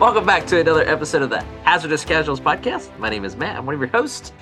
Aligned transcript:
Welcome 0.00 0.24
back 0.24 0.46
to 0.46 0.58
another 0.58 0.88
episode 0.88 1.20
of 1.20 1.28
the 1.28 1.42
Hazardous 1.62 2.06
Casuals 2.06 2.40
podcast. 2.40 2.98
My 2.98 3.10
name 3.10 3.22
is 3.26 3.36
Matt. 3.36 3.58
I'm 3.58 3.66
one 3.66 3.74
of 3.74 3.82
your 3.82 3.90
hosts, 3.90 4.32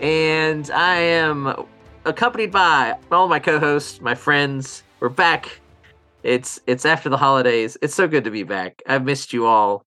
and 0.00 0.70
I 0.70 0.96
am 0.96 1.66
accompanied 2.06 2.50
by 2.50 2.96
all 3.10 3.28
my 3.28 3.38
co-hosts, 3.38 4.00
my 4.00 4.14
friends. 4.14 4.82
We're 5.00 5.10
back. 5.10 5.60
It's 6.22 6.62
it's 6.66 6.86
after 6.86 7.10
the 7.10 7.18
holidays. 7.18 7.76
It's 7.82 7.94
so 7.94 8.08
good 8.08 8.24
to 8.24 8.30
be 8.30 8.42
back. 8.42 8.82
I've 8.86 9.04
missed 9.04 9.34
you 9.34 9.44
all, 9.44 9.84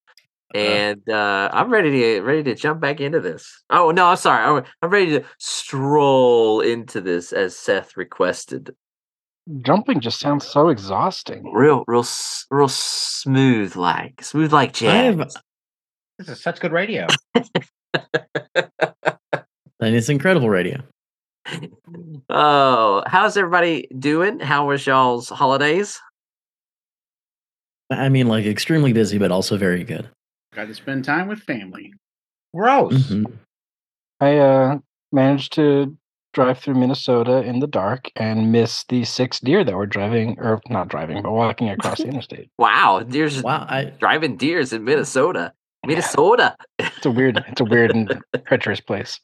and 0.54 1.02
uh, 1.10 1.50
I'm 1.52 1.72
ready 1.72 1.90
to 1.90 2.20
ready 2.20 2.44
to 2.44 2.54
jump 2.54 2.80
back 2.80 3.00
into 3.00 3.18
this. 3.18 3.64
Oh 3.68 3.90
no, 3.90 4.06
I'm 4.06 4.16
sorry. 4.16 4.44
I'm, 4.44 4.64
I'm 4.80 4.90
ready 4.90 5.10
to 5.18 5.24
stroll 5.38 6.60
into 6.60 7.00
this 7.00 7.32
as 7.32 7.56
Seth 7.58 7.96
requested. 7.96 8.76
Jumping 9.62 10.00
just 10.00 10.18
sounds 10.18 10.46
so 10.46 10.68
exhausting. 10.68 11.52
Real, 11.52 11.84
real, 11.86 12.04
real 12.50 12.68
smooth, 12.68 13.76
like 13.76 14.22
smooth 14.24 14.52
like 14.52 14.72
jazz. 14.72 15.16
have- 15.16 15.30
This 16.18 16.28
is 16.28 16.42
such 16.42 16.60
good 16.60 16.72
radio. 16.72 17.06
And 19.78 19.94
it's 19.94 20.08
incredible 20.08 20.48
radio. 20.48 20.82
oh, 22.30 23.02
how's 23.06 23.36
everybody 23.36 23.86
doing? 23.98 24.40
How 24.40 24.66
was 24.68 24.86
y'all's 24.86 25.28
holidays? 25.28 26.00
I 27.90 28.08
mean, 28.08 28.26
like 28.26 28.46
extremely 28.46 28.94
busy, 28.94 29.18
but 29.18 29.30
also 29.30 29.58
very 29.58 29.84
good. 29.84 30.08
Got 30.54 30.68
to 30.68 30.74
spend 30.74 31.04
time 31.04 31.28
with 31.28 31.40
family. 31.40 31.92
Gross. 32.54 32.94
Mhm. 32.94 33.32
I 34.20 34.38
uh, 34.38 34.78
managed 35.12 35.52
to 35.52 35.94
drive 36.36 36.58
through 36.58 36.74
Minnesota 36.74 37.40
in 37.42 37.60
the 37.60 37.66
dark 37.66 38.10
and 38.14 38.52
miss 38.52 38.84
the 38.90 39.04
six 39.04 39.40
deer 39.40 39.64
that 39.64 39.74
were 39.74 39.86
driving, 39.86 40.36
or 40.38 40.60
not 40.68 40.86
driving, 40.88 41.22
but 41.22 41.32
walking 41.32 41.70
across 41.70 41.96
the 41.98 42.04
interstate. 42.08 42.50
Wow, 42.58 43.00
deer's 43.08 43.42
Wow, 43.42 43.64
I 43.68 43.86
driving 43.98 44.36
deers 44.36 44.72
in 44.74 44.84
Minnesota. 44.84 45.52
Minnesota. 45.86 46.54
It's 46.78 47.06
a 47.06 47.10
weird, 47.10 47.42
it's 47.48 47.60
a 47.62 47.64
weird 47.64 47.90
and 47.90 48.20
treacherous 48.46 48.80
place. 48.80 49.18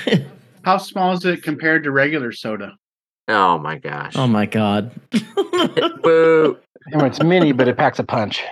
How 0.64 0.76
small 0.76 1.12
is 1.14 1.24
it 1.24 1.42
compared 1.42 1.84
to 1.84 1.90
regular 1.90 2.32
soda? 2.32 2.74
Oh 3.28 3.56
my 3.58 3.78
gosh. 3.78 4.12
oh 4.16 4.26
my 4.26 4.44
god. 4.46 4.90
Boo. 6.02 6.58
You 6.92 7.00
it's 7.00 7.22
mini, 7.22 7.52
but 7.52 7.66
it 7.68 7.76
packs 7.78 7.98
a 7.98 8.04
punch. 8.04 8.42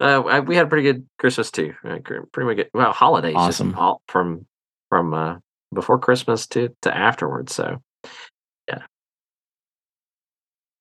Uh, 0.00 0.22
I- 0.22 0.40
we 0.40 0.56
had 0.56 0.66
a 0.66 0.68
pretty 0.68 0.84
good 0.84 1.06
Christmas 1.18 1.50
too. 1.50 1.74
Uh, 1.84 1.98
Pretty 2.32 2.46
much 2.46 2.56
good. 2.56 2.70
Well, 2.72 2.92
holidays. 2.92 3.34
just 3.34 3.60
Awesome. 3.60 3.74
all 3.74 4.00
from 4.08 4.46
from 4.88 5.12
uh, 5.14 5.36
before 5.76 5.98
Christmas 6.00 6.46
to 6.48 6.70
to 6.82 6.96
afterwards. 6.96 7.54
So 7.54 7.80
yeah. 8.68 8.82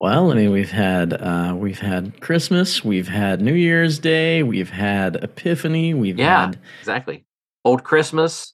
well, 0.01 0.31
I 0.31 0.35
mean, 0.35 0.51
we've 0.51 0.71
had 0.71 1.13
uh, 1.13 1.53
we've 1.55 1.79
had 1.79 2.19
Christmas, 2.21 2.83
we've 2.83 3.07
had 3.07 3.41
New 3.41 3.53
Year's 3.53 3.99
Day, 3.99 4.43
we've 4.43 4.69
had 4.71 5.15
Epiphany, 5.23 5.93
we've 5.93 6.17
Yeah. 6.19 6.47
had 6.47 6.59
exactly. 6.79 7.25
Old 7.63 7.83
Christmas. 7.83 8.53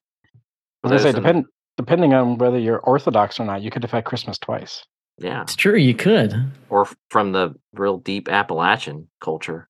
I 0.84 0.88
was 0.88 0.92
gonna 0.92 1.00
say, 1.00 1.03
Those 1.12 1.16
in- 1.16 1.22
depend, 1.23 1.45
depending 1.78 2.14
on 2.14 2.38
whether 2.38 2.59
you're 2.59 2.80
Orthodox 2.80 3.39
or 3.39 3.45
not, 3.45 3.62
you 3.62 3.72
could 3.72 3.84
have 3.84 3.92
had 3.92 4.06
Christmas 4.06 4.38
twice. 4.38 4.84
Yeah. 5.17 5.42
it's 5.44 5.56
true, 5.56 5.78
you 5.78 5.94
could. 5.94 6.34
Or 6.69 6.88
from 7.09 7.31
the 7.31 7.53
real 7.73 7.97
deep 7.97 8.28
Appalachian 8.28 9.08
culture. 9.19 9.67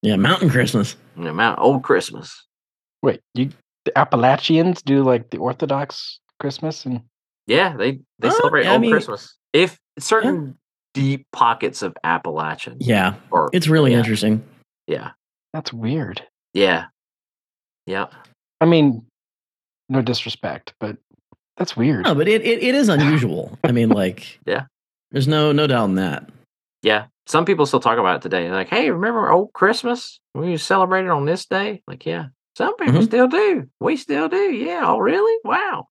Yeah, 0.00 0.16
Mountain 0.16 0.48
Christmas. 0.50 0.96
Yeah, 1.18 1.32
Mount 1.32 1.58
Old 1.58 1.82
Christmas. 1.82 2.46
Wait, 3.02 3.20
you 3.34 3.50
the 3.84 3.96
Appalachians 3.98 4.82
do 4.82 5.02
like 5.02 5.30
the 5.30 5.38
Orthodox 5.38 6.18
Christmas, 6.40 6.84
and 6.86 7.02
Yeah, 7.46 7.76
they 7.76 8.00
they 8.18 8.28
Uh, 8.28 8.32
celebrate 8.32 8.64
yeah, 8.64 8.70
I 8.70 8.72
Old 8.74 8.82
mean- 8.82 8.90
Christmas. 8.92 9.36
If 9.52 9.78
certain 9.98 10.58
deep 10.94 11.26
pockets 11.32 11.82
of 11.82 11.96
Appalachian. 12.04 12.76
Yeah, 12.80 13.14
Or 13.30 13.50
it's 13.52 13.68
really 13.68 13.92
yeah, 13.92 13.98
interesting. 13.98 14.42
Yeah. 14.86 15.10
that's 15.52 15.72
weird. 15.72 16.22
Yeah. 16.54 16.86
Yeah. 17.86 18.06
I 18.60 18.64
mean, 18.66 19.04
no 19.88 20.02
disrespect, 20.02 20.72
but 20.80 20.96
that's 21.56 21.76
weird. 21.76 22.04
No, 22.04 22.14
but 22.14 22.26
it, 22.28 22.42
it, 22.42 22.62
it 22.62 22.74
is 22.74 22.88
unusual. 22.88 23.58
I 23.64 23.72
mean, 23.72 23.88
like, 23.90 24.38
Yeah. 24.46 24.64
there's 25.12 25.28
no 25.28 25.52
no 25.52 25.66
doubt 25.66 25.84
in 25.90 25.94
that. 25.96 26.28
Yeah. 26.82 27.06
Some 27.26 27.44
people 27.44 27.66
still 27.66 27.80
talk 27.80 27.98
about 27.98 28.16
it 28.16 28.22
today. 28.22 28.44
They're 28.44 28.52
like, 28.54 28.68
hey, 28.68 28.90
remember 28.90 29.30
old 29.30 29.52
Christmas? 29.52 30.20
We 30.34 30.56
celebrated 30.56 31.10
on 31.10 31.24
this 31.24 31.46
day? 31.46 31.82
Like, 31.86 32.04
yeah. 32.06 32.26
Some 32.56 32.76
people 32.76 33.00
Mhm. 33.00 33.04
still 33.04 33.26
do. 33.28 33.64
We 33.80 33.96
still 33.96 34.28
do. 34.28 34.36
Yeah. 34.52 34.82
Oh, 34.86 34.98
really? 34.98 35.36
Wow. 35.44 35.88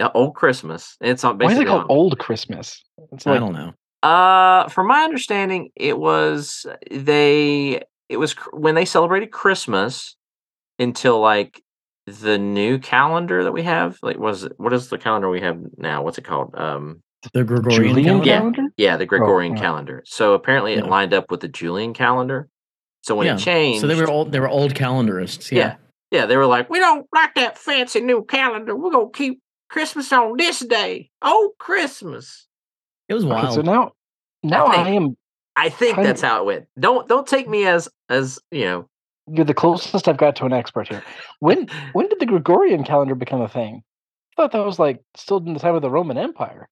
Yeah, 0.00 0.08
old 0.14 0.34
Christmas. 0.34 0.96
It's 1.00 1.24
on 1.24 1.38
Why 1.38 1.52
is 1.52 1.58
it 1.58 1.66
called 1.66 1.82
on- 1.82 1.90
Old 1.90 2.18
Christmas? 2.18 2.84
It's 3.12 3.26
I 3.26 3.38
don't 3.38 3.54
know. 3.54 3.72
Uh, 4.02 4.68
from 4.68 4.88
my 4.88 5.02
understanding, 5.04 5.70
it 5.74 5.98
was 5.98 6.66
they. 6.90 7.82
It 8.08 8.18
was 8.18 8.34
cr- 8.34 8.54
when 8.56 8.74
they 8.74 8.84
celebrated 8.84 9.30
Christmas 9.32 10.16
until 10.78 11.18
like 11.20 11.62
the 12.06 12.36
new 12.38 12.78
calendar 12.78 13.42
that 13.44 13.52
we 13.52 13.62
have. 13.62 13.98
Like, 14.02 14.18
was 14.18 14.44
it, 14.44 14.52
what 14.58 14.72
is 14.72 14.90
the 14.90 14.98
calendar 14.98 15.28
we 15.30 15.40
have 15.40 15.58
now? 15.78 16.02
What's 16.02 16.18
it 16.18 16.24
called? 16.24 16.54
Um, 16.56 17.02
The 17.32 17.42
Gregorian 17.42 17.94
Julian 17.94 18.22
calendar. 18.22 18.62
Yeah. 18.76 18.90
yeah, 18.92 18.96
the 18.96 19.06
Gregorian 19.06 19.56
yeah. 19.56 19.62
calendar. 19.62 20.02
So 20.06 20.34
apparently, 20.34 20.74
it 20.74 20.84
Yeah. 20.84 20.90
lined 20.90 21.14
up 21.14 21.30
with 21.30 21.40
the 21.40 21.48
Julian 21.48 21.94
calendar. 21.94 22.48
So 23.06 23.14
when 23.14 23.26
Yeah, 23.28 23.34
it 23.36 23.38
changed, 23.38 23.80
So 23.82 23.86
they 23.86 23.94
were 23.94 24.08
old. 24.10 24.32
They 24.32 24.40
were 24.40 24.48
old 24.48 24.74
calendarists. 24.74 25.52
yeah. 25.52 25.58
Yeah. 25.58 25.74
yeah, 26.10 26.26
they 26.26 26.36
were 26.36 26.46
like, 26.46 26.68
we 26.68 26.80
don't 26.80 27.06
like 27.14 27.34
that 27.36 27.56
fancy 27.56 28.00
new 28.00 28.24
calendar. 28.24 28.74
We're 28.74 28.90
gonna 28.90 29.10
keep 29.14 29.40
Christmas 29.70 30.12
on 30.12 30.36
this 30.36 30.58
day. 30.58 31.10
Oh, 31.22 31.52
Christmas. 31.60 32.48
It 33.08 33.14
was 33.14 33.24
Okay, 33.24 33.32
wild. 33.32 33.54
so 33.54 33.62
now, 33.62 33.92
now 34.42 34.64
think- 34.72 34.86
I 34.86 34.90
am. 34.90 35.16
I 35.54 35.68
think 35.68 35.94
Kind 35.94 36.06
that's 36.08 36.20
how 36.20 36.40
it 36.42 36.46
went. 36.46 36.66
Don't 36.78 37.06
don't 37.08 37.26
take 37.28 37.48
me 37.48 37.64
as 37.64 37.88
as 38.08 38.40
you 38.50 38.64
know. 38.64 38.88
You're 39.28 39.44
the 39.44 39.54
closest 39.54 40.08
I've 40.08 40.16
got 40.18 40.34
to 40.36 40.44
an 40.44 40.52
expert 40.52 40.88
here. 40.88 41.02
When 41.38 41.68
when 41.92 42.08
did 42.08 42.18
the 42.18 42.26
Gregorian 42.26 42.82
calendar 42.82 43.14
become 43.14 43.40
a 43.40 43.48
thing? 43.48 43.82
I 44.36 44.42
thought 44.42 44.52
that 44.52 44.66
was 44.66 44.80
like 44.80 45.00
still 45.16 45.38
in 45.38 45.52
the 45.54 45.60
time 45.60 45.76
of 45.76 45.82
the 45.82 45.90
Roman 45.90 46.18
Empire. 46.18 46.68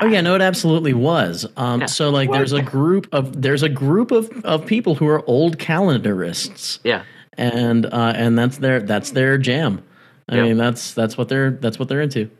Oh 0.00 0.06
yeah, 0.06 0.20
no, 0.20 0.34
it 0.34 0.40
absolutely 0.42 0.92
was. 0.94 1.46
Um, 1.56 1.80
Yeah. 1.80 1.86
so 1.86 2.10
like, 2.10 2.30
there's 2.30 2.52
a 2.52 2.62
group 2.62 3.08
of 3.12 3.40
there's 3.42 3.62
a 3.62 3.68
group 3.68 4.10
of 4.10 4.30
of 4.44 4.66
people 4.66 4.94
who 4.94 5.06
are 5.08 5.24
old 5.28 5.58
calendarists. 5.58 6.78
Yeah. 6.84 7.04
and 7.38 7.86
uh, 7.86 8.12
and 8.16 8.38
that's 8.38 8.58
their 8.58 8.80
that's 8.80 9.10
their 9.12 9.38
jam. 9.38 9.82
I 10.28 10.36
Yep. 10.36 10.44
mean, 10.44 10.56
that's 10.56 10.94
that's 10.94 11.16
what 11.16 11.28
they're 11.28 11.50
that's 11.52 11.78
what 11.78 11.88
they're 11.88 12.00
into. 12.00 12.30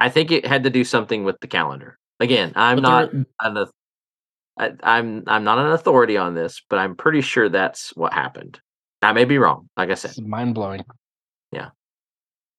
I 0.00 0.08
think 0.08 0.30
it 0.32 0.44
had 0.46 0.64
to 0.64 0.70
do 0.70 0.84
something 0.84 1.24
with 1.24 1.36
the 1.40 1.46
calendar. 1.46 1.98
Again, 2.20 2.52
I'm 2.56 2.76
But 2.76 2.82
not 2.82 3.12
an 3.12 3.66
I, 4.58 4.72
I'm 4.82 5.24
I'm 5.26 5.44
not 5.44 5.58
an 5.58 5.72
authority 5.72 6.16
on 6.16 6.34
this, 6.34 6.62
but 6.68 6.78
I'm 6.78 6.94
pretty 6.96 7.20
sure 7.20 7.48
that's 7.48 7.94
what 7.96 8.12
happened. 8.12 8.60
I 9.02 9.12
may 9.12 9.24
be 9.24 9.38
wrong. 9.38 9.68
Like 9.76 9.90
I 9.90 9.94
said, 9.94 10.16
mind 10.26 10.54
blowing. 10.54 10.84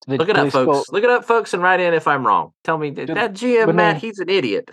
Yeah. 0.08 0.12
They- 0.14 0.18
look 0.18 0.30
it 0.30 0.38
up, 0.38 0.52
folks. 0.52 0.80
spell- 0.88 0.94
Look 0.96 1.04
it 1.04 1.10
up, 1.10 1.26
folks, 1.26 1.54
and 1.54 1.64
write 1.64 1.80
in 1.80 1.94
if 1.94 2.08
I'm 2.08 2.26
wrong. 2.26 2.52
Tell 2.64 2.78
me 2.78 2.90
that, 2.92 3.06
Did- 3.08 3.18
that 3.18 3.34
GM 3.34 3.74
Matt, 3.76 3.98
he's 3.98 4.20
an 4.20 4.30
idiot. 4.30 4.70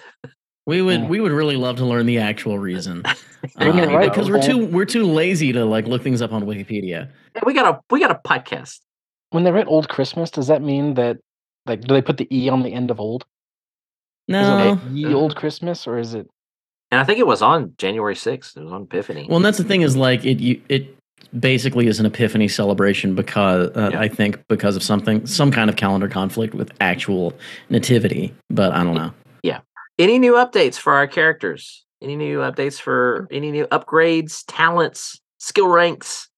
We 0.67 0.81
would 0.83 1.01
Yeah. 1.01 1.09
we 1.09 1.21
would 1.21 1.33
really 1.33 1.57
love 1.57 1.77
to 1.79 1.85
learn 1.85 2.07
the 2.07 2.19
actual 2.19 2.59
reason. 2.59 3.03
When 3.57 3.77
Uh, 3.81 3.87
right, 3.89 4.09
because 4.09 4.31
we're 4.31 4.41
too 4.41 4.67
we're 4.67 4.85
too 4.85 5.03
lazy 5.03 5.53
to 5.53 5.65
like 5.65 5.89
look 5.89 6.03
things 6.03 6.23
up 6.23 6.33
on 6.33 6.45
Wikipedia. 6.45 7.09
we 7.45 7.53
got 7.55 7.75
a 7.75 7.81
we 7.91 7.99
got 7.99 8.13
a 8.13 8.21
podcast. 8.25 8.79
when 9.31 9.43
they 9.43 9.51
write 9.51 9.67
Old 9.67 9.89
Christmas, 9.89 10.31
does 10.31 10.47
that 10.47 10.63
mean 10.63 10.95
that 10.95 11.17
like 11.67 11.81
do 11.81 11.93
they 11.95 12.03
put 12.03 12.19
the 12.19 12.29
e 12.31 12.49
on 12.49 12.63
the 12.63 12.73
end 12.73 12.93
of 12.93 13.01
old? 13.01 13.25
Is 14.29 14.37
it 14.37 14.41
No, 14.41 14.71
like 14.71 14.79
ye 14.93 15.13
Old 15.13 15.35
Christmas 15.35 15.89
or 15.89 15.99
is 15.99 16.15
it? 16.15 16.29
And 16.93 17.01
I 17.01 17.05
think 17.05 17.19
it 17.19 17.27
was 17.27 17.43
on 17.43 17.73
January 17.79 18.15
6th. 18.15 18.57
It 18.57 18.63
was 18.63 18.73
on 18.73 18.83
Epiphany. 18.83 19.27
well, 19.29 19.37
and 19.39 19.45
that's 19.45 19.59
the 19.59 19.65
thing 19.65 19.83
is 19.83 19.97
like 19.97 20.25
it 20.25 20.39
you, 20.39 20.61
it 20.69 20.95
basically 21.39 21.87
is 21.87 21.99
an 22.01 22.07
epiphany 22.07 22.49
celebration 22.49 23.15
because 23.15 23.71
uh, 23.77 23.91
Yeah. 23.93 24.01
I 24.01 24.09
think 24.09 24.47
because 24.49 24.77
of 24.77 24.83
something 24.83 25.27
some 25.27 25.51
kind 25.51 25.69
of 25.71 25.77
calendar 25.77 26.09
conflict 26.09 26.55
with 26.55 26.71
actual 26.81 27.35
nativity, 27.71 28.35
but 28.51 28.73
I 28.73 28.83
don't 28.85 28.95
know. 28.95 29.13
Yeah. 29.43 29.61
Any 29.99 30.19
new 30.19 30.35
updates 30.35 30.77
for 30.77 30.95
our 30.95 31.07
characters? 31.07 31.85
Any 32.01 32.17
new 32.17 32.39
updates 32.39 32.81
for 32.81 33.29
any 33.31 33.51
new 33.53 33.67
upgrades, 33.67 34.43
talents, 34.49 35.21
skill 35.39 35.69
ranks? 35.69 36.29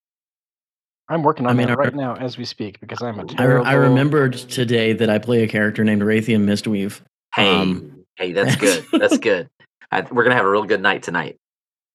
I'm 1.09 1.23
working 1.23 1.47
on 1.47 1.53
I 1.53 1.55
mean, 1.55 1.67
that 1.69 1.79
I- 1.79 1.83
right 1.83 1.95
now 1.95 2.15
as 2.17 2.39
we 2.39 2.45
speak 2.45 2.81
because 2.81 3.03
I'm 3.03 3.19
a 3.19 3.23
I, 3.23 3.25
re- 3.25 3.35
terrible. 3.37 3.67
I 3.67 3.73
remembered 3.75 4.33
today 4.35 4.93
that 4.95 5.11
I 5.11 5.19
play 5.19 5.43
a 5.43 5.49
character 5.49 5.85
named 5.85 6.03
Raytheon 6.03 6.45
Mistweave. 6.45 7.01
Hey, 7.35 7.49
Um, 7.55 8.05
hey, 8.17 8.33
that's 8.33 8.57
good. 8.61 8.85
That's 8.93 9.19
good. 9.19 9.49
I, 9.91 10.01
we're 10.03 10.23
gonna 10.25 10.35
have 10.37 10.47
a 10.47 10.51
real 10.51 10.65
good 10.65 10.81
night 10.81 11.03
tonight. 11.03 11.37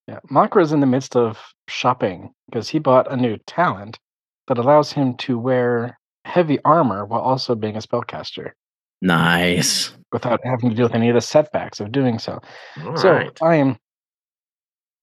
Yeah, 0.07 0.19
Makra's 0.29 0.71
in 0.71 0.79
the 0.79 0.85
midst 0.87 1.15
of 1.15 1.37
shopping 1.69 2.33
because 2.49 2.69
he 2.69 2.79
bought 2.79 3.11
a 3.11 3.15
new 3.15 3.37
talent 3.47 3.99
that 4.47 4.57
allows 4.57 4.91
him 4.91 5.15
to 5.17 5.37
wear 5.37 5.99
heavy 6.25 6.59
armor 6.65 7.05
while 7.05 7.21
also 7.21 7.55
being 7.55 7.75
a 7.75 7.79
spellcaster 7.79 8.51
Nice. 9.01 9.93
without 10.11 10.41
having 10.43 10.69
to 10.69 10.75
deal 10.75 10.85
with 10.85 10.95
any 10.95 11.09
of 11.09 11.15
the 11.15 11.21
setbacks 11.21 11.79
of 11.79 11.91
doing 11.91 12.19
so. 12.19 12.39
All 12.85 12.97
so 12.97 13.11
right. 13.11 13.37
I 13.41 13.55
am, 13.55 13.77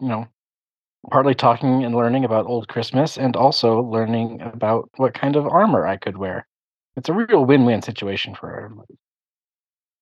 you 0.01 0.09
know, 0.09 0.29
partly 1.11 1.35
talking 1.35 1.85
and 1.85 1.95
learning 1.95 2.25
about 2.25 2.47
Old 2.47 2.69
Christmas 2.69 3.17
and 3.17 3.37
also 3.37 3.81
learning 3.81 4.43
about 4.43 4.91
what 4.97 5.15
kind 5.15 5.37
of 5.37 5.47
armor 5.47 5.87
I 5.87 5.97
could 5.97 6.17
wear. 6.17 6.47
It's 6.97 7.09
a 7.09 7.15
real 7.15 7.45
win-win 7.45 7.83
situation 7.83 8.35
for 8.35 8.55
everybody. 8.57 8.99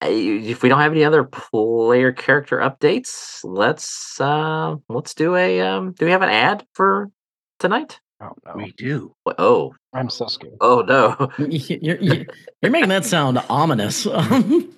Uh, 0.03 0.09
If 0.11 0.63
we 0.63 0.69
don't 0.69 0.81
have 0.81 0.93
any 0.93 1.05
other 1.05 1.25
player 1.25 2.13
character 2.13 2.59
updates, 2.59 3.41
let's 3.45 4.21
uh 4.21 4.77
let's 4.89 5.15
do 5.15 5.35
a 5.37 5.61
um. 5.61 5.93
Do 5.93 6.05
we 6.05 6.11
have 6.13 6.23
an 6.23 6.31
ad 6.31 6.67
for 6.75 7.11
tonight? 7.59 8.01
Oh 8.21 8.33
no, 8.47 8.53
We 8.57 8.73
do. 8.73 9.15
What- 9.25 9.37
Oh, 9.39 9.75
I'm 9.93 10.09
so 10.11 10.27
scared. 10.27 10.55
oh 10.61 10.81
no. 10.81 11.31
You're, 11.39 11.99
you're, 11.99 12.25
you're 12.63 12.73
making 12.73 12.89
that 12.91 13.05
sound 13.05 13.39
ominous. 13.49 14.05
Hello, 14.05 14.69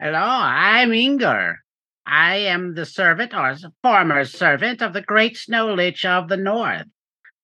I'm 0.00 0.90
Ingor. 0.90 1.56
I 2.06 2.36
am 2.36 2.74
the 2.74 2.86
servant 2.86 3.34
or 3.34 3.54
former 3.82 4.24
servant 4.24 4.80
of 4.80 4.92
the 4.92 5.02
great 5.02 5.36
snow 5.36 5.74
lich 5.74 6.04
of 6.04 6.28
the 6.28 6.36
north. 6.36 6.86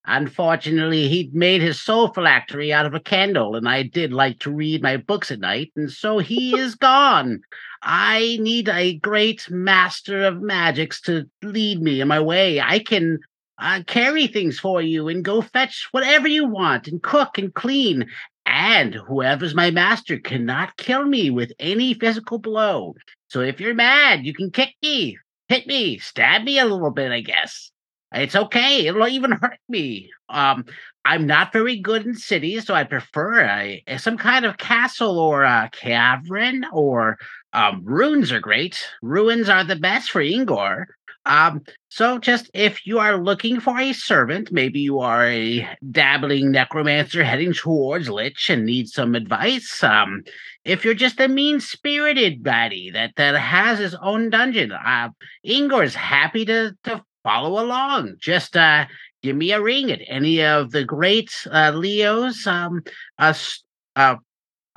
Unfortunately, 0.07 1.07
he'd 1.07 1.33
made 1.33 1.61
his 1.61 1.81
soul 1.81 2.09
phylactery 2.09 2.71
out 2.71 2.85
of 2.85 2.93
a 2.93 2.99
candle, 2.99 3.55
and 3.55 3.67
I 3.67 3.83
did 3.83 4.13
like 4.13 4.39
to 4.39 4.51
read 4.51 4.83
my 4.83 4.97
books 4.97 5.31
at 5.31 5.39
night, 5.39 5.71
and 5.75 5.91
so 5.91 6.19
he 6.19 6.55
is 6.59 6.75
gone. 6.75 7.41
I 7.81 8.37
need 8.39 8.69
a 8.69 8.97
great 8.99 9.49
master 9.49 10.23
of 10.23 10.41
magics 10.41 11.01
to 11.01 11.29
lead 11.41 11.81
me 11.81 12.01
in 12.01 12.07
my 12.07 12.19
way. 12.19 12.61
I 12.61 12.79
can 12.79 13.19
uh, 13.57 13.81
carry 13.87 14.27
things 14.27 14.59
for 14.59 14.81
you 14.81 15.07
and 15.07 15.23
go 15.23 15.41
fetch 15.41 15.87
whatever 15.91 16.27
you 16.27 16.47
want 16.47 16.87
and 16.87 17.01
cook 17.01 17.37
and 17.37 17.53
clean. 17.53 18.05
And 18.45 18.93
whoever's 18.93 19.55
my 19.55 19.71
master 19.71 20.19
cannot 20.19 20.77
kill 20.77 21.05
me 21.05 21.29
with 21.31 21.51
any 21.59 21.93
physical 21.93 22.37
blow. 22.37 22.95
So 23.27 23.41
if 23.41 23.59
you're 23.59 23.73
mad, 23.73 24.25
you 24.25 24.33
can 24.33 24.51
kick 24.51 24.75
me, 24.83 25.17
hit 25.47 25.65
me, 25.65 25.97
stab 25.97 26.43
me 26.43 26.59
a 26.59 26.65
little 26.65 26.91
bit, 26.91 27.11
I 27.11 27.21
guess. 27.21 27.71
It's 28.13 28.35
okay. 28.35 28.87
It'll 28.87 29.07
even 29.07 29.31
hurt 29.31 29.59
me. 29.67 30.09
Um, 30.29 30.65
I'm 31.03 31.27
not 31.27 31.53
very 31.53 31.77
good 31.77 32.05
in 32.05 32.15
cities, 32.15 32.65
so 32.65 32.73
I 32.73 32.83
prefer 32.83 33.41
a, 33.41 33.83
some 33.97 34.17
kind 34.17 34.45
of 34.45 34.57
castle 34.57 35.19
or 35.19 35.43
a 35.43 35.69
cavern 35.71 36.65
or 36.71 37.17
um, 37.53 37.81
ruins 37.83 38.31
are 38.31 38.39
great. 38.39 38.83
Ruins 39.01 39.49
are 39.49 39.63
the 39.63 39.75
best 39.75 40.09
for 40.11 40.21
Ingor. 40.21 40.85
Um, 41.27 41.63
so 41.89 42.19
just 42.19 42.51
if 42.53 42.85
you 42.85 42.99
are 42.99 43.17
looking 43.17 43.59
for 43.59 43.79
a 43.79 43.93
servant, 43.93 44.51
maybe 44.51 44.79
you 44.79 44.99
are 44.99 45.27
a 45.27 45.67
dabbling 45.91 46.51
necromancer 46.51 47.23
heading 47.23 47.53
towards 47.53 48.09
Lich 48.09 48.49
and 48.49 48.65
need 48.65 48.89
some 48.89 49.15
advice. 49.15 49.83
Um, 49.83 50.23
if 50.65 50.85
you're 50.85 50.93
just 50.93 51.19
a 51.19 51.27
mean-spirited 51.27 52.43
baddie 52.43 52.93
that 52.93 53.13
that 53.15 53.35
has 53.35 53.79
his 53.79 53.95
own 53.95 54.29
dungeon, 54.29 54.71
uh, 54.71 55.09
Ingor's 55.45 55.95
happy 55.95 56.45
to 56.45 56.75
to 56.83 57.03
follow 57.25 57.61
along. 57.61 58.15
Just 58.19 58.55
uh, 58.55 58.85
give 59.21 59.35
me 59.35 59.51
a 59.51 59.61
ring 59.61 59.91
at 59.91 59.99
any 60.07 60.41
of 60.43 60.71
the 60.71 60.85
great 60.85 61.31
uh, 61.51 61.71
Leo's 61.75 62.47
um, 62.47 62.83
uh, 63.19 63.25
s- 63.25 63.63
uh, 63.97 64.15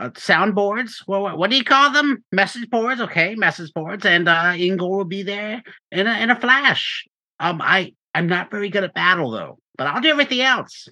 uh, 0.00 0.10
soundboards. 0.10 1.04
Well, 1.06 1.22
what, 1.22 1.38
what 1.38 1.50
do 1.50 1.56
you 1.56 1.64
call 1.64 1.92
them? 1.92 2.24
Message 2.32 2.68
boards. 2.70 3.00
Okay, 3.00 3.34
message 3.36 3.72
boards, 3.72 4.04
and 4.04 4.28
uh, 4.28 4.52
Ingor 4.56 4.88
will 4.88 5.04
be 5.04 5.22
there 5.22 5.62
in 5.92 6.06
a 6.08 6.18
in 6.20 6.30
a 6.30 6.40
flash. 6.40 7.06
Um, 7.38 7.60
I 7.62 7.94
I'm 8.14 8.26
not 8.26 8.50
very 8.50 8.70
good 8.70 8.84
at 8.84 8.94
battle 8.94 9.30
though, 9.30 9.58
but 9.76 9.86
I'll 9.86 10.00
do 10.00 10.08
everything 10.08 10.40
else. 10.40 10.88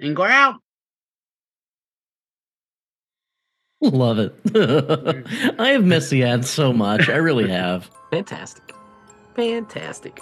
Ingor 0.00 0.28
out. 0.30 0.54
Love 3.82 4.18
it. 4.18 4.34
I 5.58 5.68
have 5.68 5.84
missed 5.84 6.10
the 6.10 6.24
ad 6.24 6.46
so 6.46 6.72
much. 6.72 7.08
I 7.10 7.16
really 7.16 7.48
have. 7.48 7.90
Fantastic. 8.10 8.74
Fantastic. 9.34 10.18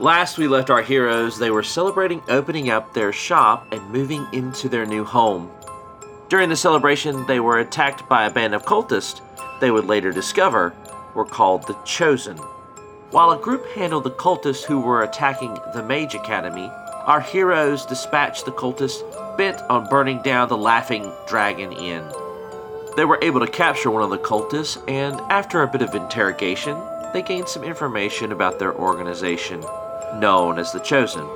Last 0.00 0.38
we 0.38 0.48
left 0.48 0.70
our 0.70 0.80
heroes, 0.80 1.38
they 1.38 1.50
were 1.50 1.62
celebrating 1.62 2.22
opening 2.30 2.70
up 2.70 2.94
their 2.94 3.12
shop 3.12 3.66
and 3.70 3.90
moving 3.90 4.26
into 4.32 4.66
their 4.66 4.86
new 4.86 5.04
home. 5.04 5.50
During 6.30 6.48
the 6.48 6.56
celebration, 6.56 7.26
they 7.26 7.38
were 7.38 7.58
attacked 7.58 8.08
by 8.08 8.24
a 8.24 8.30
band 8.30 8.54
of 8.54 8.64
cultists 8.64 9.20
they 9.60 9.70
would 9.70 9.84
later 9.84 10.10
discover 10.10 10.74
were 11.14 11.26
called 11.26 11.66
the 11.66 11.76
Chosen. 11.84 12.38
While 13.10 13.32
a 13.32 13.38
group 13.38 13.66
handled 13.72 14.04
the 14.04 14.12
cultists 14.12 14.64
who 14.64 14.80
were 14.80 15.02
attacking 15.02 15.58
the 15.74 15.82
Mage 15.82 16.14
Academy, 16.14 16.70
our 17.04 17.20
heroes 17.20 17.84
dispatched 17.84 18.46
the 18.46 18.52
cultists 18.52 19.02
bent 19.36 19.60
on 19.68 19.86
burning 19.90 20.22
down 20.22 20.48
the 20.48 20.56
Laughing 20.56 21.12
Dragon 21.28 21.72
Inn. 21.72 22.04
They 22.96 23.04
were 23.04 23.18
able 23.20 23.40
to 23.40 23.52
capture 23.52 23.90
one 23.90 24.02
of 24.02 24.08
the 24.08 24.16
cultists, 24.16 24.82
and 24.88 25.20
after 25.30 25.60
a 25.62 25.68
bit 25.68 25.82
of 25.82 25.94
interrogation, 25.94 26.80
they 27.12 27.20
gained 27.20 27.48
some 27.48 27.64
information 27.64 28.32
about 28.32 28.58
their 28.58 28.74
organization, 28.74 29.62
known 30.16 30.58
as 30.58 30.72
the 30.72 30.80
Chosen. 30.80 31.26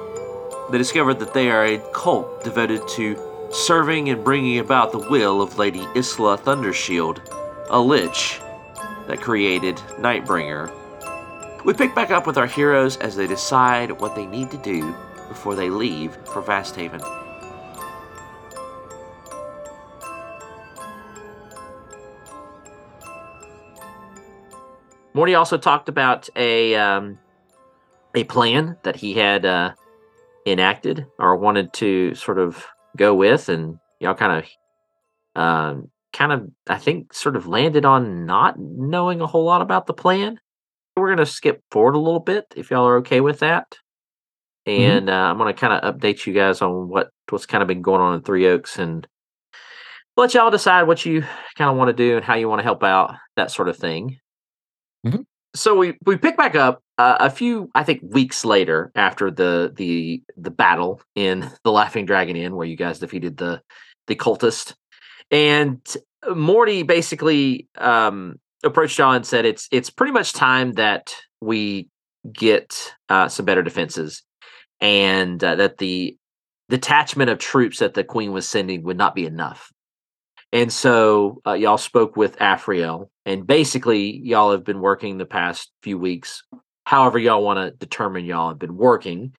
They 0.70 0.78
discovered 0.78 1.18
that 1.20 1.34
they 1.34 1.50
are 1.50 1.64
a 1.64 1.78
cult 1.92 2.42
devoted 2.42 2.86
to 2.90 3.16
serving 3.52 4.08
and 4.08 4.24
bringing 4.24 4.58
about 4.58 4.92
the 4.92 4.98
will 4.98 5.40
of 5.40 5.58
Lady 5.58 5.86
Isla 5.94 6.38
Thundershield, 6.38 7.20
a 7.70 7.80
lich 7.80 8.40
that 9.06 9.20
created 9.20 9.76
Nightbringer. 9.98 10.72
We 11.64 11.72
pick 11.72 11.94
back 11.94 12.10
up 12.10 12.26
with 12.26 12.36
our 12.36 12.46
heroes 12.46 12.96
as 12.98 13.16
they 13.16 13.26
decide 13.26 13.90
what 14.00 14.14
they 14.14 14.26
need 14.26 14.50
to 14.50 14.58
do 14.58 14.94
before 15.28 15.54
they 15.54 15.70
leave 15.70 16.14
for 16.26 16.42
Vasthaven. 16.42 17.02
Morty 25.14 25.36
also 25.36 25.56
talked 25.56 25.88
about 25.88 26.28
a 26.34 26.74
um, 26.74 27.20
a 28.14 28.24
plan 28.24 28.76
that 28.84 28.96
he 28.96 29.14
had 29.14 29.44
uh, 29.44 29.72
enacted 30.46 31.06
or 31.18 31.36
wanted 31.36 31.72
to 31.74 32.14
sort 32.14 32.38
of 32.38 32.64
go 32.96 33.14
with, 33.14 33.48
and 33.48 33.78
y'all 34.00 34.14
kind 34.14 34.44
of, 35.36 35.42
um, 35.42 35.90
kind 36.12 36.32
of, 36.32 36.48
I 36.68 36.78
think, 36.78 37.12
sort 37.12 37.36
of 37.36 37.46
landed 37.48 37.84
on 37.84 38.24
not 38.26 38.58
knowing 38.58 39.20
a 39.20 39.26
whole 39.26 39.44
lot 39.44 39.62
about 39.62 39.86
the 39.86 39.94
plan. 39.94 40.38
We're 40.96 41.10
gonna 41.10 41.26
skip 41.26 41.60
forward 41.72 41.96
a 41.96 41.98
little 41.98 42.20
bit 42.20 42.44
if 42.56 42.70
y'all 42.70 42.86
are 42.86 42.98
okay 42.98 43.20
with 43.20 43.40
that, 43.40 43.76
and 44.64 45.10
uh, 45.10 45.12
I'm 45.12 45.38
gonna 45.38 45.52
kind 45.52 45.72
of 45.72 45.94
update 45.94 46.24
you 46.24 46.32
guys 46.32 46.62
on 46.62 46.88
what 46.88 47.10
what's 47.30 47.46
kind 47.46 47.62
of 47.62 47.68
been 47.68 47.82
going 47.82 48.00
on 48.00 48.14
in 48.14 48.22
Three 48.22 48.46
Oaks 48.46 48.78
and 48.78 49.06
let 50.16 50.34
y'all 50.34 50.52
decide 50.52 50.84
what 50.84 51.04
you 51.04 51.22
kind 51.56 51.68
of 51.68 51.76
want 51.76 51.88
to 51.88 51.92
do 51.92 52.14
and 52.14 52.24
how 52.24 52.36
you 52.36 52.48
want 52.48 52.60
to 52.60 52.64
help 52.64 52.84
out, 52.84 53.16
that 53.34 53.50
sort 53.50 53.68
of 53.68 53.76
thing. 53.76 54.18
Mhm. 55.04 55.24
So 55.56 55.74
we 55.74 55.98
we 56.06 56.16
pick 56.16 56.36
back 56.36 56.54
up 56.54 56.83
uh, 56.98 57.16
a 57.20 57.30
few, 57.30 57.70
I 57.74 57.82
think, 57.82 58.02
weeks 58.02 58.44
later 58.44 58.92
after 58.94 59.30
the 59.30 59.72
the 59.74 60.22
the 60.36 60.50
battle 60.50 61.00
in 61.14 61.50
the 61.64 61.72
Laughing 61.72 62.06
Dragon 62.06 62.36
Inn, 62.36 62.56
where 62.56 62.66
you 62.66 62.76
guys 62.76 62.98
defeated 62.98 63.36
the 63.36 63.60
the 64.06 64.16
cultist, 64.16 64.74
and 65.30 65.80
Morty 66.34 66.82
basically 66.82 67.68
um, 67.78 68.36
approached 68.62 68.98
y'all 68.98 69.12
and 69.12 69.26
said, 69.26 69.44
"It's 69.44 69.68
it's 69.72 69.90
pretty 69.90 70.12
much 70.12 70.32
time 70.32 70.72
that 70.72 71.14
we 71.40 71.88
get 72.32 72.94
uh, 73.08 73.28
some 73.28 73.44
better 73.44 73.62
defenses, 73.62 74.22
and 74.80 75.42
uh, 75.42 75.56
that 75.56 75.78
the 75.78 76.16
detachment 76.68 77.30
of 77.30 77.38
troops 77.38 77.78
that 77.80 77.94
the 77.94 78.04
Queen 78.04 78.32
was 78.32 78.48
sending 78.48 78.84
would 78.84 78.96
not 78.98 79.14
be 79.14 79.26
enough." 79.26 79.72
And 80.52 80.72
so 80.72 81.40
uh, 81.44 81.54
y'all 81.54 81.78
spoke 81.78 82.16
with 82.16 82.38
Afriel, 82.38 83.10
and 83.26 83.44
basically 83.44 84.18
y'all 84.18 84.52
have 84.52 84.62
been 84.62 84.80
working 84.80 85.18
the 85.18 85.26
past 85.26 85.72
few 85.82 85.98
weeks, 85.98 86.44
however 86.84 87.18
y'all 87.18 87.42
want 87.42 87.58
to 87.58 87.76
determine 87.76 88.24
y'all 88.24 88.48
have 88.48 88.58
been 88.58 88.76
working, 88.76 89.34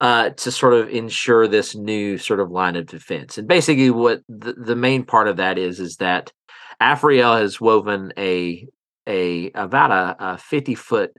uh, 0.00 0.30
to 0.30 0.50
sort 0.50 0.74
of 0.74 0.88
ensure 0.88 1.46
this 1.46 1.74
new 1.74 2.18
sort 2.18 2.40
of 2.40 2.50
line 2.50 2.76
of 2.76 2.86
defense. 2.86 3.38
And 3.38 3.46
basically, 3.46 3.90
what 3.90 4.22
the, 4.28 4.54
the 4.54 4.76
main 4.76 5.04
part 5.04 5.28
of 5.28 5.36
that 5.36 5.58
is 5.58 5.80
is 5.80 5.96
that 5.96 6.32
Afriel 6.80 7.38
has 7.38 7.60
woven 7.60 8.12
a 8.18 8.66
a 9.06 9.50
about 9.52 9.90
a, 9.90 10.16
a 10.32 10.38
fifty 10.38 10.74
foot 10.74 11.12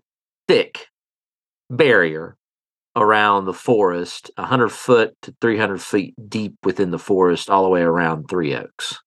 thick 0.47 0.87
barrier 1.69 2.37
around 2.95 3.45
the 3.45 3.53
forest, 3.53 4.31
hundred 4.37 4.69
foot 4.69 5.13
to 5.21 5.35
three 5.41 5.57
hundred 5.57 5.81
feet 5.81 6.15
deep 6.27 6.55
within 6.63 6.91
the 6.91 6.99
forest, 6.99 7.49
all 7.49 7.63
the 7.63 7.69
way 7.69 7.81
around 7.81 8.27
Three 8.29 8.55
Oaks 8.55 8.97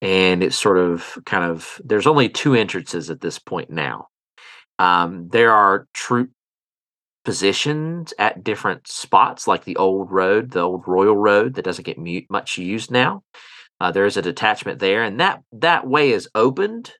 and 0.00 0.42
it's 0.42 0.56
sort 0.56 0.78
of 0.78 1.18
kind 1.26 1.44
of 1.44 1.80
there's 1.84 2.06
only 2.06 2.28
two 2.28 2.54
entrances 2.54 3.10
at 3.10 3.20
this 3.20 3.38
point 3.38 3.70
now. 3.70 4.06
Um, 4.78 5.28
there 5.28 5.52
are 5.52 5.86
troop 5.92 6.30
positions 7.24 8.14
at 8.18 8.42
different 8.42 8.86
spots, 8.86 9.46
like 9.46 9.64
the 9.64 9.76
old 9.76 10.10
road, 10.10 10.50
the 10.50 10.60
old 10.60 10.84
Royal 10.86 11.16
Road, 11.16 11.54
that 11.54 11.64
doesn't 11.64 11.84
get 11.84 11.98
mu- 11.98 12.22
much 12.30 12.56
used 12.56 12.90
now. 12.90 13.22
Uh, 13.80 13.92
there 13.92 14.06
is 14.06 14.16
a 14.16 14.22
detachment 14.22 14.78
there, 14.78 15.02
and 15.02 15.20
that 15.20 15.42
that 15.52 15.86
way 15.86 16.10
is 16.10 16.28
opened 16.34 16.92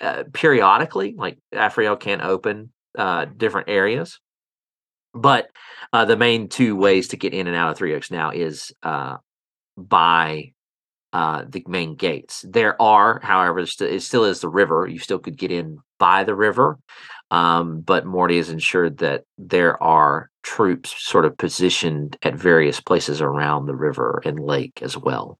uh, 0.00 0.24
periodically. 0.32 1.14
Like 1.16 1.38
Afriel 1.52 1.98
can 1.98 2.20
open 2.20 2.72
uh, 2.96 3.26
different 3.26 3.68
areas, 3.68 4.20
but 5.12 5.48
uh, 5.92 6.04
the 6.04 6.16
main 6.16 6.48
two 6.48 6.76
ways 6.76 7.08
to 7.08 7.16
get 7.16 7.34
in 7.34 7.46
and 7.46 7.56
out 7.56 7.72
of 7.72 7.76
Three 7.76 7.94
Oaks 7.94 8.10
now 8.10 8.30
is 8.30 8.72
uh, 8.82 9.16
by 9.76 10.52
uh, 11.12 11.44
the 11.48 11.64
main 11.68 11.94
gates. 11.94 12.44
There 12.48 12.80
are, 12.80 13.20
however, 13.22 13.60
it 13.60 14.02
still 14.02 14.24
is 14.24 14.40
the 14.40 14.48
river. 14.48 14.86
You 14.88 14.98
still 14.98 15.18
could 15.18 15.36
get 15.36 15.52
in 15.52 15.78
by 16.04 16.22
the 16.22 16.34
river, 16.34 16.78
um, 17.30 17.80
but 17.80 18.04
Morty 18.04 18.36
has 18.36 18.50
ensured 18.50 18.98
that 18.98 19.24
there 19.38 19.82
are 19.82 20.28
troops 20.42 20.94
sort 21.02 21.24
of 21.24 21.38
positioned 21.38 22.18
at 22.22 22.34
various 22.34 22.78
places 22.78 23.22
around 23.22 23.64
the 23.64 23.74
river 23.74 24.20
and 24.26 24.38
lake 24.38 24.82
as 24.82 24.98
well. 24.98 25.38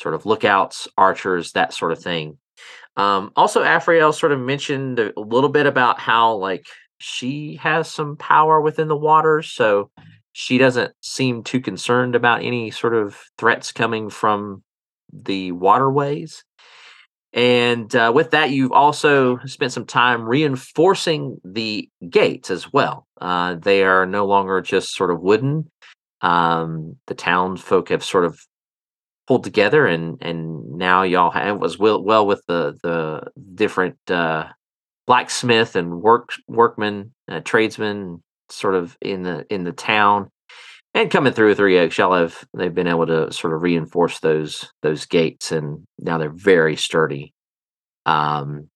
Sort 0.00 0.14
of 0.14 0.24
lookouts, 0.24 0.88
archers, 0.96 1.52
that 1.52 1.74
sort 1.74 1.92
of 1.92 2.02
thing. 2.02 2.38
Um, 2.96 3.30
also, 3.36 3.62
Afriel 3.62 4.14
sort 4.14 4.32
of 4.32 4.40
mentioned 4.40 4.98
a 4.98 5.12
a 5.18 5.20
little 5.20 5.50
bit 5.50 5.66
about 5.66 6.00
how 6.00 6.36
like 6.36 6.64
she 6.96 7.56
has 7.56 7.86
some 7.86 8.16
power 8.16 8.58
within 8.58 8.88
the 8.88 8.96
waters, 8.96 9.52
so 9.52 9.90
she 10.32 10.56
doesn't 10.56 10.94
seem 11.02 11.42
too 11.42 11.60
concerned 11.60 12.14
about 12.14 12.42
any 12.42 12.70
sort 12.70 12.94
of 12.94 13.18
threats 13.36 13.70
coming 13.70 14.08
from 14.08 14.62
the 15.12 15.52
waterways. 15.52 16.42
And 17.32 17.94
uh, 17.94 18.10
with 18.14 18.32
that, 18.32 18.50
you've 18.50 18.72
also 18.72 19.38
spent 19.44 19.72
some 19.72 19.86
time 19.86 20.22
reinforcing 20.22 21.40
the 21.44 21.88
gates 22.08 22.50
as 22.50 22.72
well. 22.72 23.06
Uh, 23.20 23.54
they 23.54 23.84
are 23.84 24.04
no 24.04 24.26
longer 24.26 24.60
just 24.60 24.94
sort 24.94 25.10
of 25.10 25.20
wooden. 25.20 25.70
Um, 26.22 26.96
the 27.06 27.14
townsfolk 27.14 27.90
have 27.90 28.04
sort 28.04 28.24
of 28.24 28.40
pulled 29.26 29.44
together, 29.44 29.86
and 29.86 30.18
and 30.20 30.72
now 30.72 31.02
y'all 31.02 31.30
have 31.30 31.60
was 31.60 31.78
well 31.78 32.02
well 32.02 32.26
with 32.26 32.42
the 32.48 32.76
the 32.82 33.22
different 33.54 33.96
uh, 34.10 34.48
blacksmith 35.06 35.76
and 35.76 36.02
work 36.02 36.32
workmen, 36.48 37.14
uh, 37.30 37.40
tradesmen, 37.40 38.22
sort 38.48 38.74
of 38.74 38.96
in 39.00 39.22
the 39.22 39.46
in 39.48 39.62
the 39.64 39.72
town. 39.72 40.30
And 40.92 41.10
coming 41.10 41.32
through 41.32 41.54
Three 41.54 41.78
Oaks, 41.78 41.98
y'all 41.98 42.14
have 42.14 42.44
they've 42.56 42.74
been 42.74 42.88
able 42.88 43.06
to 43.06 43.32
sort 43.32 43.54
of 43.54 43.62
reinforce 43.62 44.18
those 44.20 44.72
those 44.82 45.06
gates, 45.06 45.52
and 45.52 45.86
now 45.98 46.18
they're 46.18 46.30
very 46.30 46.76
sturdy, 46.76 47.32
um, 48.06 48.68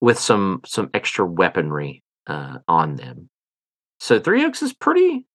with 0.00 0.18
some 0.18 0.60
some 0.64 0.90
extra 0.94 1.26
weaponry 1.26 2.04
uh, 2.28 2.58
on 2.68 2.96
them. 2.96 3.28
So 3.98 4.20
Three 4.20 4.44
Oaks 4.44 4.62
is 4.62 4.72
pretty 4.72 5.26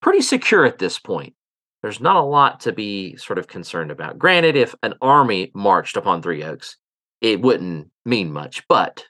pretty 0.00 0.22
secure 0.22 0.64
at 0.64 0.78
this 0.78 0.98
point. 0.98 1.34
There's 1.82 2.00
not 2.00 2.16
a 2.16 2.22
lot 2.22 2.60
to 2.60 2.72
be 2.72 3.16
sort 3.16 3.38
of 3.38 3.46
concerned 3.46 3.90
about. 3.90 4.18
Granted, 4.18 4.56
if 4.56 4.74
an 4.82 4.94
army 5.02 5.50
marched 5.54 5.98
upon 5.98 6.22
Three 6.22 6.42
Oaks, 6.42 6.78
it 7.20 7.42
wouldn't 7.42 7.90
mean 8.06 8.32
much. 8.32 8.66
But 8.68 9.04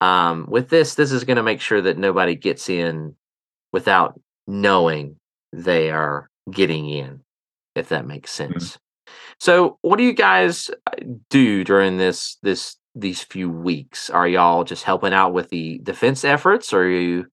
um, 0.00 0.46
with 0.48 0.70
this, 0.70 0.94
this 0.94 1.12
is 1.12 1.24
going 1.24 1.36
to 1.36 1.42
make 1.42 1.60
sure 1.60 1.82
that 1.82 1.98
nobody 1.98 2.36
gets 2.36 2.70
in 2.70 3.16
without 3.70 4.18
knowing 4.46 5.19
they 5.52 5.90
are 5.90 6.30
getting 6.50 6.88
in, 6.88 7.20
if 7.74 7.88
that 7.88 8.06
makes 8.06 8.30
sense. 8.32 8.78
So, 9.38 9.78
what 9.82 9.96
do 9.96 10.04
you 10.04 10.12
guys 10.12 10.70
uh, 10.86 10.96
do 11.30 11.64
during 11.64 11.96
this 11.96 12.36
this 12.42 12.76
these 12.94 13.22
few 13.22 13.50
weeks? 13.50 14.10
Are 14.10 14.28
y'all 14.28 14.64
just 14.64 14.84
helping 14.84 15.12
out 15.12 15.32
with 15.32 15.48
the 15.50 15.78
defense 15.82 16.24
efforts? 16.24 16.72
Or 16.72 16.82
are 16.82 16.90
you 16.90 17.26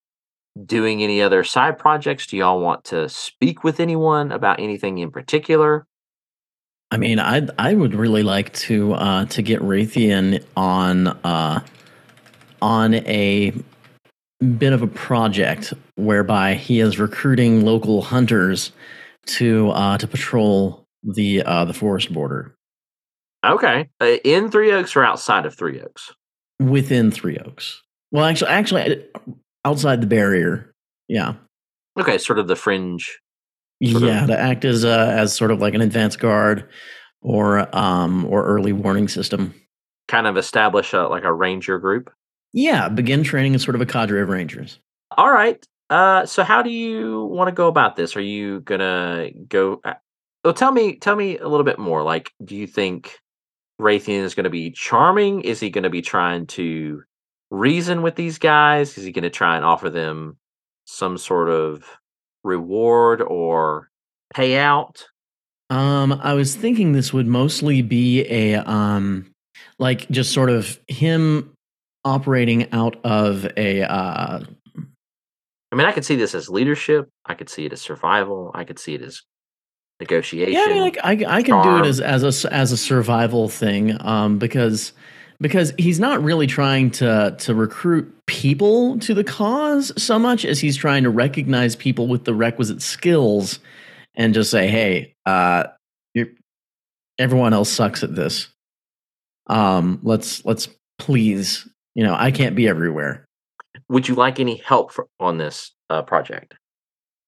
doing 0.66 1.04
any 1.04 1.22
other 1.22 1.44
side 1.44 1.78
projects? 1.78 2.28
Do 2.28 2.38
y'all 2.38 2.60
want 2.60 2.84
to 2.86 3.10
speak 3.10 3.64
with 3.64 3.80
anyone 3.80 4.32
about 4.32 4.60
anything 4.60 4.98
in 4.98 5.12
particular? 5.12 5.86
I 6.90 6.98
mean, 6.98 7.20
I 7.20 7.48
I 7.60 7.74
would 7.74 7.94
really 7.94 8.24
like 8.24 8.54
to 8.54 8.94
uh, 8.94 9.26
to 9.26 9.42
get 9.42 9.62
Raytheon 9.62 10.44
on 10.56 11.08
uh, 11.08 11.60
on 12.62 12.94
a 12.94 13.54
bit 14.58 14.74
of 14.74 14.82
a 14.82 14.88
project 14.88 15.74
whereby 15.96 16.54
he 16.56 16.80
is 16.80 17.00
recruiting 17.00 17.66
local 17.66 18.02
hunters 18.02 18.72
to 19.26 19.70
uh, 19.72 19.98
to 19.98 20.08
patrol 20.08 20.86
the 21.04 21.42
uh, 21.44 21.66
the 21.66 21.74
forest 21.74 22.14
border 22.14 22.56
Okay, 23.46 23.88
uh, 24.02 24.06
in 24.24 24.50
Three 24.52 24.72
Oaks 24.72 24.96
or 24.96 25.04
outside 25.04 25.46
of 25.46 25.56
Three 25.56 25.80
Oaks? 25.82 26.12
within 26.60 27.12
Three 27.12 27.38
Oaks. 27.38 27.82
Well, 28.12 28.26
actually, 28.26 28.50
actually, 28.50 29.06
outside 29.64 30.02
the 30.02 30.08
barrier. 30.08 30.74
Yeah, 31.08 31.36
Okay, 32.00 32.18
sort 32.18 32.40
of 32.40 32.48
the 32.48 32.56
fringe. 32.56 33.20
Sort 33.84 34.04
of- 34.04 34.10
yeah, 34.10 34.26
to 34.26 34.38
act 34.38 34.66
as 34.66 34.84
uh, 34.86 35.14
as 35.16 35.34
sort 35.34 35.52
of 35.52 35.60
like 35.62 35.74
an 35.76 35.82
advance 35.82 36.16
guard 36.16 36.68
or 37.22 37.74
um 37.76 38.26
or 38.26 38.46
early 38.46 38.74
warning 38.74 39.08
system. 39.08 39.54
kind 40.08 40.26
of 40.28 40.38
establish 40.38 40.94
a, 40.94 41.04
like 41.04 41.24
a 41.24 41.34
ranger 41.34 41.78
group. 41.80 42.10
Yeah, 42.54 42.90
begin 42.90 43.24
training 43.24 43.56
as 43.56 43.64
sort 43.64 43.76
of 43.76 43.82
a 43.82 43.86
cadre 43.86 44.22
of 44.22 44.30
rangers. 44.30 44.80
All 45.16 45.32
right. 45.32 45.64
Uh, 45.90 46.26
so 46.26 46.44
how 46.44 46.62
do 46.62 46.70
you 46.70 47.26
want 47.26 47.48
to 47.48 47.52
go 47.54 47.68
about 47.68 47.96
this? 47.96 48.16
Are 48.16 48.22
you 48.22 48.60
gonna 48.62 49.30
go? 49.48 49.80
uh, 49.84 49.94
Well, 50.44 50.54
tell 50.54 50.72
me, 50.72 50.98
tell 50.98 51.16
me 51.16 51.38
a 51.38 51.48
little 51.48 51.64
bit 51.64 51.80
more. 51.80 52.04
Like, 52.04 52.32
do 52.44 52.56
you 52.56 52.68
think 52.68 53.18
Raytheon 53.80 54.22
is 54.24 54.34
going 54.36 54.46
to 54.46 54.50
be 54.50 54.72
charming? 54.72 55.42
Is 55.42 55.60
he 55.60 55.70
going 55.70 55.84
to 55.84 55.90
be 55.90 56.02
trying 56.02 56.48
to 56.48 57.04
reason 57.52 58.02
with 58.02 58.16
these 58.16 58.38
guys? 58.40 58.98
Is 58.98 59.04
he 59.06 59.12
going 59.12 59.24
to 59.24 59.30
try 59.30 59.56
and 59.56 59.64
offer 59.64 59.90
them 59.90 60.38
some 60.86 61.18
sort 61.18 61.50
of 61.50 61.84
reward 62.44 63.22
or 63.22 63.90
payout? 64.34 65.04
Um, 65.70 66.14
I 66.24 66.34
was 66.34 66.56
thinking 66.56 66.92
this 66.94 67.14
would 67.14 67.28
mostly 67.28 67.82
be 67.82 68.26
a 68.26 68.56
um, 68.56 69.32
like 69.80 70.10
just 70.10 70.34
sort 70.34 70.50
of 70.50 70.80
him 70.88 71.54
operating 72.08 72.72
out 72.72 72.98
of 73.04 73.48
a 73.58 73.84
uh, 73.84 74.40
I 75.72 75.76
mean, 75.76 75.86
I 75.86 75.92
could 75.92 76.06
see 76.06 76.16
this 76.16 76.34
as 76.34 76.50
leadership. 76.50 77.10
I 77.26 77.34
could 77.34 77.50
see 77.50 77.66
it 77.66 77.74
as 77.74 77.82
survival. 77.82 78.52
I 78.54 78.64
could 78.64 78.80
see 78.80 78.96
it 78.96 79.02
as 79.02 79.22
negotiation. 80.00 80.54
yeah, 80.54 80.66
I 80.66 80.74
mean, 80.74 80.82
like, 80.82 80.98
I 81.04 81.38
I 81.38 81.44
can 81.44 81.62
do 81.64 81.78
it 81.84 81.86
as 81.88 82.00
as 82.00 82.46
a 82.46 82.54
as 82.54 82.72
a 82.72 82.78
survival 82.78 83.50
thing, 83.50 83.98
um, 84.02 84.40
because 84.40 84.94
because 85.42 85.74
he's 85.78 86.00
not 86.00 86.24
really 86.24 86.48
trying 86.48 86.92
to 86.92 87.36
to 87.40 87.54
recruit 87.54 88.14
people 88.28 88.98
to 89.00 89.14
the 89.14 89.24
cause 89.24 89.92
so 90.02 90.18
much 90.18 90.46
as 90.46 90.60
he's 90.60 90.78
trying 90.78 91.04
to 91.04 91.10
recognize 91.10 91.76
people 91.76 92.08
with 92.08 92.26
the 92.26 92.34
requisite 92.34 92.82
skills 92.82 93.60
and 94.16 94.34
just 94.34 94.50
say, 94.50 94.68
hey, 94.68 95.16
uh, 95.26 95.66
everyone 97.20 97.54
else 97.54 97.70
sucks 97.70 98.04
at 98.04 98.16
this. 98.16 98.48
Um, 99.48 100.00
let's 100.04 100.44
let's 100.46 100.70
please, 100.98 101.68
you 101.98 102.04
know, 102.04 102.16
I 102.18 102.30
can't 102.30 102.56
be 102.56 102.68
everywhere. 102.68 103.26
Would 103.90 104.08
you 104.08 104.14
like 104.14 104.40
any 104.40 104.58
help 104.58 104.94
for, 104.94 105.08
on 105.20 105.40
this 105.40 105.72
uh, 105.90 106.04
project? 106.04 106.54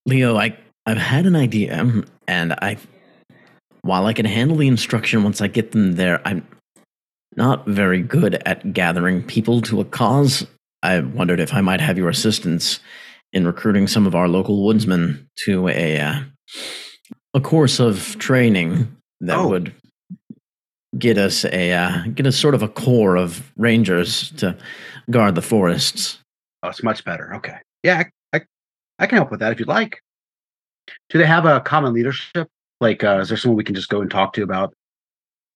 Leo, 0.05 0.37
I 0.37 0.55
I've 0.85 0.97
had 0.97 1.25
an 1.25 1.35
idea, 1.35 2.03
and 2.27 2.53
I, 2.53 2.77
while 3.81 4.05
I 4.05 4.13
can 4.13 4.25
handle 4.25 4.57
the 4.57 4.67
instruction 4.67 5.23
once 5.23 5.41
I 5.41 5.47
get 5.47 5.71
them 5.71 5.93
there, 5.95 6.21
I'm 6.25 6.47
not 7.35 7.67
very 7.67 8.01
good 8.01 8.41
at 8.45 8.73
gathering 8.73 9.23
people 9.23 9.61
to 9.63 9.81
a 9.81 9.85
cause. 9.85 10.45
I 10.83 10.99
wondered 10.99 11.39
if 11.39 11.53
I 11.53 11.61
might 11.61 11.81
have 11.81 11.97
your 11.97 12.09
assistance 12.09 12.79
in 13.33 13.45
recruiting 13.45 13.87
some 13.87 14.05
of 14.07 14.15
our 14.15 14.27
local 14.27 14.63
woodsmen 14.65 15.27
to 15.45 15.67
a 15.67 15.99
uh, 15.99 16.19
a 17.33 17.41
course 17.41 17.79
of 17.79 18.17
training 18.19 18.95
that 19.21 19.37
Oh. 19.37 19.49
would 19.49 19.73
get 20.99 21.17
us 21.17 21.45
a 21.45 21.71
uh, 21.71 22.03
get 22.13 22.27
us 22.27 22.35
sort 22.37 22.55
of 22.55 22.61
a 22.61 22.67
core 22.67 23.15
of 23.15 23.51
rangers 23.57 24.31
to 24.37 24.55
guard 25.09 25.35
the 25.35 25.41
forests. 25.41 26.19
Oh, 26.63 26.69
it's 26.69 26.83
much 26.83 27.03
better. 27.05 27.33
Okay. 27.35 27.57
Yeah, 27.83 28.03
I, 28.33 28.37
I, 28.37 28.41
I 28.99 29.07
can 29.07 29.17
help 29.17 29.31
with 29.31 29.39
that 29.39 29.51
if 29.51 29.59
you'd 29.59 29.69
like. 29.69 30.01
Do 31.09 31.17
they 31.17 31.25
have 31.25 31.45
a 31.45 31.61
common 31.61 31.93
leadership? 31.93 32.47
Like, 32.81 33.03
uh, 33.03 33.19
is 33.19 33.29
there 33.29 33.37
someone 33.37 33.57
we 33.57 33.63
can 33.63 33.75
just 33.75 33.89
go 33.89 34.01
and 34.01 34.11
talk 34.11 34.33
to 34.33 34.43
about? 34.43 34.73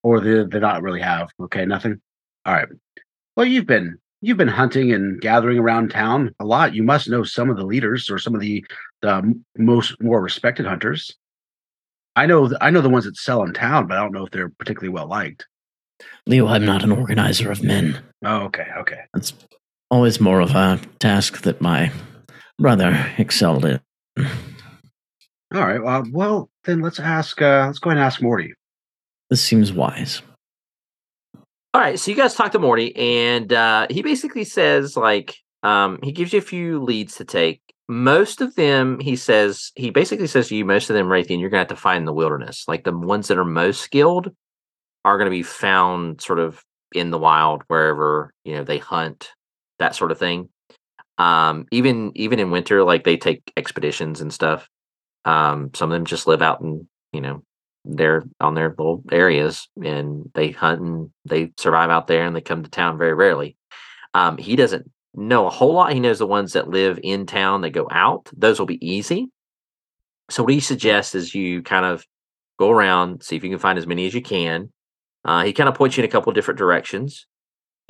Or 0.04 0.20
they 0.20 0.44
they 0.44 0.60
not 0.60 0.82
really 0.82 1.02
have? 1.02 1.30
Okay, 1.42 1.66
nothing. 1.66 2.00
All 2.46 2.54
right. 2.54 2.68
Well, 3.36 3.46
you've 3.46 3.66
been 3.66 3.98
you've 4.22 4.38
been 4.38 4.48
hunting 4.48 4.92
and 4.92 5.20
gathering 5.22 5.60
around 5.60 5.90
town 5.90 6.34
a 6.40 6.46
lot. 6.46 6.74
You 6.74 6.84
must 6.84 7.10
know 7.10 7.24
some 7.24 7.50
of 7.50 7.58
the 7.58 7.66
leaders 7.66 8.10
or 8.10 8.18
some 8.18 8.36
of 8.36 8.42
the 8.42 8.66
the 9.02 9.40
most 9.58 10.02
more 10.02 10.22
respected 10.22 10.66
hunters. 10.66 11.16
I 12.16 12.26
know 12.26 12.52
I 12.62 12.70
know 12.70 12.82
the 12.82 12.90
ones 12.90 13.06
that 13.06 13.18
sell 13.18 13.44
in 13.44 13.54
town, 13.54 13.88
but 13.88 13.98
I 13.98 14.02
don't 14.02 14.14
know 14.14 14.26
if 14.26 14.32
they're 14.32 14.50
particularly 14.50 14.94
well 14.94 15.08
liked. 15.08 15.48
Leo, 16.28 16.48
I'm 16.48 16.66
not 16.66 16.84
an 16.84 16.92
organizer 16.92 17.52
of 17.52 17.64
men. 17.64 18.02
Oh, 18.24 18.42
okay, 18.44 18.68
okay. 18.78 19.02
That's 19.14 19.34
always 19.90 20.20
more 20.20 20.42
of 20.42 20.52
a 20.52 20.80
task 21.00 21.42
that 21.42 21.62
my 21.62 21.92
brother 22.60 23.12
excelled 23.18 23.66
in. 23.66 23.80
All 25.54 25.62
right. 25.62 25.82
Uh, 25.82 26.04
well, 26.12 26.50
then 26.64 26.82
let's 26.82 27.00
ask. 27.00 27.42
Uh, 27.42 27.66
let's 27.68 27.80
go 27.80 27.90
ahead 27.90 27.98
and 27.98 28.06
ask 28.06 28.22
Morty. 28.22 28.54
This 29.30 29.42
seems 29.42 29.72
wise. 29.72 30.22
All 31.76 31.82
right, 31.82 32.00
so 32.00 32.12
you 32.12 32.18
guys 32.18 32.36
talk 32.36 32.52
to 32.52 32.60
Morty, 32.60 32.96
and 32.96 33.52
uh, 33.52 33.88
he 33.90 34.04
basically 34.04 34.44
says 34.44 34.96
like 34.96 35.36
um, 35.64 35.98
he 36.04 36.12
gives 36.12 36.32
you 36.32 36.38
a 36.38 36.42
few 36.44 36.80
leads 36.80 37.16
to 37.16 37.26
take. 37.26 37.63
Most 37.90 38.42
of 38.42 38.56
them, 38.56 39.00
he 39.00 39.16
says, 39.16 39.72
he 39.76 39.90
basically 39.90 40.28
says 40.28 40.48
to 40.48 40.56
you, 40.56 40.64
most 40.64 40.90
of 40.90 40.96
them, 40.96 41.08
Raytheon, 41.08 41.40
you're 41.40 41.50
gonna 41.50 41.62
have 41.62 41.68
to 41.68 41.76
find 41.76 41.98
in 42.00 42.06
the 42.06 42.14
wilderness. 42.14 42.66
Like 42.68 42.84
the 42.84 42.98
ones 42.98 43.28
that 43.28 43.38
are 43.38 43.46
most 43.46 43.82
skilled 43.82 44.32
are 45.04 45.18
gonna 45.18 45.30
be 45.30 45.44
found 45.44 46.22
sort 46.22 46.40
of 46.40 46.64
in 46.94 47.12
the 47.12 47.18
wild, 47.18 47.64
wherever 47.68 48.34
you 48.46 48.56
know 48.56 48.64
they 48.64 48.78
hunt, 48.78 49.32
that 49.80 49.96
sort 49.96 50.12
of 50.12 50.20
thing. 50.20 50.50
Um, 51.18 51.66
even 51.72 52.12
even 52.16 52.40
in 52.40 52.52
winter, 52.52 52.84
like 52.84 53.04
they 53.04 53.18
take 53.18 53.52
expeditions 53.58 54.22
and 54.22 54.34
stuff. 54.34 54.70
Um, 55.26 55.72
some 55.74 55.92
of 55.92 55.96
them 55.96 56.06
just 56.06 56.28
live 56.28 56.42
out 56.42 56.62
in 56.62 56.88
you 57.12 57.22
know 57.22 57.44
they're 57.86 58.24
on 58.40 58.56
their 58.56 58.70
little 58.70 59.04
areas 59.12 59.68
and 59.84 60.30
they 60.36 60.52
hunt 60.52 60.82
and 60.82 61.10
they 61.26 61.52
survive 61.58 61.90
out 61.90 62.08
there 62.08 62.26
and 62.26 62.36
they 62.36 62.42
come 62.42 62.64
to 62.64 62.70
town 62.70 62.98
very 62.98 63.14
rarely. 63.14 63.58
Um, 64.14 64.38
he 64.38 64.56
doesn't 64.56 64.90
know 65.16 65.48
a 65.48 65.50
whole 65.50 65.74
lot. 65.74 65.94
He 65.94 66.00
knows 66.00 66.20
the 66.20 66.28
ones 66.28 66.54
that 66.54 66.70
live 66.70 67.00
in 67.04 67.26
town 67.26 67.62
that 67.62 67.72
go 67.72 67.88
out. 67.92 68.30
Those 68.36 68.60
will 68.60 68.66
be 68.66 68.86
easy. 68.86 69.28
So 70.30 70.44
what 70.44 70.54
he 70.54 70.60
suggests 70.60 71.16
is 71.16 71.36
you 71.36 71.62
kind 71.62 71.86
of 71.86 72.06
go 72.60 72.72
around, 72.72 73.24
see 73.24 73.36
if 73.36 73.44
you 73.44 73.50
can 73.50 73.60
find 73.60 73.78
as 73.78 73.88
many 73.88 74.06
as 74.06 74.14
you 74.14 74.22
can. 74.22 74.72
Uh, 75.26 75.44
he 75.44 75.54
kind 75.54 75.70
of 75.70 75.76
points 75.76 75.98
you 75.98 76.04
in 76.04 76.10
a 76.10 76.12
couple 76.12 76.30
of 76.30 76.36
different 76.36 76.58
directions. 76.58 77.26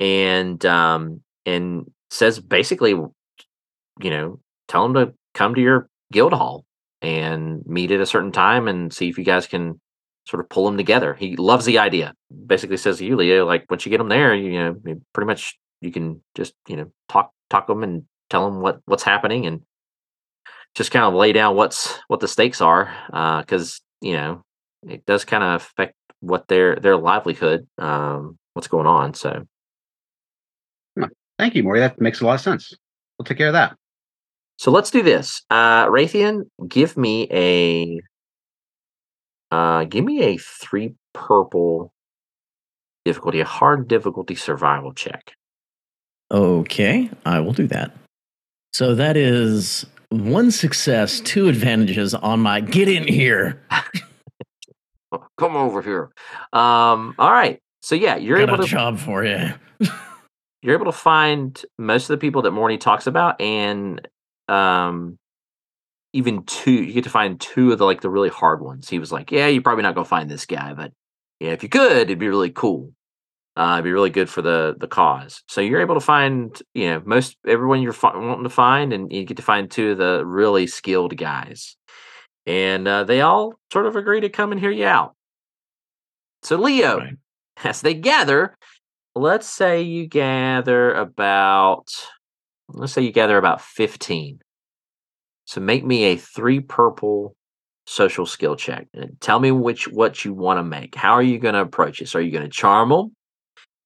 and 0.00 0.64
um, 0.66 1.20
and 1.46 1.90
says 2.10 2.40
basically, 2.40 2.90
you 2.90 4.10
know, 4.10 4.40
tell 4.68 4.82
them 4.82 4.94
to 4.94 5.14
come 5.34 5.54
to 5.54 5.60
your 5.60 5.88
guild 6.12 6.32
hall 6.32 6.64
and 7.02 7.64
meet 7.66 7.90
at 7.90 8.00
a 8.00 8.06
certain 8.06 8.32
time 8.32 8.68
and 8.68 8.92
see 8.92 9.08
if 9.08 9.18
you 9.18 9.24
guys 9.24 9.46
can 9.46 9.80
sort 10.26 10.40
of 10.40 10.48
pull 10.48 10.64
them 10.66 10.76
together. 10.76 11.14
He 11.14 11.36
loves 11.36 11.64
the 11.66 11.78
idea. 11.78 12.14
Basically 12.46 12.76
says 12.76 12.98
to 12.98 13.04
you, 13.04 13.16
Leo, 13.16 13.46
like 13.46 13.66
once 13.70 13.84
you 13.84 13.90
get 13.90 13.98
them 13.98 14.08
there, 14.08 14.34
you 14.34 14.58
know, 14.58 14.76
pretty 15.12 15.26
much 15.26 15.58
you 15.80 15.90
can 15.92 16.22
just 16.34 16.54
you 16.68 16.76
know 16.76 16.90
talk 17.08 17.30
talk 17.50 17.66
to 17.66 17.72
them 17.72 17.82
and 17.82 18.04
tell 18.30 18.44
them 18.50 18.60
what 18.60 18.80
what's 18.86 19.02
happening 19.02 19.46
and 19.46 19.62
just 20.74 20.90
kind 20.90 21.04
of 21.04 21.14
lay 21.14 21.32
down 21.32 21.54
what's 21.56 21.98
what 22.08 22.20
the 22.20 22.28
stakes 22.28 22.60
are 22.60 22.92
because 23.40 23.80
you 24.00 24.14
know 24.14 24.42
it 24.88 25.04
does 25.06 25.24
kind 25.24 25.44
of 25.44 25.62
affect 25.62 25.94
what 26.20 26.48
their 26.48 26.76
their 26.76 26.96
livelihood 26.96 27.66
um 27.78 28.38
what's 28.54 28.68
going 28.68 28.86
on 28.86 29.14
so 29.14 29.46
Thank 31.36 31.56
you, 31.56 31.64
Morty. 31.64 31.80
That 31.80 32.00
makes 32.00 32.20
a 32.20 32.24
lot 32.26 32.34
of 32.34 32.40
sense. 32.40 32.72
We'll 33.18 33.24
take 33.24 33.38
care 33.38 33.48
of 33.48 33.54
that. 33.54 33.76
so 34.56 34.70
let's 34.70 34.90
do 34.90 35.02
this 35.02 35.42
uh 35.50 35.86
raytheon 35.86 36.42
give 36.68 36.96
me 36.96 37.26
a 37.32 38.00
uh 39.50 39.84
give 39.84 40.04
me 40.04 40.22
a 40.22 40.36
three 40.38 40.94
purple 41.12 41.92
difficulty 43.04 43.40
a 43.40 43.44
hard 43.44 43.88
difficulty 43.88 44.34
survival 44.36 44.92
check 44.94 45.32
Okay, 46.30 47.10
I 47.24 47.40
will 47.40 47.52
do 47.52 47.66
that. 47.68 47.92
So 48.72 48.94
that 48.94 49.16
is 49.16 49.86
one 50.10 50.50
success, 50.50 51.20
two 51.20 51.48
advantages 51.48 52.14
on 52.14 52.40
my 52.40 52.60
get 52.60 52.88
in 52.88 53.06
here. 53.06 53.62
Come 55.38 55.54
over 55.54 55.80
here 55.80 56.10
um 56.52 57.14
all 57.20 57.30
right 57.30 57.60
so 57.82 57.94
yeah 57.94 58.16
you're 58.16 58.38
Got 58.38 58.48
able 58.48 58.60
a 58.60 58.66
to 58.66 58.68
job 58.68 58.98
for 58.98 59.24
you. 59.24 59.52
you're 60.64 60.74
able 60.74 60.86
to 60.86 60.92
find 60.92 61.62
most 61.78 62.04
of 62.04 62.08
the 62.08 62.16
people 62.16 62.40
that 62.42 62.50
Morty 62.50 62.78
talks 62.78 63.06
about, 63.06 63.38
and 63.38 64.08
um, 64.48 65.18
even 66.14 66.42
two. 66.44 66.72
You 66.72 66.94
get 66.94 67.04
to 67.04 67.10
find 67.10 67.38
two 67.38 67.70
of 67.70 67.78
the 67.78 67.84
like 67.84 68.00
the 68.00 68.08
really 68.08 68.30
hard 68.30 68.62
ones. 68.62 68.88
He 68.88 68.98
was 68.98 69.12
like, 69.12 69.30
"Yeah, 69.30 69.46
you're 69.46 69.60
probably 69.60 69.82
not 69.82 69.94
gonna 69.94 70.06
find 70.06 70.30
this 70.30 70.46
guy, 70.46 70.72
but 70.72 70.90
yeah, 71.38 71.50
if 71.50 71.62
you 71.62 71.68
could, 71.68 71.92
it'd 71.92 72.18
be 72.18 72.28
really 72.28 72.50
cool. 72.50 72.94
Uh, 73.56 73.74
it'd 73.74 73.84
be 73.84 73.92
really 73.92 74.10
good 74.10 74.28
for 74.28 74.42
the 74.42 74.74
the 74.78 74.88
cause." 74.88 75.42
So 75.48 75.60
you're 75.60 75.80
able 75.80 75.94
to 75.94 76.00
find, 76.00 76.60
you 76.74 76.88
know, 76.90 77.02
most 77.04 77.36
everyone 77.46 77.82
you're 77.82 77.92
fi- 77.92 78.16
wanting 78.16 78.44
to 78.44 78.50
find, 78.50 78.92
and 78.92 79.12
you 79.12 79.24
get 79.24 79.36
to 79.36 79.42
find 79.42 79.70
two 79.70 79.92
of 79.92 79.98
the 79.98 80.24
really 80.24 80.66
skilled 80.66 81.16
guys, 81.16 81.76
and 82.46 82.86
uh, 82.88 83.04
they 83.04 83.20
all 83.20 83.54
sort 83.72 83.86
of 83.86 83.96
agree 83.96 84.20
to 84.20 84.28
come 84.28 84.52
and 84.52 84.60
hear 84.60 84.70
you 84.70 84.86
out. 84.86 85.14
So 86.42 86.56
Leo, 86.56 86.98
Right. 86.98 87.16
as 87.64 87.80
they 87.80 87.94
gather, 87.94 88.56
let's 89.14 89.48
say 89.48 89.82
you 89.82 90.06
gather 90.06 90.92
about 90.92 91.88
let's 92.68 92.92
say 92.92 93.02
you 93.02 93.12
gather 93.12 93.38
about 93.38 93.60
15 93.60 94.40
so 95.44 95.60
make 95.60 95.84
me 95.84 96.04
a 96.04 96.16
three 96.16 96.60
purple 96.60 97.36
social 97.86 98.24
skill 98.26 98.56
check 98.56 98.88
and 98.94 99.20
tell 99.20 99.38
me 99.38 99.50
which 99.50 99.86
what 99.88 100.24
you 100.24 100.32
want 100.32 100.58
to 100.58 100.64
make 100.64 100.94
how 100.94 101.12
are 101.12 101.22
you 101.22 101.38
going 101.38 101.54
to 101.54 101.60
approach 101.60 101.98
this 102.00 102.14
are 102.14 102.20
you 102.20 102.32
going 102.32 102.42
to 102.42 102.50
charm 102.50 102.88
them 102.88 103.14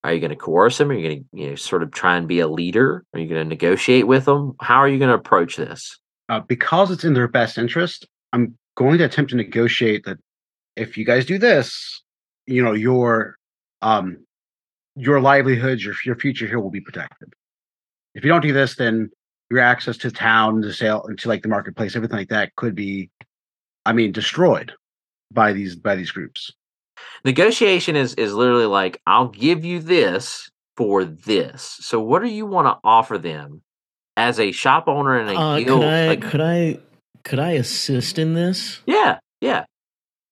are 0.05 0.13
you 0.15 0.21
going 0.21 0.31
to 0.31 0.37
coerce 0.37 0.79
them 0.79 0.91
are 0.91 0.95
you 0.95 1.09
going 1.09 1.21
to 1.21 1.41
you 1.41 1.49
know 1.51 1.55
sort 1.57 1.83
of 1.83 1.91
try 1.91 2.17
and 2.17 2.29
be 2.29 2.41
a 2.41 2.49
leader 2.49 3.05
are 3.13 3.21
you 3.21 3.29
going 3.29 3.43
to 3.43 3.49
negotiate 3.49 4.07
with 4.07 4.25
them 4.25 4.55
how 4.61 4.77
are 4.77 4.89
you 4.89 4.99
going 4.99 5.11
to 5.11 5.15
approach 5.15 5.57
this 5.57 5.99
Uh, 6.29 6.41
because 6.41 6.91
it's 6.91 7.05
in 7.05 7.15
their 7.15 7.29
best 7.29 7.57
interest, 7.57 8.07
I'm 8.35 8.55
going 8.77 8.99
to 8.99 9.05
attempt 9.05 9.31
to 9.31 9.37
negotiate 9.37 10.05
that 10.05 10.19
if 10.77 10.97
you 10.99 11.05
guys 11.05 11.25
do 11.25 11.39
this, 11.39 12.03
you 12.47 12.63
know, 12.63 12.75
your 12.75 13.37
um 13.81 14.19
your 14.95 15.21
livelihoods, 15.21 15.83
your 15.85 15.95
your 16.05 16.17
future 16.17 16.47
here 16.47 16.61
will 16.61 16.71
be 16.71 16.83
protected. 16.83 17.33
If 18.15 18.25
you 18.25 18.31
don't 18.31 18.43
do 18.43 18.53
this, 18.53 18.77
then 18.77 19.11
your 19.51 19.61
access 19.61 19.97
to 19.99 20.11
town, 20.11 20.61
to 20.63 20.73
sale, 20.73 21.03
to 21.17 21.29
like 21.29 21.43
the 21.43 21.49
marketplace, 21.49 21.97
everything 21.97 22.19
like 22.19 22.29
that 22.29 22.55
could 22.57 22.75
be, 22.75 23.11
I 23.87 23.93
mean, 23.95 24.13
destroyed 24.13 24.73
by 25.33 25.53
these 25.55 25.77
by 25.77 25.97
these 25.97 26.11
groups. 26.13 26.53
Negotiation 27.25 27.97
is 27.97 28.15
is 28.15 28.33
literally 28.35 28.67
like 28.67 29.01
i'll 29.07 29.29
give 29.29 29.65
you 29.65 29.81
this 29.81 30.51
for 30.77 31.05
this 31.05 31.77
so 31.81 32.01
what 32.01 32.23
do 32.23 32.29
you 32.29 32.47
want 32.47 32.67
to 32.67 32.77
offer 32.85 33.19
them 33.19 33.63
as 34.17 34.39
a 34.41 34.53
shop 34.53 34.89
owner 34.89 35.19
and 35.19 35.31
a 35.31 35.35
Uh, 35.39 35.59
guild 35.61 35.81
could 35.83 35.89
I 35.89 36.07
like- 36.09 36.23
could 36.23 36.41
I 36.41 36.79
could 37.25 37.39
I 37.41 37.51
assist 37.53 38.19
in 38.19 38.33
this? 38.33 38.81
Yeah, 38.87 39.19
yeah. 39.43 39.65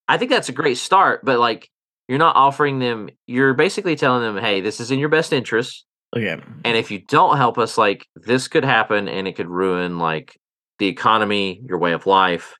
I 0.08 0.16
think 0.16 0.30
that's 0.30 0.48
a 0.48 0.52
great 0.52 0.78
start, 0.78 1.24
but 1.24 1.38
like 1.38 1.68
you're 2.08 2.18
not 2.18 2.36
offering 2.36 2.78
them 2.78 3.10
you're 3.26 3.52
basically 3.54 3.96
telling 3.96 4.22
them, 4.22 4.42
"Hey, 4.42 4.60
this 4.60 4.80
is 4.80 4.90
in 4.90 4.98
your 4.98 5.08
best 5.10 5.32
interest, 5.32 5.84
Okay. 6.16 6.40
and 6.64 6.76
if 6.76 6.90
you 6.90 7.00
don't 7.00 7.36
help 7.36 7.58
us 7.58 7.76
like 7.76 8.06
this 8.14 8.48
could 8.48 8.64
happen 8.64 9.08
and 9.08 9.28
it 9.28 9.34
could 9.36 9.48
ruin 9.48 9.98
like 9.98 10.36
the 10.78 10.86
economy, 10.86 11.60
your 11.68 11.78
way 11.78 11.92
of 11.92 12.06
life." 12.06 12.54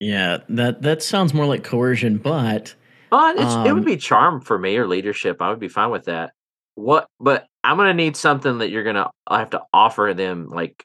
Yeah, 0.00 0.38
that 0.50 0.82
that 0.82 1.02
sounds 1.02 1.34
more 1.34 1.46
like 1.46 1.64
coercion, 1.64 2.18
but 2.18 2.74
But 3.12 3.36
it's, 3.36 3.54
it 3.68 3.72
would 3.72 3.82
Um, 3.82 3.84
be 3.84 3.96
charm 3.96 4.40
for 4.40 4.58
me 4.58 4.76
or 4.76 4.88
leadership. 4.88 5.40
I 5.40 5.50
would 5.50 5.60
be 5.60 5.68
fine 5.68 5.90
with 5.90 6.06
that. 6.06 6.32
What 6.74 7.06
but 7.20 7.46
I'm 7.62 7.76
going 7.76 7.88
to 7.88 7.94
need 7.94 8.16
something 8.16 8.58
that 8.58 8.70
you're 8.70 8.82
going 8.82 8.96
to 8.96 9.10
I 9.26 9.38
have 9.38 9.50
to 9.50 9.60
offer 9.72 10.14
them 10.16 10.48
like 10.48 10.82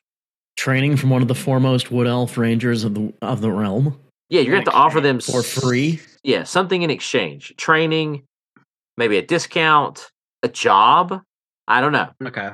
training 0.57 0.97
from 0.97 1.09
one 1.09 1.21
of 1.21 1.29
the 1.29 1.35
foremost 1.35 1.89
wood 1.89 2.05
elf 2.05 2.37
rangers 2.37 2.83
of 2.83 2.93
the 2.93 3.13
of 3.21 3.41
the 3.41 3.49
realm 3.49 3.97
yeah, 4.29 4.41
you're 4.41 4.55
going 4.55 4.65
to 4.65 4.71
have 4.71 4.75
to 4.75 4.85
offer 4.85 4.99
them 4.99 5.19
for 5.21 5.41
free. 5.41 6.01
Yeah, 6.23 6.43
something 6.43 6.81
in 6.81 6.89
exchange. 6.89 7.53
Training, 7.55 8.23
maybe 8.97 9.17
a 9.17 9.21
discount, 9.21 10.11
a 10.43 10.49
job. 10.49 11.21
I 11.67 11.79
don't 11.79 11.93
know. 11.93 12.09
Okay. 12.25 12.51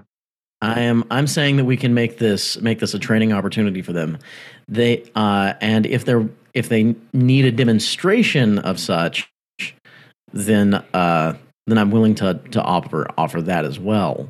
I 0.62 0.81
am 0.81 1.03
I'm 1.09 1.27
saying 1.27 1.57
that 1.57 1.65
we 1.65 1.75
can 1.75 1.93
make 1.93 2.19
this 2.19 2.62
make 2.62 2.79
this 2.79 2.93
a 2.93 2.99
training 2.99 3.33
opportunity 3.33 3.81
for 3.81 3.91
them. 3.91 4.17
They 4.67 5.03
uh 5.15 5.55
and 5.62 5.86
if 5.86 6.05
they're 6.05 6.29
if 6.53 6.69
they 6.69 6.95
need 7.12 7.45
a 7.45 7.51
demonstration 7.51 8.59
of 8.59 8.79
such, 8.79 9.27
then 10.34 10.76
uh 10.93 11.36
then 11.67 11.78
I'm 11.78 11.91
willing 11.91 12.15
to 12.15 12.34
to 12.52 12.62
offer 12.62 13.08
offer 13.17 13.41
that 13.43 13.65
as 13.65 13.80
well. 13.80 14.30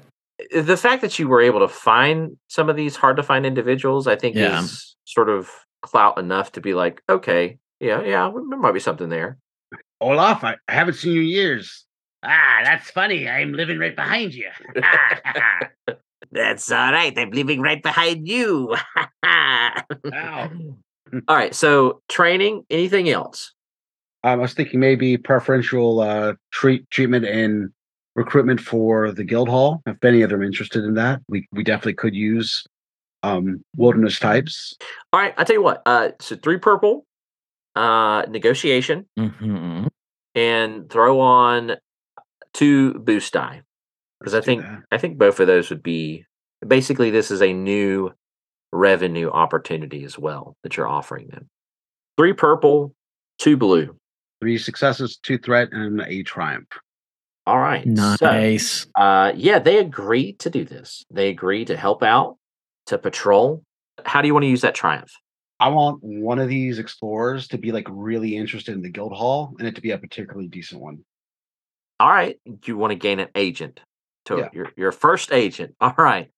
the 0.54 0.78
fact 0.78 1.02
that 1.02 1.18
you 1.18 1.28
were 1.28 1.42
able 1.42 1.60
to 1.62 1.68
find 1.68 2.38
some 2.48 2.70
of 2.70 2.76
these 2.76 2.96
hard 2.96 3.18
to 3.18 3.24
find 3.24 3.46
individuals, 3.46 4.08
I 4.08 4.16
think 4.16 4.36
Yeah. 4.36 4.62
is 4.62 4.96
sort 5.06 5.30
of 5.30 5.50
clout 5.82 6.18
enough 6.18 6.52
to 6.54 6.62
be 6.62 6.74
like, 6.74 7.02
okay, 7.10 7.58
yeah, 7.80 8.02
yeah, 8.04 8.32
there 8.34 8.58
might 8.60 8.74
be 8.74 8.80
something 8.80 9.10
there. 9.10 9.38
Olaf, 10.02 10.44
I, 10.44 10.58
I 10.68 10.74
haven't 10.74 10.96
seen 10.96 11.14
you 11.14 11.22
in 11.22 11.28
years. 11.28 11.86
Ah, 12.24 12.62
that's 12.64 12.90
funny. 12.92 13.28
I'm 13.28 13.54
living 13.54 13.80
right 13.80 13.96
behind 13.96 14.34
you. 14.34 14.50
That's 16.32 16.72
all 16.72 16.92
right. 16.92 17.14
I'm 17.18 17.30
living 17.32 17.62
right 17.62 17.82
behind 17.84 18.28
you. 18.28 18.76
Ow. 19.26 20.50
all 21.28 21.36
right. 21.36 21.54
So 21.54 22.02
training, 22.10 22.64
anything 22.70 23.10
else? 23.10 23.54
Um, 24.24 24.40
I 24.40 24.42
was 24.42 24.54
thinking 24.54 24.80
maybe 24.80 25.18
preferential 25.18 26.00
uh, 26.00 26.34
treat 26.52 26.90
treatment 26.90 27.26
and 27.26 27.70
recruitment 28.16 28.60
for 28.62 29.12
the 29.12 29.24
guild 29.24 29.50
hall. 29.50 29.82
If 29.86 30.04
any 30.04 30.22
of 30.22 30.30
them 30.30 30.40
are 30.42 30.44
interested 30.44 30.84
in 30.84 30.94
that, 30.96 31.22
we 31.28 31.48
we 31.52 31.64
definitely 31.64 31.96
could 31.96 32.16
use 32.16 32.64
um, 33.24 33.64
wilderness 33.76 34.20
types. 34.20 34.76
All 35.12 35.20
right. 35.20 35.34
I'll 35.38 35.46
tell 35.46 35.56
you 35.56 35.62
what. 35.64 35.82
Uh, 35.86 36.10
so 36.20 36.36
three 36.36 36.58
purple, 36.58 37.06
uh, 37.76 38.24
negotiation, 38.30 39.06
Mhm. 39.18 39.88
and 40.36 40.90
throw 40.90 41.20
on 41.20 41.78
two 42.54 42.94
boost 42.96 43.34
die. 43.34 43.62
because 44.20 44.36
I 44.36 44.42
think 44.42 44.62
that. 44.62 44.84
I 44.92 44.98
think 44.98 45.18
both 45.18 45.42
of 45.42 45.48
those 45.48 45.70
would 45.70 45.84
be 45.84 46.26
basically 46.66 47.10
this 47.12 47.30
is 47.30 47.42
a 47.42 47.52
new 47.52 48.12
revenue 48.72 49.30
opportunity 49.30 50.06
as 50.06 50.18
well 50.18 50.56
that 50.64 50.78
you're 50.78 50.88
offering 50.88 51.28
them. 51.28 51.50
Three 52.18 52.32
purple, 52.32 52.94
two 53.38 53.58
blue. 53.58 53.98
Three 54.44 54.58
successes, 54.58 55.16
two 55.24 55.38
threat, 55.38 55.70
and 55.72 56.02
a 56.02 56.22
triumph. 56.24 56.68
All 57.48 57.60
right. 57.60 57.86
So, 57.98 58.26
Nice. 58.26 58.88
uh, 58.96 59.32
yeah, 59.36 59.60
they 59.60 59.78
agree 59.78 60.34
to 60.34 60.50
do 60.50 60.66
this. 60.66 61.06
They 61.10 61.30
agree 61.30 61.64
to 61.64 61.78
help 61.78 62.04
out, 62.04 62.36
to 62.88 62.98
patrol. 62.98 63.64
How 64.06 64.22
do 64.22 64.28
you 64.28 64.34
want 64.34 64.44
to 64.44 64.50
use 64.50 64.60
that 64.62 64.76
triumph? 64.76 65.12
I 65.62 65.70
want 65.70 66.04
one 66.04 66.40
of 66.40 66.50
these 66.50 66.78
explorers 66.78 67.48
to 67.50 67.58
be 67.58 67.72
like 67.72 67.88
really 67.90 68.36
interested 68.36 68.76
in 68.76 68.82
the 68.82 68.90
guild 68.90 69.14
hall 69.14 69.56
and 69.60 69.68
it 69.68 69.76
to 69.76 69.82
be 69.82 69.92
a 69.92 69.98
particularly 69.98 70.50
decent 70.50 70.82
one. 70.82 71.06
All 72.02 72.10
right. 72.10 72.38
You 72.66 72.76
want 72.76 72.92
to 72.92 72.96
gain 72.96 73.20
an 73.22 73.30
agent 73.36 73.80
to 74.26 74.40
Yeah. 74.40 74.50
your 74.52 74.72
your 74.76 74.92
first 74.92 75.32
agent. 75.32 75.76
All 75.82 75.96
right. 75.98 76.30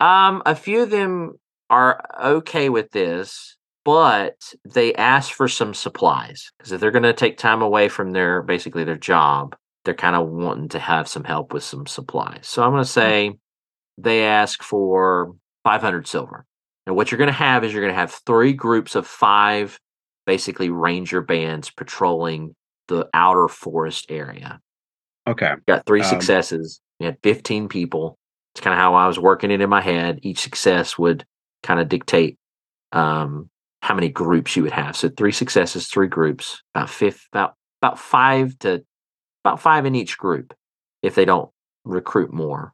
Um, 0.00 0.42
a 0.44 0.56
few 0.56 0.82
of 0.82 0.90
them 0.90 1.38
are 1.70 2.04
okay 2.20 2.68
with 2.68 2.90
this, 2.90 3.56
but 3.86 4.52
they 4.64 4.92
ask 4.94 5.32
for 5.32 5.46
some 5.46 5.72
supplies 5.72 6.50
because 6.58 6.72
if 6.72 6.80
they're 6.80 6.90
going 6.90 7.04
to 7.04 7.12
take 7.12 7.38
time 7.38 7.62
away 7.62 7.88
from 7.88 8.10
their 8.10 8.42
basically 8.42 8.82
their 8.82 8.96
job, 8.96 9.54
they're 9.84 9.94
kind 9.94 10.16
of 10.16 10.28
wanting 10.28 10.68
to 10.70 10.80
have 10.80 11.06
some 11.06 11.22
help 11.22 11.54
with 11.54 11.62
some 11.62 11.86
supplies. 11.86 12.48
So 12.48 12.64
I'm 12.64 12.72
going 12.72 12.82
to 12.82 12.90
say 12.90 13.34
they 13.96 14.24
ask 14.24 14.60
for 14.60 15.36
500 15.62 16.08
silver. 16.08 16.44
And 16.84 16.96
what 16.96 17.12
you're 17.12 17.18
going 17.18 17.28
to 17.28 17.32
have 17.32 17.62
is 17.62 17.72
you're 17.72 17.82
going 17.82 17.94
to 17.94 18.00
have 18.00 18.20
three 18.26 18.52
groups 18.52 18.96
of 18.96 19.06
five, 19.06 19.78
basically 20.26 20.68
ranger 20.68 21.20
bands 21.20 21.70
patrolling 21.70 22.56
the 22.88 23.08
outer 23.14 23.46
forest 23.46 24.06
area 24.08 24.60
Okay. 25.28 25.54
got 25.68 25.86
three 25.86 26.02
Um, 26.02 26.08
successes 26.08 26.80
You 26.98 27.06
had 27.06 27.18
15 27.22 27.68
people. 27.68 28.18
It's 28.54 28.60
kind 28.62 28.74
of 28.74 28.80
how 28.80 28.94
I 28.94 29.06
was 29.06 29.18
working 29.18 29.52
it 29.52 29.60
in 29.60 29.70
my 29.70 29.80
head. 29.80 30.18
Each 30.22 30.40
success 30.40 30.98
would 30.98 31.24
kind 31.62 31.78
of 31.78 31.88
dictate 31.88 32.36
um, 32.90 33.48
how 33.86 33.94
many 33.94 34.08
groups 34.08 34.56
you 34.56 34.64
would 34.64 34.72
have. 34.72 34.96
So 34.96 35.08
three 35.08 35.30
successes, 35.30 35.86
three 35.86 36.08
groups, 36.08 36.60
about 36.74 36.90
fifth, 36.90 37.24
about 37.32 37.54
about 37.80 38.00
five 38.00 38.58
to 38.58 38.84
about 39.44 39.60
five 39.60 39.86
in 39.86 39.94
each 39.94 40.18
group 40.18 40.52
if 41.02 41.14
they 41.14 41.24
don't 41.24 41.48
recruit 41.84 42.32
more. 42.32 42.72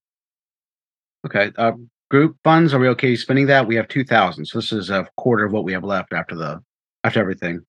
Okay. 1.26 1.52
Uh, 1.58 1.72
group 2.10 2.38
funds. 2.44 2.72
Are 2.72 2.78
we 2.78 2.88
okay 2.88 3.14
spending 3.14 3.44
that? 3.48 3.66
We 3.66 3.76
have 3.76 3.88
two 3.88 4.04
thousand. 4.04 4.46
So 4.46 4.56
this 4.58 4.72
is 4.72 4.88
a 4.88 5.06
quarter 5.18 5.44
of 5.44 5.52
what 5.52 5.64
we 5.64 5.74
have 5.74 5.84
left 5.84 6.14
after 6.14 6.34
the 6.34 6.62
after 7.04 7.20
everything. 7.20 7.60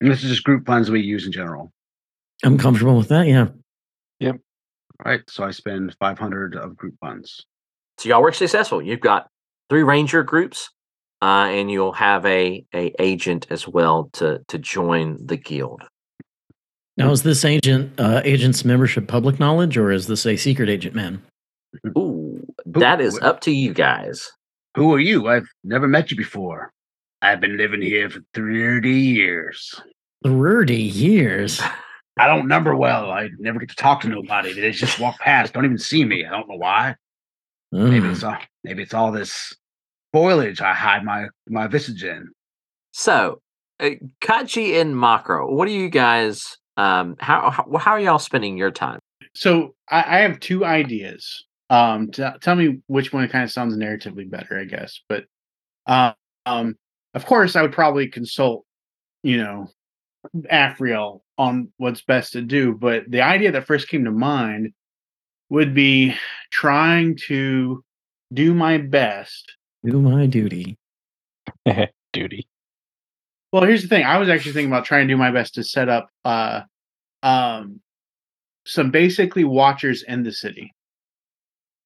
And 0.00 0.08
this 0.08 0.22
is 0.22 0.30
just 0.30 0.44
group 0.44 0.64
funds 0.66 0.88
we 0.88 1.00
use 1.00 1.26
in 1.26 1.32
general. 1.32 1.72
I'm 2.44 2.58
comfortable 2.58 2.96
with 2.96 3.08
that. 3.08 3.26
Yeah. 3.26 3.48
Yep. 4.20 4.36
All 5.04 5.10
right. 5.10 5.22
So 5.28 5.42
I 5.42 5.50
spend 5.50 5.96
five 5.98 6.16
hundred 6.16 6.54
of 6.54 6.76
group 6.76 6.94
funds. 7.00 7.44
So 7.98 8.08
y'all 8.08 8.22
were 8.22 8.30
successful. 8.30 8.80
You've 8.80 9.00
got 9.00 9.26
three 9.68 9.82
ranger 9.82 10.22
groups, 10.22 10.70
uh, 11.22 11.48
and 11.50 11.70
you'll 11.70 11.92
have 11.92 12.24
a 12.26 12.64
a 12.74 12.92
agent 12.98 13.46
as 13.50 13.66
well 13.68 14.10
to 14.14 14.40
to 14.48 14.58
join 14.58 15.18
the 15.24 15.36
guild. 15.36 15.82
Now, 16.96 17.10
is 17.12 17.22
this 17.22 17.44
agent 17.44 17.98
uh, 17.98 18.20
agent's 18.24 18.64
membership 18.64 19.06
public 19.08 19.38
knowledge, 19.40 19.76
or 19.76 19.90
is 19.90 20.06
this 20.06 20.26
a 20.26 20.36
secret 20.36 20.68
agent 20.68 20.94
man? 20.94 21.22
Ooh, 21.96 22.46
that 22.66 23.00
is 23.00 23.18
up 23.20 23.40
to 23.42 23.50
you 23.52 23.72
guys. 23.72 24.30
Who 24.76 24.92
are 24.94 25.00
you? 25.00 25.28
I've 25.28 25.46
never 25.64 25.88
met 25.88 26.10
you 26.10 26.16
before. 26.16 26.72
I've 27.22 27.40
been 27.40 27.56
living 27.56 27.82
here 27.82 28.10
for 28.10 28.20
thirty 28.34 28.98
years. 28.98 29.80
Thirty 30.24 30.76
years. 30.76 31.60
I 32.18 32.26
don't 32.26 32.48
number 32.48 32.76
well. 32.76 33.10
I 33.10 33.30
never 33.38 33.58
get 33.60 33.70
to 33.70 33.76
talk 33.76 34.02
to 34.02 34.08
nobody. 34.08 34.52
They 34.52 34.72
just 34.72 34.98
walk 34.98 35.18
past, 35.20 35.54
don't 35.54 35.64
even 35.64 35.78
see 35.78 36.04
me. 36.04 36.26
I 36.26 36.30
don't 36.30 36.48
know 36.48 36.56
why. 36.56 36.96
Maybe 37.72 38.00
Mm. 38.00 38.12
it's 38.12 38.24
all 38.24 38.36
maybe 38.64 38.82
it's 38.82 38.92
all 38.94 39.10
this 39.12 39.54
foliage 40.12 40.60
I 40.60 40.74
hide 40.74 41.04
my 41.04 41.26
my 41.48 41.66
visage 41.66 42.04
in. 42.04 42.28
So, 42.92 43.40
uh, 43.78 43.90
Kachi 44.20 44.80
and 44.80 44.94
Makro, 44.94 45.50
what 45.50 45.68
are 45.68 45.72
you 45.72 45.88
guys? 45.88 46.56
Um, 46.76 47.16
how 47.20 47.50
how, 47.50 47.78
how 47.78 47.92
are 47.92 48.00
y'all 48.00 48.18
spending 48.18 48.56
your 48.56 48.70
time? 48.70 49.00
So 49.34 49.74
I, 49.88 49.98
I 49.98 50.18
have 50.20 50.40
two 50.40 50.64
ideas. 50.64 51.44
Um, 51.68 52.10
t- 52.10 52.24
tell 52.40 52.56
me 52.56 52.80
which 52.88 53.12
one 53.12 53.28
kind 53.28 53.44
of 53.44 53.52
sounds 53.52 53.76
narratively 53.76 54.28
better, 54.28 54.58
I 54.58 54.64
guess. 54.64 55.00
But 55.08 55.24
um, 55.86 56.14
um, 56.46 56.76
of 57.14 57.26
course, 57.26 57.56
I 57.56 57.62
would 57.62 57.72
probably 57.72 58.08
consult, 58.08 58.64
you 59.22 59.36
know, 59.36 59.68
Afriel 60.52 61.20
on 61.38 61.72
what's 61.76 62.02
best 62.02 62.32
to 62.32 62.42
do. 62.42 62.74
But 62.74 63.04
the 63.08 63.22
idea 63.22 63.52
that 63.52 63.66
first 63.66 63.88
came 63.88 64.04
to 64.04 64.10
mind 64.10 64.72
would 65.48 65.74
be 65.74 66.14
trying 66.50 67.16
to 67.28 67.84
do 68.32 68.54
my 68.54 68.78
best. 68.78 69.56
Do 69.84 70.00
my 70.00 70.26
duty. 70.26 70.76
Duty. 72.12 72.46
Well, 73.52 73.64
here's 73.64 73.82
the 73.82 73.88
thing. 73.88 74.04
I 74.04 74.18
was 74.18 74.28
actually 74.28 74.52
thinking 74.52 74.70
about 74.70 74.84
trying 74.84 75.08
to 75.08 75.14
do 75.14 75.18
my 75.18 75.30
best 75.30 75.54
to 75.54 75.64
set 75.64 75.88
up 75.88 76.08
uh 76.24 76.62
um 77.22 77.80
some 78.64 78.90
basically 78.90 79.44
watchers 79.44 80.02
in 80.02 80.22
the 80.22 80.32
city. 80.32 80.72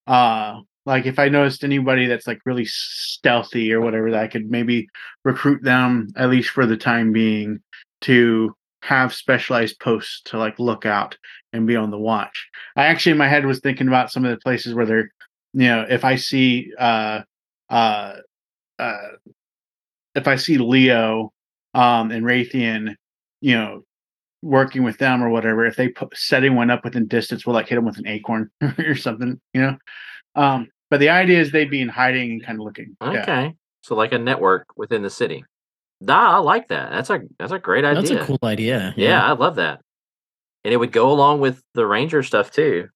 Uh 0.06 0.60
like 0.86 1.06
if 1.06 1.18
I 1.18 1.28
noticed 1.28 1.64
anybody 1.64 2.06
that's 2.06 2.26
like 2.26 2.40
really 2.44 2.66
stealthy 2.66 3.72
or 3.72 3.80
whatever 3.80 4.10
that 4.10 4.22
I 4.22 4.28
could 4.28 4.50
maybe 4.50 4.88
recruit 5.24 5.62
them 5.62 6.08
at 6.16 6.30
least 6.30 6.50
for 6.50 6.66
the 6.66 6.76
time 6.76 7.12
being 7.12 7.60
to 8.02 8.54
have 8.82 9.14
specialized 9.14 9.80
posts 9.80 10.20
to 10.26 10.38
like 10.38 10.58
look 10.58 10.84
out 10.84 11.16
and 11.54 11.66
be 11.66 11.76
on 11.76 11.90
the 11.90 11.98
watch. 11.98 12.48
I 12.76 12.84
actually 12.86 13.12
in 13.12 13.18
my 13.18 13.28
head 13.28 13.46
was 13.46 13.60
thinking 13.60 13.88
about 13.88 14.12
some 14.12 14.24
of 14.26 14.30
the 14.30 14.42
places 14.42 14.74
where 14.74 14.84
they're 14.86 15.10
you 15.54 15.68
know, 15.68 15.86
if 15.88 16.04
I 16.04 16.16
see 16.16 16.70
uh 16.78 17.22
uh 17.74 18.14
uh 18.78 19.08
if 20.14 20.28
I 20.28 20.36
see 20.36 20.58
Leo 20.58 21.32
um 21.74 22.10
and 22.10 22.24
Raytheon, 22.24 22.94
you 23.40 23.54
know, 23.54 23.82
working 24.42 24.84
with 24.84 24.98
them 24.98 25.22
or 25.22 25.30
whatever, 25.30 25.66
if 25.66 25.76
they 25.76 25.88
put 25.88 26.16
setting 26.16 26.54
one 26.54 26.70
up 26.70 26.84
within 26.84 27.06
distance, 27.06 27.44
we'll 27.44 27.54
like 27.54 27.68
hit 27.68 27.76
them 27.76 27.84
with 27.84 27.98
an 27.98 28.06
acorn 28.06 28.50
or 28.78 28.94
something, 28.94 29.40
you 29.52 29.60
know. 29.60 29.76
Um, 30.36 30.68
but 30.90 31.00
the 31.00 31.08
idea 31.08 31.40
is 31.40 31.50
they'd 31.50 31.70
be 31.70 31.80
in 31.80 31.88
hiding 31.88 32.30
and 32.32 32.44
kind 32.44 32.58
of 32.58 32.64
looking. 32.64 32.96
Yeah. 33.02 33.22
Okay, 33.22 33.54
so 33.82 33.94
like 33.94 34.12
a 34.12 34.18
network 34.18 34.66
within 34.76 35.02
the 35.02 35.10
city. 35.10 35.44
Nah, 36.00 36.36
I 36.36 36.38
like 36.38 36.68
that. 36.68 36.90
That's 36.90 37.10
a 37.10 37.20
that's 37.38 37.52
a 37.52 37.58
great 37.58 37.84
idea. 37.84 38.02
That's 38.02 38.22
a 38.22 38.26
cool 38.26 38.38
idea. 38.44 38.94
Yeah, 38.96 39.24
I 39.24 39.32
love 39.32 39.56
that. 39.56 39.80
And 40.64 40.72
it 40.72 40.76
would 40.76 40.92
go 40.92 41.10
along 41.10 41.40
with 41.40 41.62
the 41.74 41.86
ranger 41.86 42.22
stuff 42.22 42.50
too. 42.50 42.88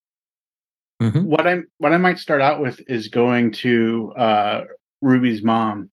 Mhm. 1.00 1.24
What 1.24 1.46
I'm 1.46 1.66
what 1.78 1.92
I 1.92 1.96
might 1.96 2.18
start 2.18 2.40
out 2.40 2.60
with 2.60 2.80
is 2.88 3.08
going 3.08 3.52
to 3.52 4.12
uh 4.16 4.64
Ruby's 5.00 5.42
mom 5.42 5.90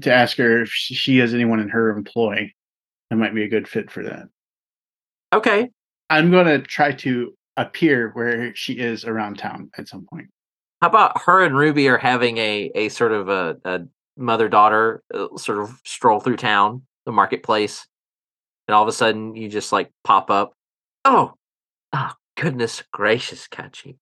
to 0.00 0.12
ask 0.12 0.36
her 0.38 0.62
if 0.62 0.70
she 0.70 1.18
has 1.18 1.34
anyone 1.34 1.60
in 1.60 1.68
her 1.68 1.90
employ 1.90 2.52
that 3.10 3.16
might 3.16 3.34
be 3.34 3.44
a 3.44 3.48
good 3.48 3.68
fit 3.68 3.90
for 3.90 4.02
that. 4.02 4.28
Okay, 5.32 5.70
I'm 6.10 6.30
gonna 6.30 6.60
try 6.60 6.92
to 6.92 7.34
appear 7.56 8.10
where 8.14 8.54
she 8.54 8.74
is 8.74 9.04
around 9.04 9.38
town 9.38 9.70
at 9.76 9.88
some 9.88 10.06
point. 10.10 10.28
How 10.82 10.88
about 10.88 11.20
her 11.22 11.44
and 11.44 11.56
Ruby 11.56 11.88
are 11.88 11.98
having 11.98 12.38
a 12.38 12.70
a 12.74 12.88
sort 12.88 13.12
of 13.12 13.28
a, 13.28 13.56
a 13.64 13.80
mother 14.16 14.48
daughter 14.48 15.02
uh, 15.12 15.28
sort 15.36 15.58
of 15.58 15.80
stroll 15.84 16.20
through 16.20 16.36
town, 16.36 16.82
the 17.04 17.12
marketplace, 17.12 17.86
and 18.68 18.74
all 18.74 18.82
of 18.82 18.88
a 18.88 18.92
sudden 18.92 19.36
you 19.36 19.48
just 19.48 19.72
like 19.72 19.90
pop 20.04 20.30
up. 20.30 20.52
Oh, 21.04 21.34
oh 21.92 22.12
goodness 22.36 22.82
gracious, 22.92 23.48
Kachi. 23.48 23.96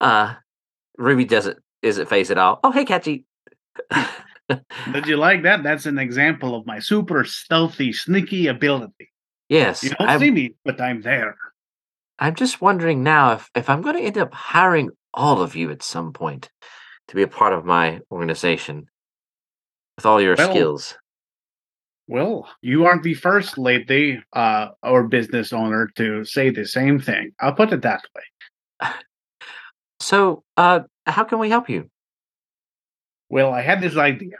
Uh, 0.00 0.34
Ruby 0.98 1.24
doesn't 1.24 1.58
isn't 1.82 2.08
phase 2.08 2.30
at 2.30 2.38
all. 2.38 2.60
Oh 2.62 2.70
hey, 2.70 2.84
Kachi. 2.84 3.24
Did 4.92 5.06
you 5.06 5.16
like 5.16 5.42
that? 5.42 5.62
That's 5.62 5.86
an 5.86 5.98
example 5.98 6.54
of 6.54 6.66
my 6.66 6.78
super 6.78 7.24
stealthy, 7.24 7.92
sneaky 7.92 8.46
ability. 8.48 9.10
yes, 9.48 9.82
You 9.82 9.90
don't 9.90 10.08
I'm, 10.08 10.20
see 10.20 10.30
me, 10.30 10.54
but 10.64 10.80
I'm 10.80 11.02
there. 11.02 11.36
I'm 12.18 12.34
just 12.34 12.60
wondering 12.60 13.02
now 13.02 13.32
if 13.32 13.50
if 13.54 13.68
I'm 13.68 13.82
going 13.82 13.96
to 13.96 14.02
end 14.02 14.18
up 14.18 14.32
hiring 14.32 14.90
all 15.12 15.42
of 15.42 15.56
you 15.56 15.70
at 15.70 15.82
some 15.82 16.12
point 16.12 16.50
to 17.08 17.14
be 17.16 17.22
a 17.22 17.28
part 17.28 17.52
of 17.52 17.64
my 17.64 18.00
organization 18.10 18.86
with 19.96 20.06
all 20.06 20.20
your 20.20 20.34
Well, 20.36 20.50
skills. 20.50 20.96
Well, 22.06 22.48
you 22.60 22.84
aren't 22.84 23.02
the 23.02 23.14
first 23.14 23.56
lady 23.56 24.22
uh, 24.34 24.68
or 24.82 25.08
business 25.08 25.52
owner 25.52 25.90
to 25.96 26.24
say 26.24 26.50
the 26.50 26.66
same 26.66 27.00
thing. 27.00 27.32
I'll 27.40 27.54
put 27.54 27.72
it 27.72 27.82
that 27.82 28.02
way. 28.14 28.88
So, 30.00 30.42
uh, 30.58 30.80
how 31.06 31.24
can 31.24 31.38
we 31.38 31.48
help 31.48 31.70
you? 31.70 31.88
Well, 33.30 33.54
I 33.54 33.62
had 33.62 33.80
this 33.80 33.96
idea. 33.96 34.36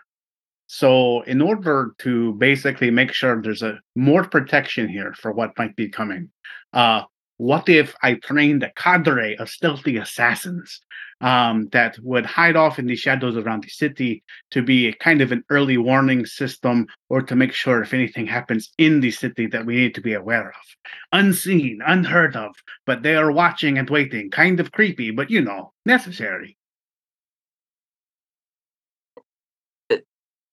So, 0.66 1.22
in 1.22 1.40
order 1.40 1.94
to 1.98 2.34
basically 2.34 2.90
make 2.90 3.12
sure 3.12 3.40
there's 3.40 3.62
a 3.62 3.78
more 3.94 4.24
protection 4.24 4.88
here 4.88 5.14
for 5.14 5.32
what 5.32 5.56
might 5.56 5.74
be 5.76 5.88
coming, 5.88 6.28
uh, 6.74 7.04
what 7.44 7.68
if 7.68 7.94
I 8.02 8.14
trained 8.14 8.62
a 8.62 8.72
cadre 8.72 9.36
of 9.36 9.50
stealthy 9.50 9.98
assassins 9.98 10.80
um, 11.20 11.68
that 11.72 11.98
would 12.02 12.24
hide 12.24 12.56
off 12.56 12.78
in 12.78 12.86
the 12.86 12.96
shadows 12.96 13.36
around 13.36 13.64
the 13.64 13.68
city 13.68 14.24
to 14.52 14.62
be 14.62 14.88
a 14.88 14.94
kind 14.94 15.20
of 15.20 15.30
an 15.30 15.44
early 15.50 15.76
warning 15.76 16.24
system 16.24 16.86
or 17.10 17.20
to 17.20 17.36
make 17.36 17.52
sure 17.52 17.82
if 17.82 17.92
anything 17.92 18.26
happens 18.26 18.72
in 18.78 19.00
the 19.00 19.10
city 19.10 19.46
that 19.48 19.66
we 19.66 19.74
need 19.76 19.94
to 19.94 20.00
be 20.00 20.14
aware 20.14 20.48
of? 20.48 20.90
Unseen, 21.12 21.80
unheard 21.86 22.34
of, 22.34 22.54
but 22.86 23.02
they 23.02 23.14
are 23.14 23.30
watching 23.30 23.76
and 23.76 23.90
waiting. 23.90 24.30
Kind 24.30 24.58
of 24.58 24.72
creepy, 24.72 25.10
but 25.10 25.30
you 25.30 25.42
know, 25.42 25.74
necessary. 25.84 26.56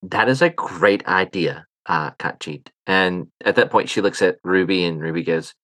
That 0.02 0.28
is 0.28 0.42
a 0.42 0.50
great 0.50 1.06
idea, 1.06 1.64
uh, 1.86 2.10
Katjeet. 2.18 2.66
And 2.86 3.28
at 3.42 3.56
that 3.56 3.70
point, 3.70 3.88
she 3.88 4.02
looks 4.02 4.20
at 4.20 4.36
Ruby, 4.44 4.84
and 4.84 5.00
Ruby 5.00 5.22
goes, 5.22 5.54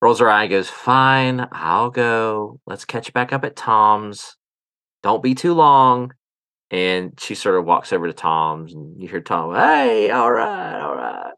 rolls 0.00 0.20
her 0.20 0.30
eye, 0.30 0.46
goes, 0.46 0.68
"Fine, 0.68 1.48
I'll 1.52 1.90
go. 1.90 2.60
Let's 2.66 2.84
catch 2.84 3.12
back 3.12 3.32
up 3.32 3.44
at 3.44 3.56
Tom's. 3.56 4.36
Don't 5.02 5.22
be 5.22 5.34
too 5.34 5.54
long." 5.54 6.12
And 6.70 7.18
she 7.20 7.34
sort 7.34 7.56
of 7.56 7.64
walks 7.64 7.92
over 7.92 8.06
to 8.06 8.12
Tom's, 8.12 8.74
and 8.74 9.00
you 9.00 9.08
hear 9.08 9.20
Tom, 9.20 9.54
"Hey, 9.54 10.10
all 10.10 10.32
right, 10.32 10.80
all 10.80 10.96
right." 10.96 11.34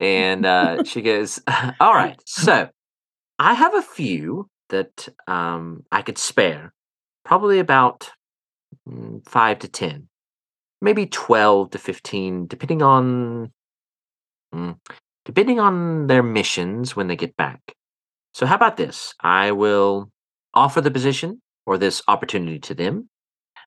And 0.00 0.46
uh, 0.46 0.84
she 0.84 1.02
goes, 1.02 1.40
"All 1.80 1.94
right, 1.94 2.20
so 2.26 2.68
I 3.38 3.54
have 3.54 3.74
a 3.74 3.82
few 3.82 4.48
that 4.70 5.08
um, 5.26 5.84
I 5.92 6.02
could 6.02 6.18
spare, 6.18 6.72
probably 7.24 7.58
about 7.58 8.10
mm, 8.88 9.26
five 9.28 9.58
to 9.60 9.68
10, 9.68 10.08
maybe 10.80 11.06
12 11.06 11.70
to 11.70 11.78
15 11.78 12.46
depending 12.46 12.82
on 12.82 13.52
mm, 14.54 14.76
depending 15.26 15.60
on 15.60 16.06
their 16.06 16.22
missions 16.22 16.96
when 16.96 17.06
they 17.06 17.16
get 17.16 17.36
back 17.36 17.60
so 18.32 18.46
how 18.46 18.54
about 18.54 18.78
this 18.78 19.14
i 19.20 19.52
will 19.52 20.10
offer 20.54 20.80
the 20.80 20.90
position 20.90 21.42
or 21.66 21.76
this 21.76 22.02
opportunity 22.08 22.58
to 22.58 22.74
them 22.74 23.08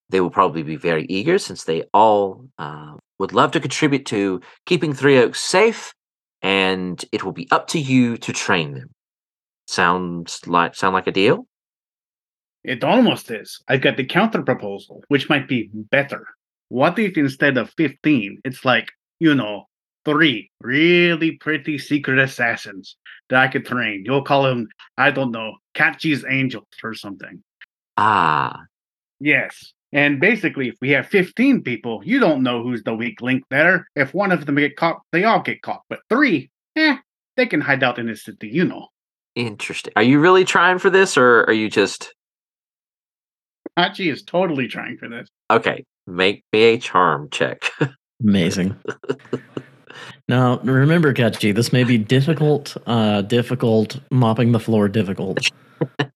they 0.10 0.20
will 0.20 0.32
probably 0.32 0.64
be 0.64 0.76
very 0.76 1.06
eager 1.08 1.38
since 1.38 1.64
they 1.64 1.84
all 1.94 2.48
uh, 2.58 2.94
would 3.20 3.34
love 3.34 3.52
to 3.52 3.60
contribute 3.60 4.08
to 4.08 4.42
keeping 4.66 4.94
three 4.94 5.20
oaks 5.20 5.40
safe 5.40 5.94
and 6.42 7.06
it 7.12 7.24
will 7.24 7.34
be 7.34 7.48
up 7.52 7.68
to 7.68 7.80
you 7.80 8.18
to 8.18 8.34
train 8.34 8.74
them 8.74 8.90
Sounds 9.70 10.48
like 10.48 10.74
sound 10.74 10.96
like 10.96 11.06
a 11.06 11.12
deal. 11.12 11.46
It 12.64 12.84
almost 12.84 13.30
is. 13.30 13.62
I've 13.68 13.82
got 13.82 13.98
the 13.98 14.04
counter 14.04 14.42
proposal, 14.42 15.04
which 15.10 15.30
might 15.30 15.48
be 15.48 15.70
better. 15.72 16.26
What 16.70 16.98
if 16.98 17.16
instead 17.16 17.56
of 17.56 17.70
15, 17.78 18.40
it's 18.44 18.66
like, 18.66 18.90
you 19.20 19.36
know, 19.36 19.66
three 20.06 20.52
really 20.62 21.32
pretty 21.32 21.78
secret 21.78 22.20
assassins 22.20 22.96
that 23.30 23.40
I 23.40 23.48
could 23.48 23.66
train? 23.66 24.04
You'll 24.06 24.24
call 24.24 24.44
them, 24.44 24.68
I 24.98 25.12
don't 25.12 25.32
know, 25.32 25.56
Kachi's 25.76 26.26
Angels 26.28 26.68
or 26.84 26.94
something. 26.94 27.44
Ah, 27.98 28.64
Yes. 29.20 29.74
And 29.92 30.20
basically, 30.20 30.70
if 30.70 30.76
we 30.82 30.92
have 30.92 31.08
15 31.08 31.64
people, 31.64 32.02
you 32.06 32.20
don't 32.20 32.44
know 32.44 32.62
who's 32.62 32.84
the 32.84 32.94
weak 32.94 33.22
link 33.22 33.44
there. 33.50 33.88
If 33.96 34.14
one 34.14 34.32
of 34.32 34.46
them 34.46 34.56
get 34.56 34.76
caught, 34.78 35.02
they 35.12 35.24
all 35.24 35.42
get 35.42 35.62
caught. 35.62 35.82
But 35.90 36.00
three, 36.10 36.52
eh, 36.76 36.98
they 37.36 37.48
can 37.48 37.60
hide 37.60 37.84
out 37.84 37.98
in 37.98 38.06
the 38.08 38.16
city, 38.16 38.50
you 38.50 38.66
know. 38.66 38.88
interesting. 39.36 39.94
Are 39.96 40.04
you 40.04 40.20
really 40.20 40.46
trying 40.46 40.78
for 40.78 40.90
this, 40.90 41.18
or 41.18 41.42
are 41.46 41.54
you 41.54 41.70
just 41.70 42.14
Kachi 43.78 44.12
is 44.12 44.24
totally 44.24 44.68
trying 44.68 44.98
for 44.98 45.10
this. 45.10 45.28
okay? 45.50 45.84
Make 46.06 46.44
me 46.54 46.62
a 46.64 46.78
charm 46.78 47.30
check. 47.32 47.64
Amazing. 48.22 48.78
now, 50.28 50.60
remember, 50.60 51.14
Kachi, 51.14 51.54
this 51.54 51.72
may 51.74 51.84
be 51.84 51.98
difficult, 51.98 52.76
uh, 52.88 53.22
difficult, 53.24 54.00
mopping 54.12 54.52
the 54.52 54.60
floor 54.60 54.88
difficult. 54.88 55.50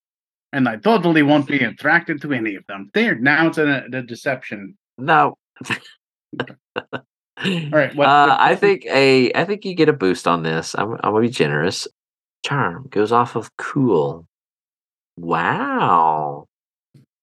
And 0.55 0.69
I 0.69 0.75
totally 0.75 1.23
won't 1.23 1.47
be 1.47 1.63
attracted 1.63 2.21
to 2.21 2.31
any 2.31 2.53
of 2.53 2.63
them. 2.67 2.91
There, 2.93 3.15
now 3.15 3.47
it's 3.47 3.57
a, 3.57 3.85
a 3.91 4.03
deception. 4.03 4.77
no. 4.99 5.35
All 6.39 6.49
right. 7.71 7.95
What, 7.95 8.07
uh, 8.07 8.27
what- 8.27 8.39
I 8.39 8.55
think 8.55 8.85
a 8.85 9.33
I 9.33 9.45
think 9.45 9.65
you 9.65 9.73
get 9.73 9.89
a 9.89 9.93
boost 9.93 10.27
on 10.27 10.43
this. 10.43 10.75
I'm 10.75 10.93
I'm 10.93 10.99
gonna 11.13 11.21
be 11.21 11.29
generous. 11.29 11.87
Charm 12.45 12.85
goes 12.91 13.11
off 13.11 13.35
of 13.35 13.49
cool. 13.57 14.27
Wow, 15.17 16.45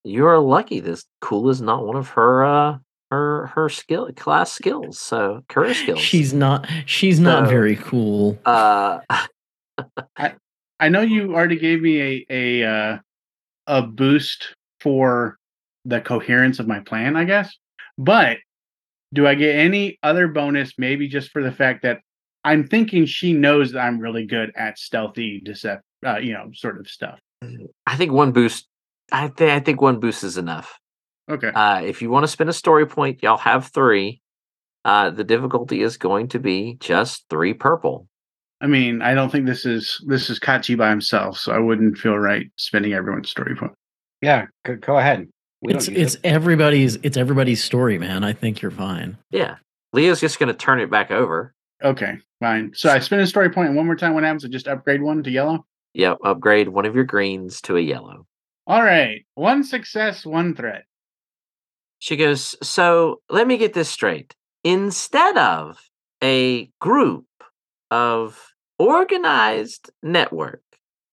you 0.04 0.26
are 0.26 0.38
lucky. 0.40 0.80
This 0.80 1.04
cool 1.20 1.50
is 1.50 1.60
not 1.60 1.86
one 1.86 1.96
of 1.96 2.08
her 2.10 2.44
uh 2.44 2.78
her 3.10 3.46
her 3.48 3.68
skill 3.68 4.10
class 4.12 4.52
skills. 4.52 4.98
So 4.98 5.42
career 5.48 5.74
skills. 5.74 6.00
She's 6.00 6.32
not. 6.32 6.68
She's 6.86 7.20
not 7.20 7.48
very 7.48 7.76
cool. 7.76 8.38
uh 8.44 9.00
I 10.80 10.88
know 10.88 11.02
you 11.02 11.34
already 11.34 11.58
gave 11.58 11.82
me 11.82 12.00
a 12.00 12.26
a 12.30 12.64
uh, 12.64 12.98
a 13.66 13.82
boost 13.82 14.54
for 14.80 15.36
the 15.84 16.00
coherence 16.00 16.58
of 16.58 16.66
my 16.66 16.80
plan, 16.80 17.16
I 17.16 17.24
guess. 17.24 17.54
But 17.98 18.38
do 19.12 19.26
I 19.26 19.34
get 19.34 19.56
any 19.56 19.98
other 20.02 20.26
bonus? 20.26 20.72
Maybe 20.78 21.06
just 21.06 21.30
for 21.30 21.42
the 21.42 21.52
fact 21.52 21.82
that 21.82 22.00
I'm 22.44 22.66
thinking 22.66 23.04
she 23.04 23.34
knows 23.34 23.72
that 23.72 23.80
I'm 23.80 24.00
really 24.00 24.24
good 24.24 24.52
at 24.56 24.78
stealthy 24.78 25.42
decept, 25.44 25.80
uh, 26.06 26.16
you 26.16 26.32
know, 26.32 26.50
sort 26.54 26.80
of 26.80 26.88
stuff. 26.88 27.18
I 27.86 27.96
think 27.96 28.12
one 28.12 28.32
boost. 28.32 28.66
I 29.12 29.28
think 29.28 29.50
I 29.50 29.60
think 29.60 29.82
one 29.82 30.00
boost 30.00 30.24
is 30.24 30.38
enough. 30.38 30.79
Okay. 31.30 31.48
Uh, 31.48 31.82
if 31.82 32.02
you 32.02 32.10
want 32.10 32.24
to 32.24 32.28
spend 32.28 32.50
a 32.50 32.54
story 32.54 32.86
point, 32.86 33.22
y'all 33.22 33.38
have 33.38 33.68
three. 33.68 34.20
Uh, 34.84 35.10
the 35.10 35.24
difficulty 35.24 35.82
is 35.82 35.96
going 35.96 36.28
to 36.28 36.38
be 36.38 36.76
just 36.80 37.24
three 37.30 37.54
purple. 37.54 38.08
I 38.60 38.66
mean, 38.66 39.00
I 39.00 39.14
don't 39.14 39.30
think 39.30 39.46
this 39.46 39.64
is 39.64 40.02
this 40.06 40.28
is 40.28 40.38
Kachi 40.38 40.76
by 40.76 40.90
himself, 40.90 41.38
so 41.38 41.52
I 41.52 41.58
wouldn't 41.58 41.98
feel 41.98 42.18
right 42.18 42.50
spending 42.56 42.92
everyone's 42.92 43.30
story 43.30 43.54
point. 43.56 43.72
Yeah, 44.20 44.46
go, 44.64 44.76
go 44.76 44.98
ahead. 44.98 45.28
We 45.62 45.74
It's 45.74 45.86
don't 45.86 45.96
use 45.96 46.14
it's 46.14 46.24
everybody's. 46.24 46.96
It's 46.96 47.16
everybody's 47.16 47.62
story, 47.62 47.98
man. 47.98 48.24
I 48.24 48.32
think 48.32 48.60
you're 48.60 48.70
fine. 48.70 49.16
Yeah, 49.30 49.56
Leo's 49.92 50.20
just 50.20 50.38
going 50.38 50.48
to 50.48 50.54
turn 50.54 50.80
it 50.80 50.90
back 50.90 51.10
over. 51.10 51.54
Okay, 51.82 52.18
fine. 52.40 52.72
So 52.74 52.90
I 52.90 52.98
spend 52.98 53.22
a 53.22 53.26
story 53.26 53.50
point, 53.50 53.68
and 53.68 53.76
one 53.76 53.86
more 53.86 53.96
time, 53.96 54.14
what 54.14 54.24
happens? 54.24 54.44
I 54.44 54.48
just 54.48 54.68
upgrade 54.68 55.02
one 55.02 55.22
to 55.22 55.30
yellow. 55.30 55.64
Yep, 55.94 56.18
upgrade 56.24 56.68
one 56.68 56.84
of 56.84 56.94
your 56.94 57.04
greens 57.04 57.60
to 57.62 57.76
a 57.76 57.80
yellow. 57.80 58.26
All 58.66 58.82
right, 58.82 59.24
one 59.34 59.64
success, 59.64 60.26
one 60.26 60.54
threat. 60.54 60.84
She 62.00 62.16
goes, 62.16 62.56
So 62.62 63.20
let 63.30 63.46
me 63.46 63.56
get 63.56 63.74
this 63.74 63.88
straight. 63.88 64.34
Instead 64.64 65.36
of 65.38 65.78
a 66.22 66.70
group 66.80 67.26
of 67.90 68.52
organized 68.78 69.90
network 70.02 70.62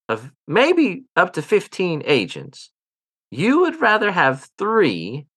of 0.10 0.32
maybe 0.48 1.04
up 1.16 1.34
to 1.34 1.42
15 1.42 2.02
agents, 2.06 2.72
you 3.30 3.60
would 3.60 3.80
rather 3.82 4.12
have 4.12 4.50
three 4.58 5.28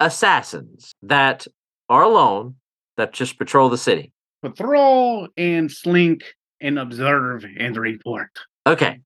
assassins 0.00 0.92
that 1.02 1.46
are 1.88 2.02
alone 2.02 2.56
that 2.96 3.12
just 3.12 3.38
patrol 3.38 3.68
the 3.68 3.78
city. 3.78 4.10
Patrol 4.42 5.28
and 5.36 5.70
slink 5.70 6.22
and 6.60 6.78
observe 6.78 7.44
and 7.58 7.76
report. 7.76 8.30
Okay. 8.66 9.00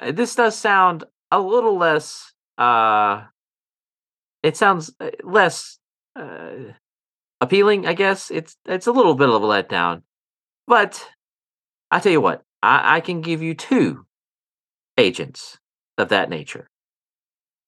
Uh, 0.00 0.10
This 0.10 0.34
does 0.34 0.56
sound 0.56 1.04
a 1.30 1.40
little 1.40 1.76
less 1.78 2.32
uh 2.58 3.22
it 4.42 4.56
sounds 4.56 4.92
uh, 5.00 5.10
less 5.22 5.78
uh 6.16 6.72
appealing, 7.40 7.86
I 7.86 7.94
guess. 7.94 8.30
It's 8.30 8.56
it's 8.66 8.86
a 8.86 8.92
little 8.92 9.14
bit 9.14 9.28
of 9.28 9.42
a 9.42 9.46
letdown. 9.46 10.02
But 10.66 11.04
I 11.90 12.00
tell 12.00 12.12
you 12.12 12.20
what, 12.20 12.42
I, 12.62 12.96
I 12.96 13.00
can 13.00 13.20
give 13.20 13.42
you 13.42 13.54
two 13.54 14.06
agents 14.98 15.58
of 15.98 16.08
that 16.10 16.30
nature 16.30 16.68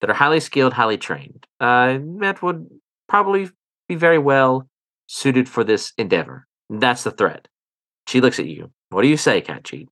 that 0.01 0.11
are 0.11 0.15
highly 0.15 0.41
skilled, 0.41 0.73
highly 0.73 0.99
trained. 0.99 1.47
Uh 1.61 1.99
that 2.21 2.43
would 2.43 2.67
probably 3.09 3.51
be 3.89 3.95
very 3.95 4.19
well 4.19 4.69
suited 5.07 5.49
for 5.49 5.65
this 5.65 5.93
endeavor. 5.99 6.47
That's 6.71 7.05
the 7.05 7.11
threat. 7.11 7.49
She 8.09 8.21
looks 8.21 8.39
at 8.39 8.47
you. 8.47 8.71
What 8.91 9.03
do 9.03 9.09
you 9.09 9.17
say, 9.17 9.41
Kachi? 9.43 9.87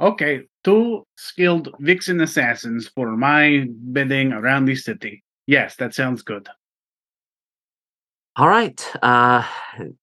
Okay, 0.00 0.42
two 0.62 1.04
skilled 1.16 1.68
vixen 1.80 2.20
assassins 2.20 2.88
for 2.88 3.16
my 3.16 3.66
bidding 3.92 4.32
around 4.32 4.66
the 4.66 4.76
city. 4.76 5.22
Yes, 5.46 5.76
that 5.76 5.94
sounds 5.94 6.22
good. 6.22 6.48
All 8.36 8.48
right. 8.48 8.78
Uh 9.02 9.46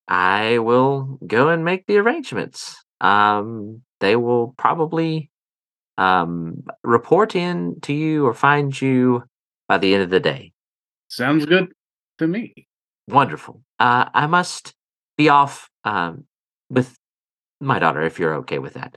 I 0.08 0.58
will 0.58 1.18
go 1.26 1.50
and 1.50 1.64
make 1.64 1.86
the 1.86 1.98
arrangements. 1.98 2.82
Um 3.00 3.82
they 4.00 4.16
will 4.16 4.54
probably 4.56 5.30
um 5.98 6.64
report 6.82 7.36
in 7.36 7.80
to 7.82 7.92
you 7.92 8.26
or 8.26 8.34
find 8.34 8.78
you 8.80 9.24
by 9.68 9.78
the 9.78 9.94
end 9.94 10.02
of 10.02 10.10
the 10.10 10.20
day. 10.20 10.52
Sounds 11.08 11.46
good 11.46 11.72
to 12.18 12.26
me. 12.26 12.66
Wonderful. 13.08 13.62
Uh 13.78 14.08
I 14.12 14.26
must 14.26 14.74
be 15.16 15.28
off 15.28 15.70
um 15.84 16.24
with 16.70 16.96
my 17.60 17.78
daughter 17.78 18.02
if 18.02 18.18
you're 18.18 18.34
okay 18.36 18.58
with 18.58 18.74
that. 18.74 18.96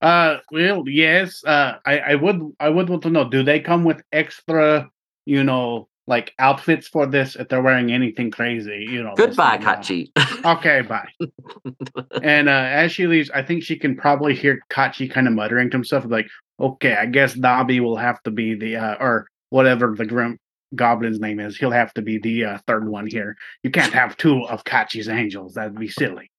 Uh, 0.00 0.38
well, 0.50 0.84
yes. 0.86 1.44
Uh, 1.44 1.74
I, 1.84 1.98
I 1.98 2.14
would, 2.14 2.40
I 2.58 2.70
would 2.70 2.88
want 2.88 3.02
to 3.02 3.10
know. 3.10 3.28
Do 3.28 3.42
they 3.42 3.60
come 3.60 3.84
with 3.84 4.02
extra, 4.12 4.88
you 5.24 5.44
know, 5.44 5.88
like 6.06 6.34
outfits 6.38 6.88
for 6.88 7.06
this? 7.06 7.36
If 7.36 7.48
they're 7.48 7.62
wearing 7.62 7.92
anything 7.92 8.30
crazy, 8.30 8.86
you 8.88 9.02
know. 9.02 9.14
Goodbye, 9.16 9.58
Kachi. 9.58 10.10
Okay, 10.44 10.82
bye. 10.82 11.08
and 12.22 12.48
uh, 12.48 12.52
as 12.52 12.92
she 12.92 13.06
leaves, 13.06 13.30
I 13.30 13.42
think 13.42 13.62
she 13.62 13.78
can 13.78 13.96
probably 13.96 14.34
hear 14.34 14.60
Kachi 14.70 15.10
kind 15.10 15.26
of 15.26 15.34
muttering 15.34 15.70
to 15.70 15.76
himself, 15.76 16.04
like, 16.06 16.28
"Okay, 16.58 16.94
I 16.94 17.06
guess 17.06 17.34
Dobby 17.34 17.80
will 17.80 17.96
have 17.96 18.22
to 18.22 18.30
be 18.30 18.54
the, 18.54 18.76
uh, 18.76 18.96
or 19.00 19.26
whatever 19.50 19.94
the 19.96 20.06
grim 20.06 20.38
goblin's 20.74 21.20
name 21.20 21.40
is. 21.40 21.56
He'll 21.56 21.70
have 21.70 21.92
to 21.94 22.02
be 22.02 22.18
the 22.18 22.44
uh, 22.44 22.58
third 22.66 22.88
one 22.88 23.06
here. 23.06 23.36
You 23.62 23.70
can't 23.70 23.92
have 23.92 24.16
two 24.16 24.44
of 24.46 24.64
Kachi's 24.64 25.08
angels. 25.08 25.54
That'd 25.54 25.78
be 25.78 25.88
silly." 25.88 26.30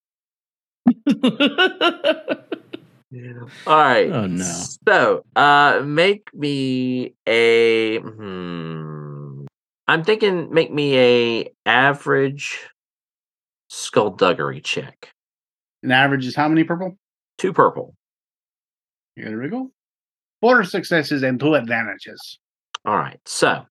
All 3.14 3.78
right. 3.78 4.10
Oh, 4.10 4.28
no. 4.28 4.64
So, 4.88 5.26
uh, 5.36 5.82
make 5.84 6.34
me 6.34 7.14
a. 7.28 8.00
Hmm, 8.00 9.46
I'm 9.88 10.04
thinking, 10.04 10.54
make 10.54 10.72
me 10.72 10.98
a 10.98 11.50
average 11.66 12.60
skullduggery 13.68 14.62
check. 14.62 15.12
An 15.84 15.92
average 15.92 16.26
is 16.26 16.36
how 16.36 16.48
many 16.48 16.64
purple? 16.64 16.98
Two 17.38 17.52
purple. 17.52 17.96
Here 19.16 19.42
we 19.42 19.50
go. 19.50 19.72
Four 20.40 20.64
successes 20.64 21.24
and 21.24 21.40
two 21.40 21.56
advantages. 21.56 22.40
All 22.86 22.98
right. 22.98 23.20
So, 23.26 23.66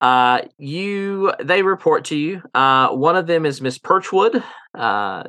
uh, 0.00 0.42
you 0.58 1.32
they 1.42 1.62
report 1.62 2.06
to 2.06 2.16
you. 2.16 2.42
Uh, 2.54 2.88
one 2.88 3.16
of 3.16 3.26
them 3.26 3.44
is 3.44 3.60
Miss 3.60 3.78
Perchwood, 3.78 4.42
uh, 4.74 5.24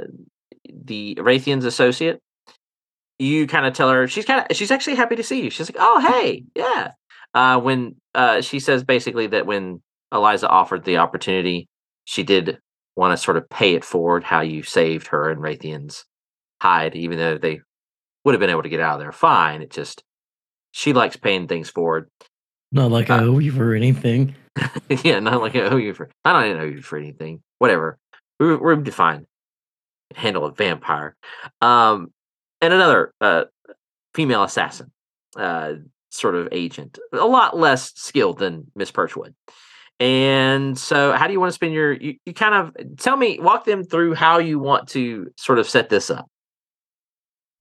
the 0.69 1.15
Raytheon's 1.15 1.65
associate. 1.65 2.21
You 3.19 3.47
kind 3.47 3.65
of 3.65 3.73
tell 3.73 3.89
her 3.89 4.07
she's 4.07 4.25
kind 4.25 4.45
of 4.47 4.55
she's 4.55 4.71
actually 4.71 4.95
happy 4.95 5.15
to 5.15 5.23
see 5.23 5.43
you. 5.43 5.49
She's 5.49 5.69
like, 5.69 5.77
"Oh, 5.79 5.99
hey, 5.99 6.43
yeah." 6.55 6.91
Uh, 7.33 7.59
when 7.59 7.95
uh, 8.13 8.41
she 8.41 8.59
says 8.59 8.83
basically 8.83 9.27
that 9.27 9.45
when 9.45 9.81
Eliza 10.11 10.47
offered 10.47 10.83
the 10.83 10.97
opportunity, 10.97 11.67
she 12.05 12.23
did 12.23 12.59
want 12.95 13.17
to 13.17 13.23
sort 13.23 13.37
of 13.37 13.49
pay 13.49 13.75
it 13.75 13.85
forward 13.85 14.23
how 14.23 14.41
you 14.41 14.63
saved 14.63 15.07
her 15.07 15.29
and 15.29 15.41
Raytheon's 15.41 16.05
hide, 16.61 16.95
even 16.95 17.17
though 17.17 17.37
they 17.37 17.61
would 18.23 18.33
have 18.33 18.39
been 18.39 18.49
able 18.49 18.63
to 18.63 18.69
get 18.69 18.79
out 18.79 18.95
of 18.95 18.99
there 18.99 19.11
fine. 19.11 19.61
It 19.61 19.71
just 19.71 20.03
she 20.71 20.93
likes 20.93 21.15
paying 21.15 21.47
things 21.47 21.69
forward. 21.69 22.09
Not 22.71 22.91
like 22.91 23.09
I 23.09 23.23
owe 23.23 23.39
you 23.39 23.51
for 23.51 23.73
anything. 23.73 24.35
yeah, 25.03 25.19
not 25.19 25.41
like 25.41 25.55
I 25.55 25.61
owe 25.61 25.77
you 25.77 25.93
for. 25.93 26.09
I 26.25 26.33
don't 26.33 26.45
even 26.45 26.61
owe 26.61 26.65
you 26.65 26.81
for 26.81 26.97
anything. 26.97 27.41
Whatever. 27.59 27.97
We're, 28.39 28.59
we're 28.59 28.75
defined. 28.75 29.25
Handle 30.15 30.45
a 30.45 30.51
vampire. 30.51 31.15
Um, 31.61 32.11
and 32.61 32.73
another 32.73 33.13
uh 33.21 33.45
female 34.13 34.43
assassin. 34.43 34.91
uh, 35.37 35.73
sort 36.09 36.35
of 36.35 36.47
agent, 36.51 36.97
a 37.13 37.25
lot 37.27 37.57
less 37.57 37.91
skilled 37.95 38.39
than 38.39 38.65
Miss 38.75 38.91
Perchwood. 38.91 39.33
And 39.99 40.77
so, 40.77 41.11
how 41.13 41.27
do 41.27 41.33
you 41.33 41.39
want 41.39 41.49
to 41.49 41.53
spend 41.55 41.73
your? 41.73 41.93
You, 41.93 42.15
you 42.25 42.33
kind 42.33 42.53
of 42.55 42.97
tell 42.97 43.17
me, 43.17 43.39
walk 43.39 43.65
them 43.65 43.83
through 43.83 44.13
how 44.13 44.37
you 44.37 44.59
want 44.59 44.87
to 44.89 45.31
sort 45.37 45.59
of 45.59 45.67
set 45.67 45.89
this 45.89 46.09
up. 46.09 46.27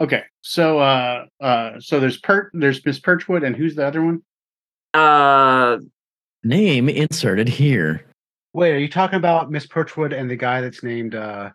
Okay, 0.01 0.23
so 0.43 0.79
uh, 0.79 1.25
uh, 1.41 1.73
so 1.81 1.99
there's 1.99 2.19
Per, 2.19 2.51
there's 2.53 2.85
Miss 2.85 3.01
Perchwood, 3.01 3.45
and 3.45 3.57
who's 3.57 3.75
the 3.75 3.87
other 3.87 4.03
one? 4.05 4.23
Uh, 4.93 5.79
Name 6.45 6.89
inserted 6.91 7.49
here. 7.49 8.05
Wait, 8.53 8.73
are 8.73 8.79
you 8.79 8.89
talking 8.89 9.17
about 9.17 9.51
Miss 9.51 9.67
Perchwood 9.67 10.13
and 10.19 10.31
the 10.31 10.37
guy 10.37 10.61
that's 10.61 10.83
named 10.83 11.15
uh 11.15 11.51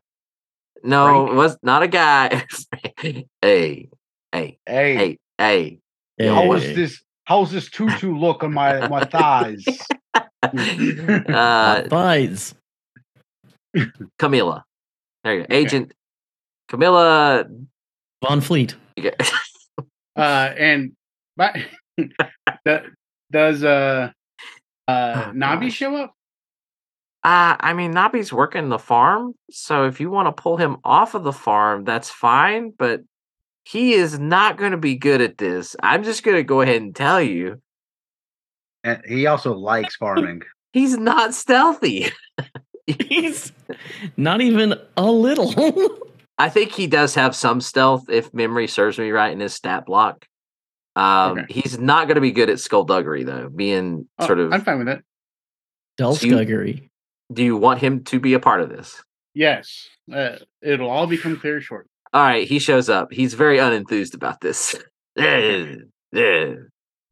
no, 0.84 1.26
Frank? 1.26 1.32
it 1.32 1.36
was 1.36 1.58
not 1.64 1.84
a 1.84 1.88
guy. 1.88 2.46
hey, 3.00 3.26
hey, 3.42 3.90
Hey, 4.34 4.58
hey, 4.68 5.20
hey. 5.38 5.80
how 6.20 6.52
is 6.54 6.64
Hey. 6.64 6.74
this 6.74 7.02
how's 7.26 7.52
this 7.52 7.70
tutu 7.70 8.16
look 8.16 8.44
on 8.44 8.54
my 8.54 8.88
my 8.88 9.06
thighs? 9.06 9.66
uh, 10.54 11.84
Thighs. 11.90 12.56
Camilla. 14.20 14.64
There 15.24 15.36
you 15.36 15.40
go. 15.42 15.56
Agent 15.56 15.94
Camilla. 16.70 17.46
Von 18.24 18.42
Fleet. 18.42 18.76
you 18.98 19.12
Uh, 20.16 20.54
and 20.58 20.92
but 21.38 21.56
does 23.32 23.64
uh 23.64 24.12
uh 24.88 25.24
Oh, 25.28 25.32
Nabi 25.34 25.62
gosh. 25.62 25.74
show 25.74 25.96
up? 25.96 26.14
Uh, 27.24 27.56
I 27.60 27.74
mean, 27.74 27.92
Nobby's 27.92 28.34
working 28.34 28.70
the 28.70 28.80
farm, 28.80 29.34
so 29.52 29.86
if 29.86 30.00
you 30.00 30.10
want 30.10 30.36
to 30.36 30.42
pull 30.42 30.58
him 30.58 30.78
off 30.84 31.14
of 31.14 31.24
the 31.24 31.32
farm, 31.34 31.84
that's 31.84 32.10
fine, 32.10 32.74
but 32.76 33.02
he 33.64 33.94
is 33.94 34.18
not 34.18 34.58
going 34.58 34.72
to 34.72 34.78
be 34.78 34.96
good 34.96 35.22
at 35.22 35.38
this. 35.38 35.76
I'm 35.84 36.04
just 36.04 36.24
going 36.24 36.38
to 36.38 36.44
go 36.44 36.62
ahead 36.62 36.82
and 36.82 36.96
tell 36.96 37.22
you, 37.22 37.62
And 38.84 39.04
he 39.08 39.28
also 39.28 39.54
likes 39.72 39.96
farming. 39.98 40.42
he's 40.74 40.98
not 40.98 41.34
stealthy. 41.36 42.08
He's 42.88 43.54
not 44.18 44.42
even 44.42 44.74
a 44.98 45.10
little. 45.12 45.54
I 46.40 46.50
think 46.50 46.72
he 46.72 46.88
does 46.88 47.14
have 47.16 47.36
some 47.36 47.62
stealth, 47.62 48.10
if 48.10 48.34
memory 48.34 48.68
serves 48.68 48.98
me 48.98 49.12
right, 49.12 49.32
in 49.32 49.40
his 49.40 49.54
stat 49.54 49.86
block. 49.86 50.26
Um, 50.96 51.38
Okay. 51.40 51.54
He's 51.54 51.78
not 51.80 52.08
going 52.08 52.16
to 52.16 52.22
be 52.22 52.32
good 52.32 52.50
at 52.50 52.60
skullduggery, 52.60 53.24
though, 53.24 53.48
being 53.50 54.10
Oh, 54.18 54.26
sort 54.26 54.40
of. 54.40 54.52
I'm 54.52 54.62
fine 54.62 54.80
with 54.80 54.90
it. 54.90 55.04
Stealth 55.96 56.20
So 56.20 56.26
you- 56.28 56.34
Scuggery. 56.36 56.90
Do 57.32 57.44
you 57.44 57.56
want 57.58 57.80
him 57.80 58.04
to 58.06 58.20
be 58.20 58.34
a 58.34 58.40
part 58.40 58.62
of 58.62 58.70
this? 58.70 59.02
Yes, 59.34 59.88
uh, 60.14 60.38
it'll 60.62 60.90
all 60.90 61.08
become 61.08 61.38
clear 61.38 61.62
shortly. 61.62 61.90
All 62.14 62.22
right, 62.24 62.46
he 62.48 62.60
shows 62.60 62.90
up. 62.90 63.14
He's 63.14 63.34
very 63.34 63.58
unenthused 63.58 64.14
about 64.14 64.42
this. 64.42 64.76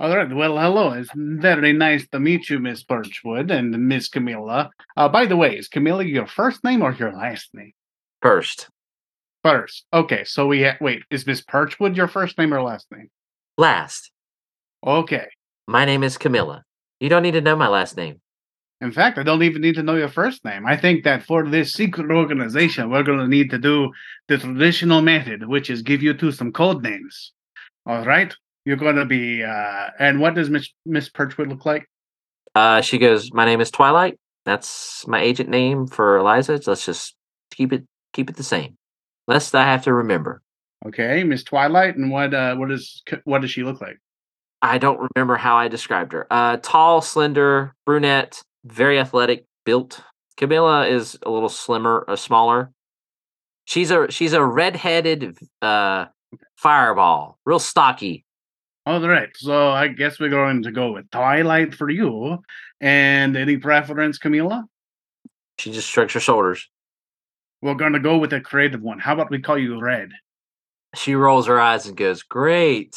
All 0.02 0.16
right. 0.16 0.34
Well, 0.34 0.58
hello. 0.58 0.92
It's 0.94 1.10
very 1.16 1.74
nice 1.74 2.08
to 2.10 2.20
meet 2.20 2.50
you, 2.50 2.60
Miss 2.60 2.84
Birchwood 2.84 3.52
and 3.52 3.72
Miss 3.88 4.08
Camilla. 4.08 4.70
Uh, 4.96 5.10
by 5.10 5.26
the 5.26 5.36
way, 5.36 5.58
is 5.58 5.68
Camilla 5.68 6.04
your 6.04 6.26
first 6.28 6.64
name 6.64 6.82
or 6.82 6.94
your 6.94 7.14
last 7.14 7.50
name? 7.54 7.74
First, 8.22 8.70
First. 9.44 9.86
Okay. 9.94 10.24
So 10.26 10.48
we 10.48 10.64
ha- 10.64 10.78
wait. 10.82 11.04
Is 11.10 11.26
Miss 11.26 11.42
Birchwood 11.42 11.96
your 11.96 12.08
first 12.08 12.38
name 12.38 12.54
or 12.54 12.62
last 12.62 12.88
name? 12.92 13.10
last, 13.58 14.12
Okay. 14.86 15.28
my 15.68 15.84
name 15.84 16.04
is 16.04 16.18
Camilla. 16.18 16.64
You 17.02 17.10
don't 17.10 17.24
need 17.24 17.32
to 17.32 17.42
know 17.42 17.56
my 17.58 17.68
last 17.68 17.98
name. 17.98 18.22
In 18.82 18.92
fact, 18.94 19.18
I 19.18 19.24
don't 19.24 19.44
even 19.44 19.62
need 19.62 19.76
to 19.76 19.84
know 19.84 19.96
your 19.96 20.08
first 20.08 20.46
name. 20.46 20.66
I 20.66 20.78
think 20.78 21.04
that 21.04 21.24
for 21.24 21.46
this 21.46 21.74
secret 21.74 22.12
organization, 22.12 22.90
we're 22.90 23.04
going 23.04 23.20
to 23.20 23.28
need 23.28 23.50
to 23.50 23.58
do 23.58 23.92
the 24.30 24.38
traditional 24.38 25.02
method, 25.02 25.48
which 25.48 25.70
is 25.70 25.82
give 25.82 26.02
you 26.02 26.14
two 26.14 26.32
some 26.32 26.54
code 26.54 26.82
names. 26.82 27.34
All 27.86 28.06
right. 28.06 28.34
You're 28.66 28.78
going 28.78 28.96
to 28.96 29.06
be. 29.06 29.44
Uh, 29.44 29.88
and 30.00 30.20
what 30.22 30.36
does 30.36 30.50
Miss 30.50 30.70
Miss 30.86 31.10
Birchwood 31.10 31.50
look 31.50 31.66
like? 31.66 31.90
Uh, 32.56 32.82
she 32.82 32.98
goes, 32.98 33.34
"My 33.34 33.46
name 33.46 33.62
is 33.62 33.72
Twilight. 33.72 34.18
That's 34.46 35.08
my 35.08 35.22
agent 35.22 35.50
name 35.50 35.88
for 35.88 36.18
Eliza. 36.18 36.62
So 36.62 36.72
let's 36.72 36.86
just 36.86 37.16
keep 37.52 37.74
it 37.74 37.84
keep 38.14 38.30
it 38.30 38.36
the 38.36 38.44
same, 38.44 38.78
lest 39.28 39.56
I 39.56 39.64
have 39.64 39.84
to 39.86 39.94
remember." 39.94 40.42
Okay, 40.86 41.24
Miss 41.24 41.44
Twilight, 41.44 41.98
and 41.98 42.12
what 42.12 42.34
uh, 42.34 42.56
what 42.56 42.72
is 42.72 43.02
what 43.24 43.42
does 43.42 43.52
she 43.52 43.64
look 43.64 43.82
like? 43.82 43.98
I 44.62 44.78
don't 44.78 45.10
remember 45.16 45.36
how 45.36 45.56
I 45.56 45.68
described 45.68 46.12
her. 46.14 46.28
Uh, 46.30 46.58
tall, 46.58 47.02
slender, 47.02 47.76
brunette, 47.86 48.42
very 48.72 49.00
athletic, 49.00 49.46
built. 49.66 50.02
Camilla 50.38 50.88
is 50.88 51.18
a 51.24 51.30
little 51.30 51.50
slimmer, 51.50 52.06
uh, 52.08 52.16
smaller. 52.16 52.72
She's 53.66 53.92
a 53.92 54.10
she's 54.10 54.34
a 54.34 54.44
redheaded 54.44 55.38
uh, 55.62 56.06
fireball, 56.56 57.38
real 57.46 57.60
stocky. 57.60 58.26
All 58.86 59.08
right, 59.08 59.30
so 59.36 59.70
I 59.70 59.90
guess 59.90 60.20
we're 60.20 60.30
going 60.30 60.64
to 60.64 60.72
go 60.72 60.94
with 60.94 61.12
Twilight 61.12 61.76
for 61.76 61.90
you. 61.90 62.40
And 62.82 63.38
any 63.38 63.58
preference, 63.58 64.18
Camilla? 64.18 64.66
She 65.60 65.72
just 65.72 65.88
shrugs 65.88 66.14
her 66.14 66.20
shoulders. 66.20 66.68
We're 67.62 67.76
going 67.76 67.94
to 67.94 68.00
go 68.00 68.18
with 68.18 68.34
a 68.34 68.40
creative 68.40 68.82
one. 68.82 69.00
How 69.00 69.14
about 69.14 69.30
we 69.30 69.40
call 69.42 69.58
you 69.58 69.80
Red? 69.80 70.10
She 70.96 71.14
rolls 71.14 71.46
her 71.48 71.60
eyes 71.60 71.86
and 71.86 71.98
goes, 71.98 72.24
"Great! 72.24 72.96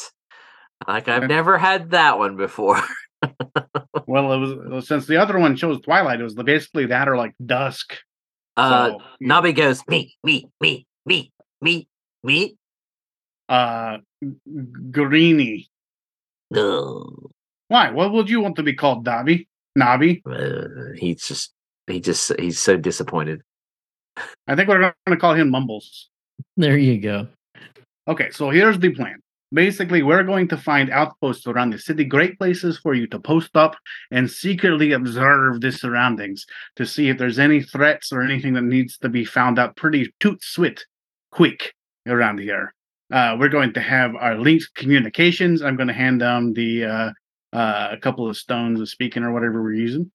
Like 0.87 1.07
I've 1.07 1.27
never 1.27 1.57
had 1.57 1.91
that 1.91 2.17
one 2.17 2.37
before." 2.37 2.81
Well, 4.07 4.31
it 4.33 4.69
was 4.69 4.87
since 4.87 5.05
the 5.07 5.17
other 5.17 5.37
one 5.39 5.55
chose 5.55 5.81
Twilight, 5.81 6.19
it 6.19 6.23
was 6.23 6.35
basically 6.35 6.85
that 6.87 7.07
or 7.09 7.17
like 7.17 7.33
Dusk. 7.43 7.95
Uh, 8.57 8.69
So, 8.89 8.99
yeah. 9.19 9.27
Nobby 9.27 9.53
goes, 9.53 9.81
"Me, 9.87 10.15
me, 10.23 10.47
me, 10.61 10.85
me, 11.05 11.31
me, 11.61 11.87
me." 12.23 12.55
uh, 13.49 13.97
G- 14.23 14.31
Greeny. 14.91 15.67
Ugh. 16.55 17.31
Why? 17.67 17.91
What 17.91 18.11
would 18.13 18.29
you 18.29 18.41
want 18.41 18.55
to 18.57 18.63
be 18.63 18.73
called, 18.73 19.03
Dobby? 19.05 19.47
Nobby? 19.75 20.21
Uh, 20.25 20.93
he's 20.95 21.27
just 21.27 21.51
he 21.87 21.99
just 21.99 22.31
he's 22.39 22.59
so 22.59 22.77
disappointed. 22.77 23.41
I 24.47 24.55
think 24.55 24.69
we're 24.69 24.79
going 24.79 24.93
to 25.07 25.17
call 25.17 25.33
him 25.33 25.49
Mumbles. 25.49 26.09
There 26.57 26.77
you 26.77 26.99
go. 26.99 27.27
Okay, 28.07 28.29
so 28.31 28.49
here's 28.51 28.77
the 28.77 28.89
plan. 28.93 29.19
Basically, 29.53 30.01
we're 30.01 30.23
going 30.23 30.47
to 30.47 30.57
find 30.57 30.89
outposts 30.89 31.45
around 31.45 31.69
the 31.69 31.77
city, 31.77 32.03
great 32.03 32.39
places 32.39 32.79
for 32.79 32.95
you 32.95 33.05
to 33.07 33.19
post 33.19 33.55
up 33.55 33.75
and 34.09 34.29
secretly 34.29 34.93
observe 34.93 35.61
the 35.61 35.71
surroundings 35.71 36.45
to 36.75 36.85
see 36.85 37.09
if 37.09 37.19
there's 37.19 37.37
any 37.37 37.61
threats 37.61 38.11
or 38.11 38.23
anything 38.23 38.53
that 38.53 38.63
needs 38.63 38.97
to 38.97 39.09
be 39.09 39.23
found 39.23 39.59
out 39.59 39.75
pretty 39.75 40.11
toot 40.19 40.41
swit 40.41 40.79
quick 41.31 41.73
around 42.07 42.39
here. 42.39 42.73
Uh, 43.11 43.35
we're 43.39 43.47
going 43.47 43.73
to 43.73 43.81
have 43.81 44.15
our 44.15 44.35
linked 44.35 44.73
communications. 44.75 45.61
I'm 45.61 45.75
going 45.75 45.87
to 45.87 45.93
hand 45.93 46.21
them 46.21 46.53
the 46.53 46.85
uh, 46.85 47.11
uh, 47.53 47.89
a 47.91 47.97
couple 47.97 48.27
of 48.27 48.35
stones 48.35 48.81
of 48.81 48.89
speaking 48.89 49.21
or 49.21 49.31
whatever 49.31 49.61
we're 49.61 49.73
using, 49.73 50.11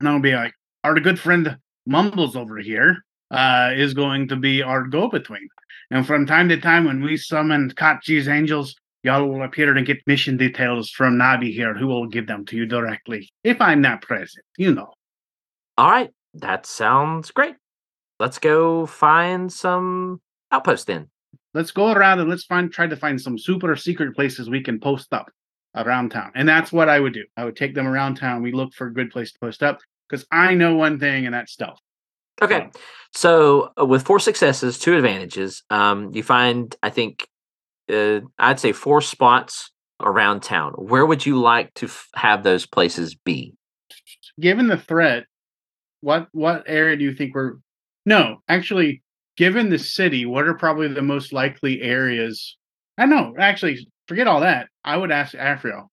and 0.00 0.08
I'll 0.08 0.18
be 0.18 0.34
like, 0.34 0.52
our 0.82 0.98
good 0.98 1.20
friend 1.20 1.56
Mumbles 1.86 2.34
over 2.34 2.58
here 2.58 3.04
uh, 3.34 3.72
is 3.74 3.94
going 3.94 4.28
to 4.28 4.36
be 4.36 4.62
our 4.62 4.84
go-between. 4.84 5.48
And 5.90 6.06
from 6.06 6.24
time 6.24 6.48
to 6.48 6.60
time, 6.60 6.84
when 6.84 7.02
we 7.02 7.16
summon 7.16 7.70
Kachi's 7.70 8.28
angels, 8.28 8.74
y'all 9.02 9.26
will 9.26 9.42
appear 9.42 9.76
and 9.76 9.86
get 9.86 10.06
mission 10.06 10.36
details 10.36 10.90
from 10.90 11.18
Nobby 11.18 11.52
here, 11.52 11.74
who 11.74 11.88
will 11.88 12.06
give 12.06 12.26
them 12.26 12.44
to 12.46 12.56
you 12.56 12.64
directly. 12.64 13.28
If 13.42 13.60
I'm 13.60 13.80
not 13.80 14.02
present, 14.02 14.44
you 14.56 14.72
know. 14.72 14.92
All 15.76 15.90
right, 15.90 16.10
that 16.34 16.64
sounds 16.64 17.32
great. 17.32 17.56
Let's 18.20 18.38
go 18.38 18.86
find 18.86 19.52
some 19.52 20.20
outpost 20.52 20.86
then. 20.86 21.08
Let's 21.52 21.72
go 21.72 21.92
around 21.92 22.20
and 22.20 22.30
let's 22.30 22.44
find 22.44 22.72
try 22.72 22.86
to 22.86 22.96
find 22.96 23.20
some 23.20 23.38
super 23.38 23.74
secret 23.74 24.14
places 24.14 24.48
we 24.48 24.62
can 24.62 24.78
post 24.78 25.12
up 25.12 25.28
around 25.74 26.10
town. 26.10 26.30
And 26.36 26.48
that's 26.48 26.72
what 26.72 26.88
I 26.88 27.00
would 27.00 27.14
do. 27.14 27.24
I 27.36 27.44
would 27.44 27.56
take 27.56 27.74
them 27.74 27.88
around 27.88 28.14
town. 28.14 28.42
We 28.42 28.52
look 28.52 28.72
for 28.74 28.86
a 28.86 28.94
good 28.94 29.10
place 29.10 29.32
to 29.32 29.38
post 29.40 29.62
up 29.62 29.80
because 30.08 30.24
I 30.30 30.54
know 30.54 30.76
one 30.76 31.00
thing, 31.00 31.26
and 31.26 31.34
that's 31.34 31.52
stealth. 31.52 31.80
Okay, 32.42 32.68
so 33.12 33.70
uh, 33.80 33.84
with 33.86 34.04
four 34.04 34.18
successes, 34.18 34.78
two 34.78 34.96
advantages, 34.96 35.62
um, 35.70 36.10
you 36.12 36.22
find 36.22 36.74
I 36.82 36.90
think 36.90 37.28
uh, 37.92 38.20
I'd 38.38 38.60
say 38.60 38.72
four 38.72 39.00
spots 39.00 39.70
around 40.00 40.42
town. 40.42 40.72
Where 40.72 41.06
would 41.06 41.24
you 41.24 41.40
like 41.40 41.72
to 41.74 41.86
f- 41.86 42.08
have 42.16 42.42
those 42.42 42.66
places 42.66 43.14
be? 43.14 43.54
Given 44.40 44.66
the 44.66 44.76
threat, 44.76 45.24
what 46.00 46.28
what 46.32 46.64
area 46.66 46.96
do 46.96 47.04
you 47.04 47.14
think 47.14 47.34
we're? 47.34 47.54
No, 48.04 48.42
actually, 48.48 49.02
given 49.36 49.70
the 49.70 49.78
city, 49.78 50.26
what 50.26 50.46
are 50.46 50.54
probably 50.54 50.88
the 50.88 51.02
most 51.02 51.32
likely 51.32 51.82
areas? 51.82 52.56
I 52.98 53.06
know. 53.06 53.34
Actually, 53.38 53.86
forget 54.08 54.26
all 54.26 54.40
that. 54.40 54.68
I 54.84 54.96
would 54.96 55.10
ask 55.10 55.34
Afriel. 55.34 55.90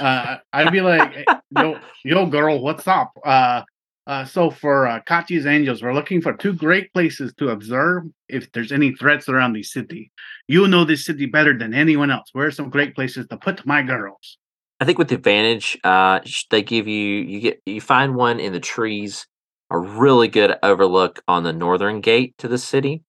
Uh, 0.00 0.38
I'd 0.52 0.72
be 0.72 0.80
like, 0.80 1.24
"Yo, 1.50 1.78
yo, 2.02 2.26
girl, 2.26 2.60
what's 2.60 2.88
up?" 2.88 3.12
Uh, 3.24 3.62
uh, 4.06 4.24
so 4.24 4.50
for 4.50 4.86
uh, 4.86 5.00
Kachi's 5.02 5.46
Angels, 5.46 5.82
we're 5.82 5.94
looking 5.94 6.20
for 6.20 6.32
two 6.32 6.52
great 6.52 6.92
places 6.92 7.32
to 7.38 7.50
observe 7.50 8.04
if 8.28 8.50
there's 8.52 8.72
any 8.72 8.94
threats 8.96 9.28
around 9.28 9.52
the 9.52 9.62
city. 9.62 10.10
You 10.48 10.66
know 10.66 10.84
this 10.84 11.04
city 11.04 11.26
better 11.26 11.56
than 11.56 11.72
anyone 11.72 12.10
else. 12.10 12.28
Where 12.32 12.48
are 12.48 12.52
some 12.52 12.70
great 12.70 12.94
places 12.94 13.26
to 13.28 13.36
put 13.36 13.64
my 13.64 13.82
girls? 13.82 14.38
I 14.80 14.84
think 14.84 14.98
with 14.98 15.08
the 15.08 15.14
advantage, 15.14 15.78
uh, 15.84 16.20
they 16.50 16.62
give 16.62 16.88
you 16.88 17.20
you 17.22 17.40
get 17.40 17.62
you 17.64 17.80
find 17.80 18.16
one 18.16 18.40
in 18.40 18.52
the 18.52 18.60
trees, 18.60 19.28
a 19.70 19.78
really 19.78 20.26
good 20.26 20.56
overlook 20.64 21.22
on 21.28 21.44
the 21.44 21.52
northern 21.52 22.00
gate 22.00 22.34
to 22.38 22.48
the 22.48 22.58
city. 22.58 23.04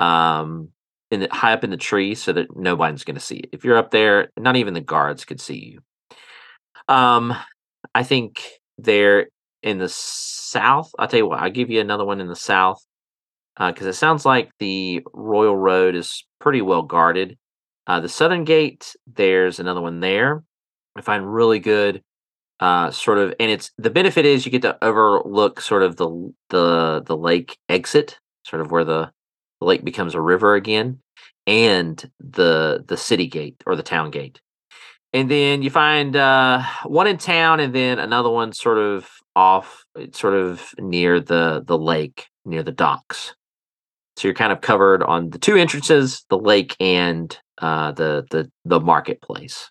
Um, 0.00 0.70
in 1.10 1.20
the, 1.20 1.28
high 1.30 1.52
up 1.52 1.62
in 1.62 1.70
the 1.70 1.76
tree 1.76 2.14
so 2.14 2.32
that 2.32 2.56
nobody's 2.56 3.04
going 3.04 3.14
to 3.14 3.20
see 3.20 3.36
it. 3.36 3.50
If 3.52 3.64
you're 3.64 3.78
up 3.78 3.92
there, 3.92 4.30
not 4.36 4.56
even 4.56 4.74
the 4.74 4.80
guards 4.80 5.24
could 5.24 5.40
see 5.40 5.78
you. 5.78 5.80
Um, 6.92 7.34
I 7.94 8.02
think 8.02 8.42
they're 8.76 9.28
in 9.66 9.78
the 9.78 9.88
south. 9.88 10.90
I'll 10.98 11.08
tell 11.08 11.18
you 11.18 11.26
what. 11.26 11.40
I'll 11.40 11.50
give 11.50 11.70
you 11.70 11.80
another 11.80 12.04
one 12.04 12.20
in 12.20 12.28
the 12.28 12.36
south 12.36 12.82
because 13.58 13.86
it 13.86 13.94
sounds 13.94 14.24
like 14.24 14.50
the 14.58 15.02
Royal 15.12 15.56
Road 15.56 15.94
is 15.94 16.24
pretty 16.40 16.62
well 16.62 16.82
guarded. 16.82 17.36
Uh, 17.86 18.00
the 18.00 18.08
Southern 18.08 18.44
Gate, 18.44 18.94
there's 19.12 19.58
another 19.58 19.80
one 19.80 20.00
there. 20.00 20.44
I 20.96 21.00
find 21.00 21.32
really 21.32 21.58
good. 21.58 22.02
Uh, 22.58 22.90
sort 22.90 23.18
of, 23.18 23.34
and 23.38 23.50
it's 23.50 23.70
the 23.76 23.90
benefit 23.90 24.24
is 24.24 24.46
you 24.46 24.52
get 24.52 24.62
to 24.62 24.82
overlook 24.82 25.60
sort 25.60 25.82
of 25.82 25.96
the 25.96 26.32
the 26.48 27.02
the 27.04 27.16
lake 27.16 27.58
exit, 27.68 28.18
sort 28.44 28.62
of 28.62 28.70
where 28.70 28.84
the, 28.84 29.10
the 29.60 29.66
lake 29.66 29.84
becomes 29.84 30.14
a 30.14 30.20
river 30.20 30.54
again, 30.54 30.98
and 31.46 32.10
the 32.18 32.82
the 32.86 32.96
city 32.96 33.26
gate 33.26 33.62
or 33.66 33.76
the 33.76 33.82
town 33.82 34.10
gate. 34.10 34.40
And 35.16 35.30
then 35.30 35.62
you 35.62 35.70
find 35.70 36.14
uh, 36.14 36.62
one 36.84 37.06
in 37.06 37.16
town, 37.16 37.58
and 37.58 37.74
then 37.74 37.98
another 37.98 38.28
one 38.28 38.52
sort 38.52 38.76
of 38.76 39.08
off, 39.34 39.86
sort 40.12 40.34
of 40.34 40.74
near 40.78 41.20
the 41.20 41.64
the 41.66 41.78
lake, 41.78 42.26
near 42.44 42.62
the 42.62 42.70
docks. 42.70 43.34
So 44.18 44.28
you're 44.28 44.34
kind 44.34 44.52
of 44.52 44.60
covered 44.60 45.02
on 45.02 45.30
the 45.30 45.38
two 45.38 45.56
entrances, 45.56 46.26
the 46.28 46.36
lake 46.36 46.76
and 46.80 47.34
uh, 47.56 47.92
the 47.92 48.26
the 48.30 48.50
the 48.66 48.78
marketplace 48.78 49.70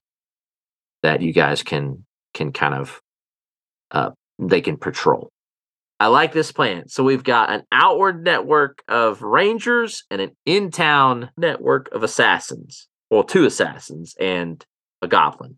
that 1.03 1.21
you 1.21 1.31
guys 1.31 1.61
can 1.61 2.03
can 2.33 2.51
kind 2.51 2.73
of 2.73 2.99
uh, 3.91 4.09
they 4.39 4.61
can 4.61 4.77
patrol. 4.77 5.29
I 5.99 6.07
like 6.07 6.33
this 6.33 6.51
plan. 6.51 6.87
So 6.87 7.03
we've 7.03 7.23
got 7.23 7.51
an 7.51 7.65
outward 7.71 8.23
network 8.23 8.81
of 8.87 9.21
rangers 9.21 10.05
and 10.09 10.21
an 10.21 10.31
in-town 10.47 11.29
network 11.37 11.91
of 11.91 12.01
assassins. 12.01 12.87
Well, 13.11 13.23
two 13.23 13.45
assassins 13.45 14.15
and 14.19 14.65
a 15.05 15.07
goblin 15.07 15.57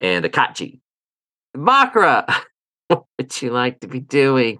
and 0.00 0.24
a 0.24 0.28
kachi. 0.28 0.80
Makra, 1.56 2.24
what 2.88 3.04
would 3.18 3.42
you 3.42 3.50
like 3.50 3.80
to 3.80 3.88
be 3.88 4.00
doing? 4.00 4.58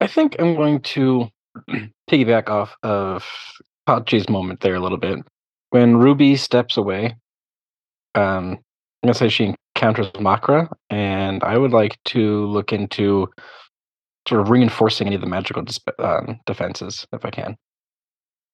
I 0.00 0.06
think 0.06 0.36
I'm 0.38 0.54
going 0.54 0.80
to 0.80 1.28
piggyback 2.10 2.48
off 2.48 2.76
of 2.82 3.24
Kachi's 3.88 4.28
moment 4.28 4.60
there 4.60 4.74
a 4.74 4.80
little 4.80 4.98
bit. 4.98 5.18
When 5.70 5.96
Ruby 5.96 6.36
steps 6.36 6.76
away, 6.76 7.16
um, 8.14 8.50
I'm 8.52 9.08
gonna 9.08 9.14
say 9.14 9.28
she 9.28 9.54
encounters 9.76 10.10
Makra, 10.12 10.68
and 10.90 11.42
I 11.42 11.58
would 11.58 11.72
like 11.72 11.98
to 12.06 12.46
look 12.46 12.72
into 12.72 13.28
sort 14.28 14.40
of 14.40 14.50
reinforcing 14.50 15.06
any 15.06 15.16
of 15.16 15.20
the 15.20 15.26
magical 15.26 15.62
disp- 15.62 15.98
um, 15.98 16.40
defenses 16.46 17.06
if 17.12 17.24
I 17.24 17.30
can. 17.30 17.56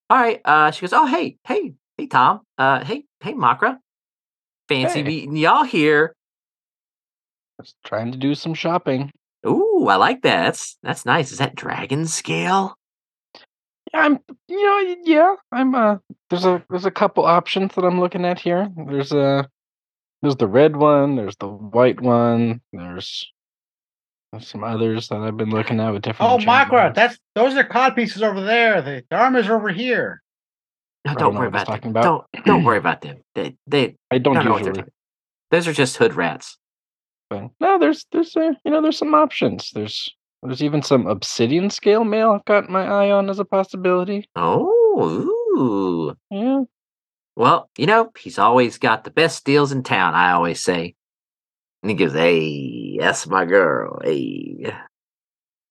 All 0.08 0.18
right. 0.18 0.40
Uh, 0.44 0.70
she 0.72 0.80
goes, 0.80 0.92
"Oh, 0.92 1.06
hey, 1.06 1.36
hey, 1.46 1.74
hey, 1.96 2.06
Tom. 2.06 2.40
Uh, 2.58 2.84
hey, 2.84 3.04
hey, 3.20 3.34
Makra. 3.34 3.78
Fancy 4.70 5.00
Hey. 5.00 5.02
meeting 5.02 5.36
y'all 5.36 5.64
here. 5.64 6.14
Just 7.60 7.74
trying 7.84 8.12
to 8.12 8.18
do 8.18 8.36
some 8.36 8.54
shopping. 8.54 9.10
Ooh, 9.44 9.88
I 9.90 9.96
like 9.96 10.22
that. 10.22 10.44
That's 10.44 10.78
that's 10.84 11.04
nice. 11.04 11.32
Is 11.32 11.38
that 11.38 11.56
dragon 11.56 12.06
scale? 12.06 12.76
Yeah, 13.92 14.00
I'm 14.02 14.20
you 14.46 14.62
know 14.62 14.96
yeah 15.02 15.34
I'm 15.50 15.74
uh 15.74 15.96
there's 16.30 16.44
a 16.44 16.62
there's 16.70 16.84
a 16.84 16.90
couple 16.92 17.24
options 17.24 17.74
that 17.74 17.84
I'm 17.84 17.98
looking 17.98 18.24
at 18.24 18.38
here. 18.38 18.68
There's 18.86 19.10
a 19.10 19.48
there's 20.22 20.36
the 20.36 20.46
red 20.46 20.76
one. 20.76 21.16
There's 21.16 21.36
the 21.36 21.48
white 21.48 22.00
one. 22.00 22.60
There's 22.72 23.26
some 24.38 24.62
others 24.62 25.08
that 25.08 25.18
I've 25.18 25.36
been 25.36 25.50
looking 25.50 25.80
at 25.80 25.90
with 25.92 26.02
different. 26.02 26.30
Oh, 26.30 26.38
Makra, 26.46 26.94
that's 26.94 27.18
those 27.34 27.56
are 27.56 27.64
cod 27.64 27.96
pieces 27.96 28.22
over 28.22 28.40
there. 28.40 28.80
The, 28.82 29.02
the 29.10 29.16
armor's 29.16 29.48
over 29.48 29.70
here. 29.70 30.22
No, 31.06 31.14
don't 31.14 31.18
don't 31.18 31.34
worry 31.36 31.48
about 31.48 31.66
them. 31.66 31.90
about. 31.90 32.02
Don't 32.32 32.44
don't 32.44 32.64
worry 32.64 32.78
about 32.84 33.00
them. 33.00 33.18
They 33.34 33.56
they 33.66 33.96
I 34.10 34.18
don't 34.18 34.34
don't 34.34 34.44
know 34.44 34.52
what 34.52 34.58
they're 34.64 34.70
usually. 34.72 34.82
talking. 34.82 34.92
Those 35.50 35.68
are 35.68 35.72
just 35.72 35.96
hood 35.96 36.14
rats. 36.14 36.58
But 37.28 37.50
no, 37.60 37.78
there's 37.78 38.06
there's 38.12 38.36
uh, 38.36 38.52
you 38.64 38.70
know 38.70 38.82
there's 38.82 38.98
some 38.98 39.14
options. 39.14 39.70
There's 39.74 40.14
there's 40.42 40.62
even 40.62 40.82
some 40.82 41.06
obsidian 41.06 41.70
scale 41.70 42.04
mail 42.04 42.32
I've 42.32 42.44
got 42.44 42.68
my 42.70 42.84
eye 42.84 43.10
on 43.10 43.28
as 43.30 43.38
a 43.38 43.44
possibility. 43.44 44.28
Oh, 44.36 45.36
ooh. 45.56 46.16
Yeah, 46.30 46.62
Well, 47.36 47.68
you 47.76 47.86
know, 47.86 48.10
he's 48.18 48.38
always 48.38 48.78
got 48.78 49.04
the 49.04 49.10
best 49.10 49.44
deals 49.44 49.70
in 49.72 49.82
town, 49.82 50.14
I 50.14 50.32
always 50.32 50.62
say. 50.62 50.94
And 51.82 51.90
he 51.90 51.96
goes, 51.96 52.12
Hey, 52.14 52.96
that's 52.98 53.26
my 53.26 53.44
girl. 53.44 54.00
Hey. 54.02 54.72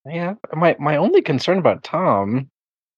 yeah. 0.06 0.34
My 0.54 0.76
my 0.78 0.96
only 0.96 1.22
concern 1.22 1.58
about 1.58 1.82
Tom 1.84 2.48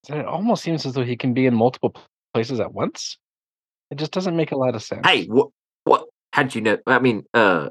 is 0.05 0.09
that 0.09 0.19
it 0.19 0.27
almost 0.27 0.63
seems 0.63 0.85
as 0.87 0.93
though 0.95 1.05
he 1.05 1.17
can 1.17 1.33
be 1.35 1.47
in 1.47 1.55
multiple 1.55 1.95
places 2.33 2.61
at 2.61 2.73
once. 2.73 3.19
It 3.91 3.97
just 3.97 4.13
doesn't 4.13 4.37
make 4.37 4.53
a 4.53 4.57
lot 4.57 4.75
of 4.75 4.83
sense. 4.83 5.07
Hey, 5.07 5.27
what 5.27 5.49
what 5.85 6.07
how'd 6.33 6.55
you 6.55 6.61
know? 6.63 6.79
I 6.87 6.99
mean, 6.99 7.25
uh 7.35 7.69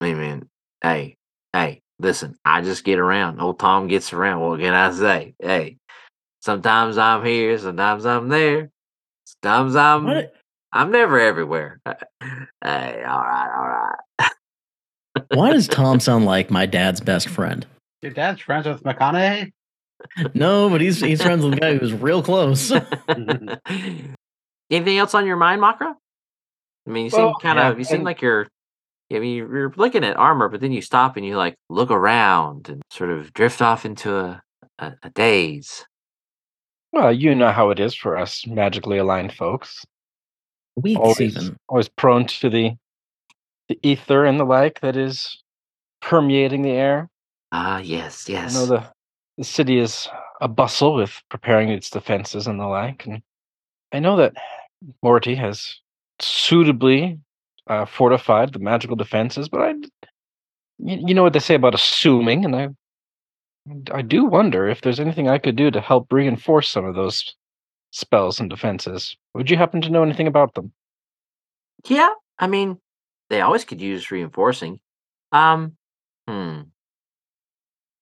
I 0.00 0.14
mean, 0.14 0.48
hey, 0.82 1.16
hey, 1.52 1.80
listen, 1.98 2.36
I 2.44 2.60
just 2.60 2.84
get 2.84 2.98
around. 2.98 3.40
Old 3.40 3.58
Tom 3.58 3.88
gets 3.88 4.12
around. 4.12 4.40
What 4.40 4.60
can 4.60 4.74
I 4.74 4.90
say? 4.92 5.34
Hey, 5.40 5.78
sometimes 6.40 6.98
I'm 6.98 7.24
here, 7.24 7.58
sometimes 7.58 8.06
I'm 8.06 8.28
there. 8.28 8.70
Sometimes 9.24 9.76
I'm 9.76 10.04
What? 10.04 10.34
I'm 10.72 10.90
never 10.90 11.18
everywhere. 11.20 11.80
hey, 11.86 13.04
all 13.06 13.22
right, 13.22 13.48
all 13.56 13.68
right. 14.20 14.30
Why 15.34 15.52
does 15.52 15.68
Tom 15.68 16.00
sound 16.00 16.24
like 16.26 16.50
my 16.50 16.66
dad's 16.66 17.00
best 17.00 17.28
friend? 17.28 17.64
Your 18.02 18.12
dad's 18.12 18.40
friends 18.40 18.66
with 18.66 18.82
McConaughey. 18.82 19.52
No, 20.34 20.68
but 20.70 20.80
he's 20.80 21.00
he's 21.00 21.22
friends 21.22 21.44
with 21.44 21.54
a 21.54 21.60
guy 21.60 21.76
who's 21.76 21.92
real 21.92 22.22
close. 22.22 22.70
Anything 24.70 24.98
else 24.98 25.14
on 25.14 25.26
your 25.26 25.36
mind, 25.36 25.60
Makra? 25.60 25.94
I 26.86 26.90
mean, 26.90 27.04
you 27.04 27.10
seem 27.10 27.20
Well, 27.20 27.34
kind 27.40 27.58
yeah, 27.58 27.70
of, 27.70 27.78
you 27.78 27.84
seem 27.84 28.02
like 28.02 28.20
you're, 28.20 28.46
I 29.12 29.18
mean, 29.18 29.36
you're 29.36 29.56
you're 29.56 29.72
looking 29.76 30.04
at 30.04 30.16
armor, 30.16 30.48
but 30.48 30.60
then 30.60 30.72
you 30.72 30.82
stop 30.82 31.16
and 31.16 31.24
you 31.24 31.36
like 31.36 31.54
look 31.70 31.90
around 31.90 32.68
and 32.68 32.82
sort 32.90 33.10
of 33.10 33.32
drift 33.32 33.62
off 33.62 33.84
into 33.84 34.14
a, 34.16 34.42
a, 34.78 34.92
a 35.04 35.10
daze. 35.10 35.84
Well, 36.92 37.12
you 37.12 37.34
know 37.34 37.50
how 37.50 37.70
it 37.70 37.80
is 37.80 37.94
for 37.94 38.16
us 38.16 38.46
magically 38.46 38.98
aligned 38.98 39.32
folks. 39.32 39.84
Weeks 40.76 41.00
Always, 41.00 41.20
even. 41.36 41.56
always 41.68 41.88
prone 41.88 42.26
to 42.26 42.50
the 42.50 42.72
the 43.68 43.78
ether 43.82 44.24
and 44.24 44.38
the 44.38 44.44
like 44.44 44.80
that 44.80 44.96
is 44.96 45.42
permeating 46.02 46.62
the 46.62 46.70
air. 46.70 47.08
Ah, 47.52 47.78
yes, 47.78 48.28
yes. 48.28 48.54
I 48.54 48.58
know 48.60 48.66
the 48.66 48.93
the 49.38 49.44
city 49.44 49.78
is 49.78 50.08
a 50.40 50.48
bustle 50.48 50.94
with 50.94 51.22
preparing 51.30 51.68
its 51.68 51.90
defenses 51.90 52.46
and 52.46 52.60
the 52.60 52.66
like, 52.66 53.06
and 53.06 53.22
I 53.92 53.98
know 54.00 54.16
that 54.16 54.34
Morty 55.02 55.34
has 55.34 55.80
suitably 56.20 57.18
uh, 57.66 57.86
fortified 57.86 58.52
the 58.52 58.58
magical 58.58 58.96
defenses, 58.96 59.48
but 59.48 59.60
I, 59.60 59.70
you, 60.78 61.08
you 61.08 61.14
know 61.14 61.22
what 61.22 61.32
they 61.32 61.38
say 61.38 61.54
about 61.54 61.74
assuming, 61.74 62.44
and 62.44 62.56
I, 62.56 62.68
I 63.92 64.02
do 64.02 64.24
wonder 64.24 64.68
if 64.68 64.80
there's 64.80 65.00
anything 65.00 65.28
I 65.28 65.38
could 65.38 65.56
do 65.56 65.70
to 65.70 65.80
help 65.80 66.12
reinforce 66.12 66.68
some 66.68 66.84
of 66.84 66.94
those 66.94 67.34
spells 67.90 68.40
and 68.40 68.50
defenses. 68.50 69.16
Would 69.34 69.50
you 69.50 69.56
happen 69.56 69.80
to 69.82 69.90
know 69.90 70.02
anything 70.02 70.26
about 70.26 70.54
them? 70.54 70.72
Yeah, 71.88 72.10
I 72.38 72.46
mean, 72.46 72.78
they 73.30 73.40
always 73.40 73.64
could 73.64 73.80
use 73.80 74.10
reinforcing. 74.10 74.80
Um, 75.32 75.76
hmm. 76.28 76.62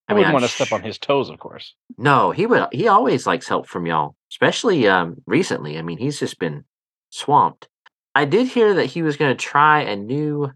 I, 0.08 0.14
mean, 0.14 0.18
wouldn't 0.18 0.28
I'm 0.28 0.32
want 0.34 0.44
to 0.44 0.48
step 0.48 0.68
sh- 0.68 0.72
on 0.72 0.82
his 0.82 0.98
toes, 0.98 1.30
of 1.30 1.38
course. 1.38 1.74
No, 1.96 2.30
he 2.32 2.46
would. 2.46 2.66
He 2.72 2.88
always 2.88 3.26
likes 3.26 3.48
help 3.48 3.66
from 3.68 3.86
y'all, 3.86 4.16
especially 4.30 4.88
um 4.88 5.16
recently. 5.26 5.78
I 5.78 5.82
mean, 5.82 5.98
he's 5.98 6.18
just 6.18 6.38
been 6.38 6.64
swamped. 7.10 7.68
I 8.14 8.24
did 8.26 8.46
hear 8.48 8.74
that 8.74 8.86
he 8.86 9.02
was 9.02 9.16
going 9.16 9.34
to 9.34 9.42
try 9.44 9.80
a 9.82 9.96
new 9.96 10.52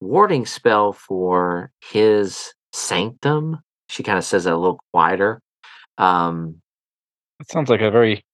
warding 0.00 0.44
spell 0.46 0.92
for 0.92 1.70
his 1.80 2.52
sanctum. 2.72 3.60
She 3.88 4.02
kind 4.02 4.18
of 4.18 4.24
says 4.24 4.44
that 4.44 4.52
a 4.54 4.56
little 4.56 4.80
quieter. 4.92 5.40
Um, 5.98 6.60
It 7.40 7.50
sounds 7.50 7.70
like 7.70 7.80
a 7.80 7.90
very 7.90 8.24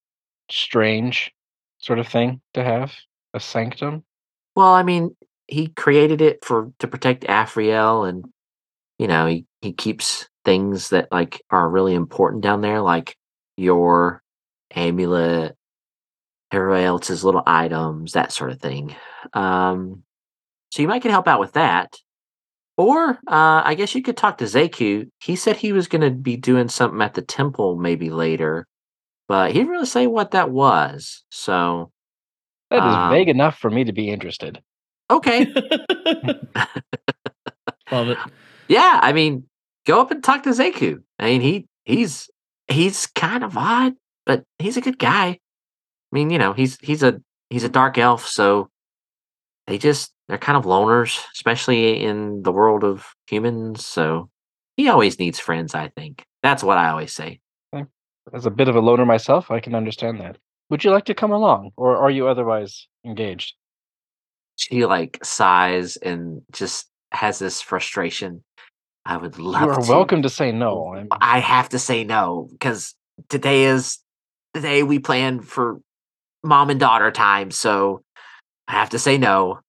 strange 0.51 1.33
sort 1.79 1.99
of 1.99 2.09
thing 2.09 2.41
to 2.55 2.63
have 2.65 2.93
a 3.35 3.41
sanctum. 3.41 4.05
well, 4.55 4.73
I 4.73 4.83
mean, 4.83 5.17
he 5.49 5.69
created 5.69 6.21
it 6.21 6.45
for 6.45 6.73
to 6.81 6.89
protect 6.89 7.25
Afriel, 7.25 8.09
and 8.09 8.25
you 8.99 9.07
know, 9.07 9.27
he 9.27 9.47
he 9.61 9.73
keeps 9.73 10.29
things 10.47 10.89
that 10.91 11.09
like 11.13 11.43
are 11.51 11.69
really 11.69 11.93
important 11.95 12.43
down 12.43 12.63
there, 12.63 12.81
like 12.81 13.15
your 13.59 14.23
amulet, 14.75 15.55
everybody 16.51 16.85
else's 16.85 17.25
little 17.25 17.43
items, 17.47 18.13
that 18.13 18.33
sort 18.33 18.53
of 18.53 18.61
thing. 18.61 18.97
Um, 19.35 20.03
so 20.71 20.81
you 20.81 20.89
might 20.89 21.03
can 21.03 21.11
help 21.11 21.29
out 21.29 21.41
with 21.41 21.53
that. 21.53 21.95
Or 22.79 23.11
uh, 23.27 23.63
I 23.65 23.75
guess 23.75 23.95
you 23.95 24.03
could 24.03 24.17
talk 24.17 24.39
to 24.39 24.45
Zeku. 24.45 25.11
He 25.21 25.37
said 25.37 25.57
he 25.57 25.73
was 25.73 25.89
going 25.89 26.03
to 26.03 26.11
be 26.11 26.37
doing 26.37 26.69
something 26.69 27.01
at 27.03 27.15
the 27.15 27.23
temple 27.23 27.77
maybe 27.77 28.11
later, 28.11 28.67
but 29.29 29.51
he 29.53 29.59
didn't 29.59 29.73
really 29.73 29.87
say 29.87 30.07
what 30.07 30.31
that 30.33 30.51
was. 30.51 31.25
So 31.31 31.91
That 32.71 32.87
is 32.87 32.95
Um, 32.95 33.11
vague 33.11 33.29
enough 33.31 33.59
for 33.59 33.71
me 33.71 33.85
to 33.85 33.93
be 33.93 34.11
interested. 34.11 34.61
okay, 35.11 35.47
Love 37.91 38.09
it. 38.09 38.19
yeah. 38.69 39.01
I 39.03 39.13
mean, 39.13 39.45
go 39.87 40.01
up 40.01 40.11
and 40.11 40.23
talk 40.23 40.43
to 40.43 40.51
Zeku. 40.51 41.03
I 41.19 41.27
mean, 41.27 41.41
he 41.41 41.67
he's 41.85 42.29
he's 42.69 43.07
kind 43.07 43.43
of 43.45 43.57
odd, 43.57 43.95
but 44.27 44.45
he's 44.59 44.77
a 44.77 44.83
good 44.83 44.99
guy. 44.99 45.29
I 45.29 45.39
mean, 46.13 46.31
you 46.31 46.39
know, 46.39 46.53
he's 46.53 46.79
he's 46.81 47.03
a 47.03 47.21
he's 47.51 47.65
a 47.65 47.69
dark 47.69 47.97
elf, 47.97 48.27
so 48.27 48.69
they 49.67 49.79
just 49.79 50.13
they're 50.29 50.39
kind 50.39 50.59
of 50.59 50.65
loners, 50.65 51.25
especially 51.35 52.03
in 52.03 52.43
the 52.43 52.53
world 52.53 52.85
of 52.85 53.07
humans. 53.27 53.85
So 53.87 54.29
he 54.77 54.89
always 54.89 55.19
needs 55.19 55.39
friends. 55.39 55.75
I 55.75 55.89
think 55.97 56.25
that's 56.43 56.63
what 56.63 56.79
I 56.79 56.91
always 56.91 57.13
say. 57.13 57.41
As 58.35 58.45
a 58.45 58.51
bit 58.51 58.69
of 58.69 58.75
a 58.75 58.81
loner 58.81 59.07
myself, 59.07 59.53
I 59.53 59.61
can 59.61 59.75
understand 59.75 60.21
that. 60.21 60.37
Would 60.69 60.83
you 60.83 60.91
like 60.91 61.05
to 61.05 61.15
come 61.15 61.31
along, 61.31 61.71
or 61.77 61.97
are 61.97 62.11
you 62.11 62.27
otherwise 62.27 62.89
engaged? 63.05 63.55
She 64.57 64.85
like 64.85 65.19
sighs 65.23 65.97
and 65.97 66.43
just 66.51 66.89
has 67.13 67.39
this 67.39 67.61
frustration. 67.61 68.43
I 69.07 69.17
would 69.17 69.39
love. 69.39 69.63
You 69.63 69.71
are 69.71 69.81
to. 69.81 69.91
welcome 69.91 70.23
to 70.23 70.29
say 70.29 70.51
no. 70.51 70.95
I'm, 70.95 71.09
I 71.13 71.39
have 71.39 71.69
to 71.71 71.79
say 71.79 72.03
no 72.03 72.49
because 72.51 72.95
today 73.29 73.65
is 73.65 73.99
the 74.53 74.61
day 74.61 74.83
we 74.83 74.99
planned 74.99 75.47
for 75.47 75.81
mom 76.43 76.71
and 76.71 76.81
daughter 76.81 77.13
time. 77.13 77.53
So 77.53 78.03
I 78.67 78.73
have 78.73 78.91
to 78.91 78.99
say 78.99 79.17
no. 79.17 79.61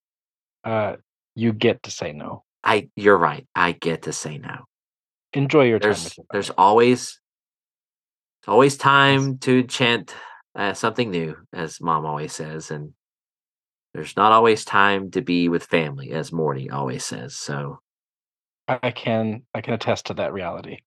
uh, 0.63 0.95
you 1.35 1.53
get 1.53 1.83
to 1.83 1.91
say 1.91 2.13
no. 2.13 2.43
I 2.63 2.89
you're 2.95 3.17
right. 3.17 3.47
I 3.55 3.73
get 3.73 4.03
to 4.03 4.13
say 4.13 4.39
no. 4.39 4.65
Enjoy 5.33 5.65
your 5.65 5.79
time. 5.79 5.89
There's 5.89 6.17
your 6.17 6.25
there's 6.31 6.49
always 6.49 7.19
there's 8.41 8.53
always 8.53 8.77
time 8.77 9.38
to 9.39 9.63
chant 9.63 10.15
uh, 10.55 10.73
something 10.73 11.11
new, 11.11 11.38
as 11.53 11.79
mom 11.79 12.07
always 12.07 12.33
says, 12.33 12.71
and 12.71 12.93
there's 13.93 14.17
not 14.17 14.31
always 14.31 14.65
time 14.65 15.11
to 15.11 15.21
be 15.21 15.47
with 15.47 15.63
family, 15.63 16.11
as 16.11 16.31
Morty 16.31 16.71
always 16.71 17.05
says. 17.05 17.35
So 17.35 17.79
I 18.68 18.91
can 18.91 19.43
I 19.53 19.61
can 19.61 19.74
attest 19.74 20.05
to 20.07 20.13
that 20.15 20.34
reality. 20.34 20.80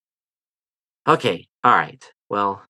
okay, 1.07 1.47
all 1.65 1.73
right. 1.73 2.05
Well, 2.29 2.63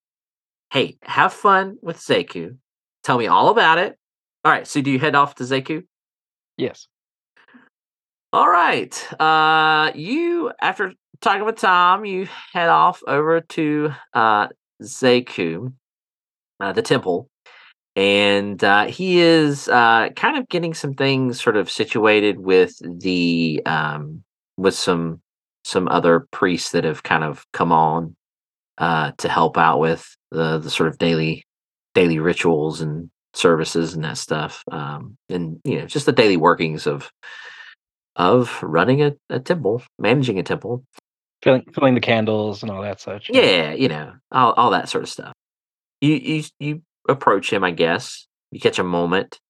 hey, 0.73 0.97
have 1.03 1.33
fun 1.33 1.79
with 1.83 1.99
Zeku. 1.99 2.57
Tell 3.05 3.19
me 3.19 3.27
all 3.27 3.49
about 3.51 3.79
it. 3.79 3.99
All 4.45 4.53
right. 4.53 4.67
So 4.67 4.81
do 4.81 4.91
you 4.91 4.99
head 4.99 5.15
off 5.15 5.35
to 5.37 5.45
Zeku? 5.45 5.85
Yes. 6.57 6.89
All 8.33 8.49
right. 8.49 8.95
Uh 9.21 9.91
you 9.95 10.53
after 10.61 10.93
talking 11.21 11.45
with 11.45 11.57
Tom, 11.57 12.05
you 12.05 12.29
head 12.53 12.69
off 12.69 13.03
over 13.07 13.41
to 13.41 13.93
uh 14.15 14.49
Zeku, 14.83 15.73
uh, 16.61 16.73
the 16.73 16.83
temple. 16.83 17.29
And 17.97 18.63
uh 18.65 18.87
he 18.87 19.21
is 19.21 19.69
uh 19.69 20.11
kind 20.17 20.39
of 20.39 20.49
getting 20.49 20.75
some 20.75 20.95
things 20.95 21.43
sort 21.43 21.57
of 21.57 21.71
situated 21.71 22.41
with 22.41 22.75
the 23.01 23.63
um 23.67 24.25
with 24.61 24.75
some 24.75 25.21
some 25.65 25.89
other 25.89 26.27
priests 26.31 26.73
that 26.73 26.85
have 26.85 27.03
kind 27.03 27.25
of 27.25 27.45
come 27.53 27.73
on 27.73 28.15
uh 28.79 29.13
to 29.19 29.29
help 29.29 29.59
out 29.59 29.79
with 29.79 30.17
the 30.31 30.59
the 30.59 30.71
sort 30.71 30.89
of 30.89 30.99
daily 30.99 31.45
daily 31.95 32.19
rituals 32.19 32.81
and 32.81 33.11
services 33.35 33.95
and 33.95 34.05
that 34.05 34.19
stuff. 34.19 34.63
Um 34.71 35.17
and 35.29 35.61
you 35.65 35.79
know, 35.79 35.87
just 35.87 36.07
the 36.07 36.13
daily 36.13 36.37
workings 36.37 36.87
of 36.87 37.11
of 38.17 38.63
running 38.63 39.03
a, 39.03 39.13
a 39.31 39.41
temple, 39.41 39.83
managing 39.99 40.39
a 40.39 40.43
temple. 40.43 40.85
Filling 41.43 41.65
filling 41.73 41.95
the 41.95 42.01
candles 42.01 42.63
and 42.63 42.71
all 42.71 42.83
that 42.83 43.01
such. 43.01 43.31
Yeah, 43.33 43.73
you 43.73 43.89
know, 43.89 44.13
all, 44.31 44.53
all 44.53 44.71
that 44.71 44.91
sort 44.91 45.05
of 45.05 45.11
stuff. 45.11 45.33
You 46.03 46.15
you 46.15 46.45
you 46.59 46.83
approach 47.09 47.51
him, 47.51 47.65
I 47.65 47.71
guess. 47.71 48.27
You 48.51 48.61
catch 48.61 48.79
a 48.79 48.85
moment, 48.85 49.41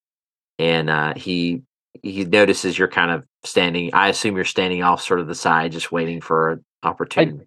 and 0.59 0.89
uh, 0.89 1.15
he 1.17 1.63
he 2.03 2.25
notices 2.25 2.79
you're 2.79 2.87
kind 2.87 3.11
of 3.11 3.25
standing. 3.45 3.93
I 3.95 4.09
assume 4.09 4.37
you're 4.37 4.45
standing 4.45 4.83
off 4.83 5.03
sort 5.03 5.21
of 5.21 5.27
the 5.27 5.35
side, 5.35 5.73
just 5.73 5.93
waiting 5.93 6.21
for 6.21 6.53
an 6.53 6.65
opportunity. 6.83 7.47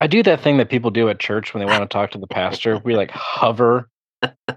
I 0.00 0.06
do 0.06 0.22
that 0.22 0.40
thing 0.40 0.58
that 0.58 0.70
people 0.70 0.90
do 0.90 1.08
at 1.08 1.18
church 1.18 1.52
when 1.52 1.60
they 1.60 1.66
want 1.66 1.82
to 1.82 1.92
talk 1.92 2.12
to 2.12 2.18
the 2.18 2.28
pastor. 2.28 2.80
We 2.84 2.96
like 2.96 3.10
hover 3.10 3.88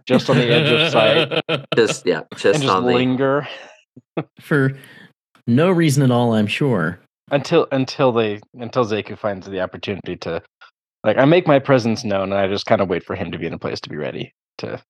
just 0.06 0.30
on 0.30 0.38
the 0.38 0.52
edge 0.52 0.72
of 0.72 0.92
sight 0.92 1.66
just 1.76 2.06
yeah, 2.06 2.22
just, 2.34 2.46
and 2.46 2.64
just 2.64 2.68
on 2.68 2.84
the 2.84 2.92
linger 2.92 3.48
For 4.40 4.78
no 5.48 5.70
reason 5.70 6.04
at 6.04 6.12
all, 6.12 6.34
I'm 6.34 6.48
sure. 6.48 7.00
until 7.32 7.68
until 7.72 8.12
they 8.12 8.40
until 8.56 8.86
Zeku 8.86 9.18
finds 9.18 9.48
the 9.48 9.62
opportunity 9.62 10.16
to 10.18 10.42
like 11.04 11.18
I 11.18 11.26
make 11.26 11.48
my 11.48 11.60
presence 11.60 12.04
known 12.04 12.32
and 12.32 12.42
I 12.42 12.48
just 12.48 12.66
kind 12.66 12.82
of 12.82 12.90
wait 12.90 13.04
for 13.04 13.16
him 13.16 13.32
to 13.32 13.38
be 13.38 13.48
in 13.48 13.54
a 13.54 13.60
place 13.60 13.80
to 13.82 13.90
be 13.90 13.98
ready 13.98 14.34
to 14.60 14.82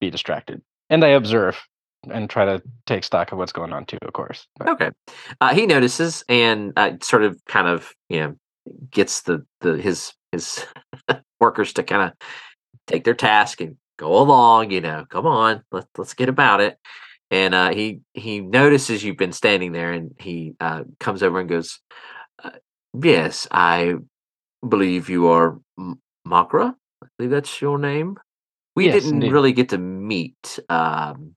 be 0.00 0.10
distracted. 0.10 0.62
And 0.90 1.04
I 1.04 1.08
observe 1.08 1.60
and 2.10 2.28
try 2.30 2.44
to 2.44 2.62
take 2.86 3.04
stock 3.04 3.32
of 3.32 3.38
what's 3.38 3.52
going 3.52 3.72
on 3.72 3.84
too, 3.86 3.98
of 4.02 4.12
course. 4.12 4.46
But 4.58 4.68
Okay. 4.68 4.90
Uh, 5.40 5.54
he 5.54 5.66
notices 5.66 6.24
and 6.28 6.72
uh, 6.76 6.92
sort 7.02 7.22
of 7.24 7.38
kind 7.46 7.68
of 7.68 7.92
you 8.08 8.20
know 8.20 8.34
gets 8.90 9.22
the 9.22 9.44
the 9.60 9.76
his 9.78 10.12
his 10.32 10.64
workers 11.40 11.72
to 11.74 11.82
kind 11.82 12.02
of 12.10 12.28
take 12.86 13.04
their 13.04 13.14
task 13.14 13.60
and 13.60 13.76
go 13.98 14.18
along. 14.18 14.70
You 14.70 14.80
know, 14.80 15.06
come 15.08 15.26
on, 15.26 15.62
let's 15.72 15.88
let's 15.96 16.14
get 16.14 16.28
about 16.28 16.60
it. 16.60 16.78
And 17.30 17.54
uh, 17.54 17.70
he 17.74 18.00
he 18.14 18.40
notices 18.40 19.04
you've 19.04 19.16
been 19.18 19.32
standing 19.32 19.72
there, 19.72 19.92
and 19.92 20.12
he 20.18 20.54
uh, 20.60 20.84
comes 21.00 21.22
over 21.22 21.40
and 21.40 21.48
goes, 21.48 21.80
uh, 22.42 22.50
"Yes, 23.02 23.46
I 23.50 23.94
believe 24.66 25.08
you 25.08 25.28
are 25.28 25.58
M- 25.78 26.00
Makra. 26.26 26.74
I 27.02 27.06
believe 27.18 27.30
that's 27.30 27.60
your 27.60 27.78
name. 27.78 28.16
We 28.76 28.86
Yes, 28.86 28.94
didn't 28.94 29.14
indeed. 29.14 29.32
really 29.32 29.52
get 29.52 29.70
to 29.70 29.78
meet. 29.78 30.58
Um, 30.68 31.34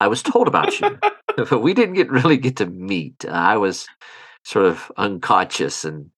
I 0.00 0.08
was 0.08 0.22
told 0.22 0.48
about 0.48 0.80
you." 0.80 0.98
but 1.36 1.60
we 1.60 1.74
didn't 1.74 1.94
get 1.94 2.10
really 2.10 2.36
get 2.36 2.56
to 2.56 2.66
meet. 2.66 3.24
Uh, 3.24 3.30
I 3.30 3.56
was 3.56 3.86
sort 4.44 4.66
of 4.66 4.92
unconscious 4.96 5.84
and 5.84 6.10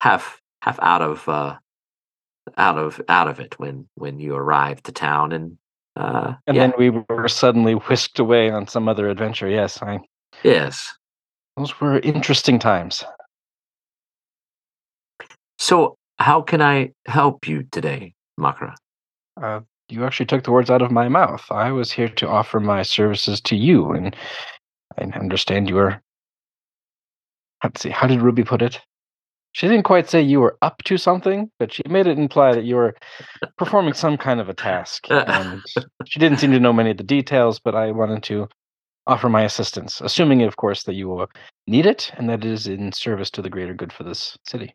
half 0.00 0.40
half 0.62 0.78
out 0.80 1.02
of 1.02 1.28
uh, 1.28 1.56
out 2.56 2.78
of 2.78 3.00
out 3.08 3.28
of 3.28 3.40
it 3.40 3.58
when 3.58 3.88
when 3.94 4.20
you 4.20 4.34
arrived 4.34 4.84
to 4.84 4.92
town, 4.92 5.32
and 5.32 5.58
uh, 5.96 6.34
and 6.46 6.56
yeah, 6.56 6.66
then 6.66 6.72
we 6.78 6.90
were 6.90 7.28
suddenly 7.28 7.74
whisked 7.74 8.18
away 8.18 8.50
on 8.50 8.66
some 8.66 8.88
other 8.88 9.08
adventure. 9.08 9.48
Yes, 9.48 9.82
I 9.82 9.98
yes. 10.42 10.94
those 11.56 11.80
were 11.80 11.98
interesting 12.00 12.58
times. 12.58 13.04
So 15.58 15.96
how 16.18 16.42
can 16.42 16.60
I 16.60 16.92
help 17.06 17.48
you 17.48 17.64
today, 17.70 18.14
Makara? 18.38 18.74
Uh, 19.40 19.60
you 19.92 20.04
actually 20.04 20.26
took 20.26 20.44
the 20.44 20.52
words 20.52 20.70
out 20.70 20.82
of 20.82 20.90
my 20.90 21.08
mouth. 21.08 21.44
I 21.50 21.70
was 21.70 21.92
here 21.92 22.08
to 22.08 22.28
offer 22.28 22.58
my 22.60 22.82
services 22.82 23.40
to 23.42 23.56
you, 23.56 23.92
and 23.92 24.16
I 24.98 25.04
understand 25.18 25.68
you 25.68 25.76
were. 25.76 26.00
Let's 27.62 27.82
see, 27.82 27.90
how 27.90 28.06
did 28.06 28.22
Ruby 28.22 28.42
put 28.42 28.62
it? 28.62 28.80
She 29.52 29.68
didn't 29.68 29.84
quite 29.84 30.08
say 30.08 30.22
you 30.22 30.40
were 30.40 30.56
up 30.62 30.82
to 30.84 30.96
something, 30.96 31.50
but 31.58 31.72
she 31.72 31.82
made 31.88 32.06
it 32.06 32.18
imply 32.18 32.54
that 32.54 32.64
you 32.64 32.76
were 32.76 32.96
performing 33.58 33.92
some 33.92 34.16
kind 34.16 34.40
of 34.40 34.48
a 34.48 34.54
task. 34.54 35.06
And 35.10 35.62
she 36.06 36.18
didn't 36.18 36.38
seem 36.38 36.52
to 36.52 36.60
know 36.60 36.72
many 36.72 36.90
of 36.90 36.96
the 36.96 37.04
details, 37.04 37.60
but 37.60 37.74
I 37.74 37.92
wanted 37.92 38.22
to 38.24 38.48
offer 39.06 39.28
my 39.28 39.42
assistance, 39.42 40.00
assuming, 40.00 40.42
of 40.42 40.56
course, 40.56 40.84
that 40.84 40.94
you 40.94 41.06
will 41.06 41.26
need 41.66 41.86
it 41.86 42.10
and 42.16 42.30
that 42.30 42.44
it 42.44 42.50
is 42.50 42.66
in 42.66 42.92
service 42.92 43.30
to 43.32 43.42
the 43.42 43.50
greater 43.50 43.74
good 43.74 43.92
for 43.92 44.04
this 44.04 44.36
city. 44.46 44.74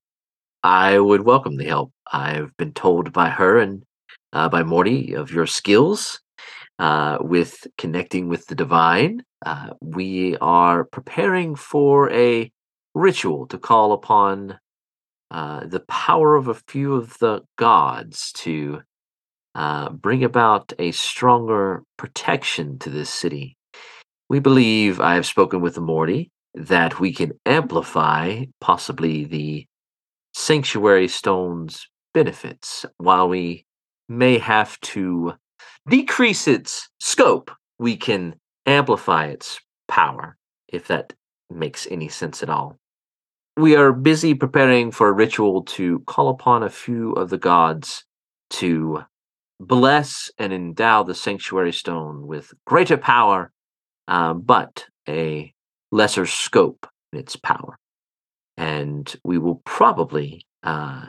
I 0.64 1.00
would 1.00 1.22
welcome 1.22 1.58
the 1.58 1.66
help. 1.66 1.92
I've 2.12 2.56
been 2.58 2.74
told 2.74 3.12
by 3.14 3.30
her 3.30 3.58
and 3.58 3.84
uh, 4.34 4.50
by 4.50 4.64
Morty 4.64 5.14
of 5.14 5.32
your 5.32 5.48
skills 5.48 6.20
uh, 6.80 7.18
with 7.22 7.68
connecting 7.78 8.28
with 8.28 8.46
the 8.48 8.56
divine. 8.56 9.24
Uh, 9.46 9.70
we 9.82 10.38
are 10.38 10.86
preparing 10.86 11.56
for 11.56 12.12
a 12.12 12.52
ritual 12.94 13.48
to 13.48 13.58
call 13.58 13.94
upon 13.94 14.60
uh, 15.30 15.66
the 15.66 15.82
power 15.82 16.36
of 16.36 16.48
a 16.48 16.62
few 16.68 16.96
of 16.96 17.18
the 17.20 17.42
gods 17.58 18.32
to 18.34 18.82
uh, 19.56 19.90
bring 19.90 20.24
about 20.24 20.72
a 20.80 20.92
stronger 20.92 21.84
protection 21.98 22.80
to 22.80 22.90
this 22.90 23.10
city. 23.10 23.58
We 24.30 24.40
believe, 24.40 25.00
I 25.00 25.16
have 25.16 25.26
spoken 25.26 25.62
with 25.62 25.76
the 25.76 25.82
Morty, 25.82 26.32
that 26.54 27.00
we 27.00 27.14
can 27.14 27.34
amplify 27.46 28.46
possibly 28.60 29.26
the 29.26 29.66
sanctuary 30.34 31.08
stone's 31.08 31.88
benefits 32.14 32.86
while 32.98 33.30
we 33.30 33.67
may 34.10 34.38
have 34.38 34.80
to 34.82 35.34
decrease 35.88 36.48
its 36.48 36.90
scope 37.00 37.52
we 37.80 37.96
can 37.96 38.36
amplify 38.66 39.26
its 39.26 39.60
power 39.88 40.38
if 40.68 40.88
that 40.88 41.14
makes 41.50 41.88
any 41.90 42.10
sense 42.10 42.44
at 42.44 42.50
all. 42.50 42.78
We 43.56 43.76
are 43.76 43.92
busy 43.92 44.34
preparing 44.34 44.92
for 44.92 45.08
a 45.08 45.14
ritual 45.14 45.64
to 45.64 46.00
call 46.00 46.30
upon 46.30 46.64
a 46.64 46.70
few 46.70 47.14
of 47.14 47.30
the 47.30 47.38
gods 47.38 48.04
to 48.52 49.04
bless 49.60 50.30
and 50.38 50.54
endow 50.54 51.04
the 51.04 51.16
sanctuary 51.16 51.74
stone 51.74 52.28
with 52.28 52.54
greater 52.66 52.98
power 52.98 53.52
uh, 54.08 54.34
but 54.34 54.86
a 55.08 55.54
lesser 55.92 56.26
scope 56.26 56.88
in 57.12 57.20
its 57.20 57.36
power. 57.36 57.78
And 58.58 59.14
we 59.24 59.38
will 59.38 59.62
probably 59.66 60.46
uh, 60.64 61.08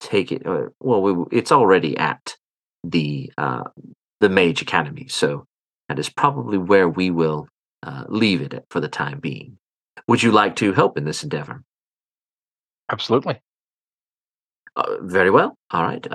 take 0.00 0.32
it. 0.32 0.46
Uh, 0.46 0.68
well, 0.80 1.02
we, 1.02 1.38
it's 1.38 1.52
already 1.52 1.96
at 1.96 2.36
the 2.84 3.32
uh, 3.38 3.64
the 4.20 4.28
Mage 4.28 4.62
Academy, 4.62 5.08
so 5.08 5.46
that 5.88 5.98
is 5.98 6.08
probably 6.08 6.58
where 6.58 6.88
we 6.88 7.10
will 7.10 7.48
uh, 7.82 8.04
leave 8.08 8.40
it 8.42 8.64
for 8.70 8.80
the 8.80 8.88
time 8.88 9.20
being. 9.20 9.58
Would 10.06 10.22
you 10.22 10.32
like 10.32 10.56
to 10.56 10.72
help 10.72 10.96
in 10.96 11.04
this 11.04 11.22
endeavor? 11.22 11.62
Absolutely. 12.90 13.40
Uh, 14.76 14.96
very 15.02 15.30
well. 15.30 15.56
All 15.70 15.82
right. 15.82 16.06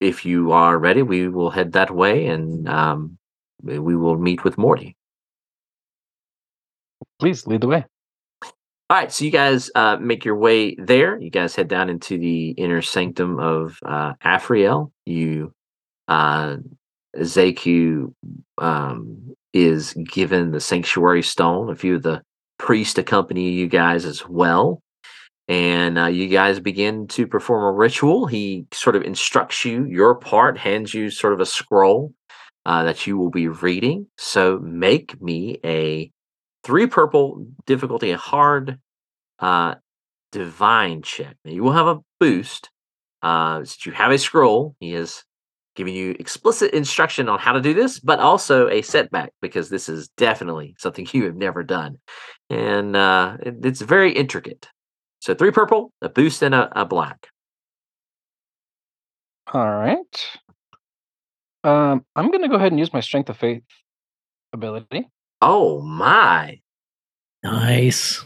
If 0.00 0.26
you 0.26 0.52
are 0.52 0.78
ready, 0.78 1.02
we 1.02 1.28
will 1.28 1.50
head 1.50 1.72
that 1.72 1.90
way 1.90 2.26
and 2.26 2.68
um, 2.68 3.18
we 3.62 3.78
will 3.78 4.18
meet 4.18 4.44
with 4.44 4.58
Morty. 4.58 4.94
Please 7.18 7.46
lead 7.46 7.62
the 7.62 7.68
way. 7.68 7.86
All 8.88 8.96
right, 8.96 9.10
so 9.10 9.24
you 9.24 9.32
guys 9.32 9.68
uh, 9.74 9.96
make 9.96 10.24
your 10.24 10.36
way 10.36 10.76
there. 10.76 11.18
You 11.18 11.28
guys 11.28 11.56
head 11.56 11.66
down 11.66 11.90
into 11.90 12.18
the 12.18 12.50
inner 12.50 12.80
sanctum 12.82 13.40
of 13.40 13.80
uh, 13.84 14.12
Afriel. 14.24 14.92
You, 15.04 15.52
uh, 16.06 16.58
um, 18.58 19.34
is 19.52 19.92
given 19.92 20.52
the 20.52 20.60
sanctuary 20.60 21.24
stone. 21.24 21.68
A 21.68 21.74
few 21.74 21.96
of 21.96 22.04
the 22.04 22.22
priests 22.58 22.96
accompany 22.96 23.50
you 23.50 23.66
guys 23.66 24.04
as 24.04 24.28
well, 24.28 24.80
and 25.48 25.98
uh, 25.98 26.06
you 26.06 26.28
guys 26.28 26.60
begin 26.60 27.08
to 27.08 27.26
perform 27.26 27.64
a 27.64 27.76
ritual. 27.76 28.26
He 28.26 28.66
sort 28.72 28.94
of 28.94 29.02
instructs 29.02 29.64
you 29.64 29.84
your 29.86 30.14
part, 30.14 30.58
hands 30.58 30.94
you 30.94 31.10
sort 31.10 31.32
of 31.32 31.40
a 31.40 31.46
scroll 31.46 32.12
uh, 32.64 32.84
that 32.84 33.04
you 33.04 33.18
will 33.18 33.30
be 33.30 33.48
reading. 33.48 34.06
So 34.16 34.60
make 34.60 35.20
me 35.20 35.58
a 35.64 36.12
three 36.66 36.86
purple 36.88 37.46
difficulty 37.64 38.10
a 38.10 38.16
hard 38.16 38.78
uh 39.38 39.76
divine 40.32 41.00
check. 41.02 41.36
Now 41.44 41.52
you 41.52 41.62
will 41.62 41.72
have 41.72 41.86
a 41.86 42.00
boost 42.18 42.70
uh 43.22 43.58
since 43.58 43.86
you 43.86 43.92
have 43.92 44.10
a 44.10 44.18
scroll. 44.18 44.74
He 44.80 44.94
is 44.94 45.22
giving 45.76 45.94
you 45.94 46.16
explicit 46.18 46.72
instruction 46.72 47.28
on 47.28 47.38
how 47.38 47.52
to 47.52 47.60
do 47.60 47.72
this 47.74 48.00
but 48.00 48.18
also 48.18 48.68
a 48.68 48.82
setback 48.82 49.30
because 49.40 49.68
this 49.68 49.88
is 49.88 50.08
definitely 50.16 50.74
something 50.78 51.06
you 51.12 51.24
have 51.24 51.36
never 51.36 51.62
done. 51.62 51.98
And 52.50 52.96
uh 52.96 53.36
it- 53.40 53.64
it's 53.64 53.80
very 53.80 54.12
intricate. 54.12 54.68
So 55.20 55.34
three 55.34 55.52
purple 55.52 55.92
a 56.02 56.08
boost 56.08 56.42
and 56.42 56.54
a, 56.54 56.80
a 56.80 56.84
black. 56.84 57.28
All 59.52 59.70
right. 59.70 60.26
Um, 61.62 62.04
I'm 62.14 62.30
going 62.30 62.42
to 62.42 62.48
go 62.48 62.54
ahead 62.56 62.70
and 62.72 62.78
use 62.78 62.92
my 62.92 63.00
strength 63.00 63.28
of 63.28 63.36
faith 63.36 63.62
ability. 64.52 65.08
Oh 65.42 65.80
my 65.82 66.60
Nice. 67.42 68.24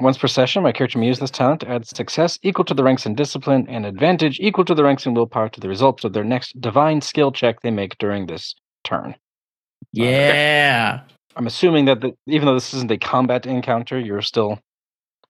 Once 0.00 0.16
per 0.18 0.26
session, 0.26 0.62
my 0.62 0.72
character 0.72 0.98
may 0.98 1.06
use 1.06 1.18
this 1.18 1.30
talent 1.30 1.60
to 1.60 1.68
add 1.68 1.86
success 1.86 2.38
equal 2.42 2.64
to 2.64 2.72
the 2.74 2.82
ranks 2.82 3.04
in 3.06 3.14
discipline 3.14 3.66
and 3.68 3.84
advantage 3.86 4.38
equal 4.40 4.64
to 4.64 4.74
the 4.74 4.82
ranks 4.82 5.04
in 5.06 5.12
willpower 5.14 5.48
to 5.50 5.60
the 5.60 5.68
results 5.68 6.02
of 6.04 6.12
their 6.14 6.24
next 6.24 6.58
divine 6.60 7.00
skill 7.00 7.30
check 7.30 7.60
they 7.60 7.70
make 7.70 7.96
during 7.98 8.26
this 8.26 8.54
turn. 8.82 9.14
Yeah. 9.92 11.00
I'm 11.36 11.46
assuming 11.46 11.84
that 11.86 12.00
the, 12.00 12.12
even 12.26 12.46
though 12.46 12.54
this 12.54 12.72
isn't 12.74 12.90
a 12.90 12.98
combat 12.98 13.44
encounter, 13.46 13.98
you're 14.00 14.22
still 14.22 14.58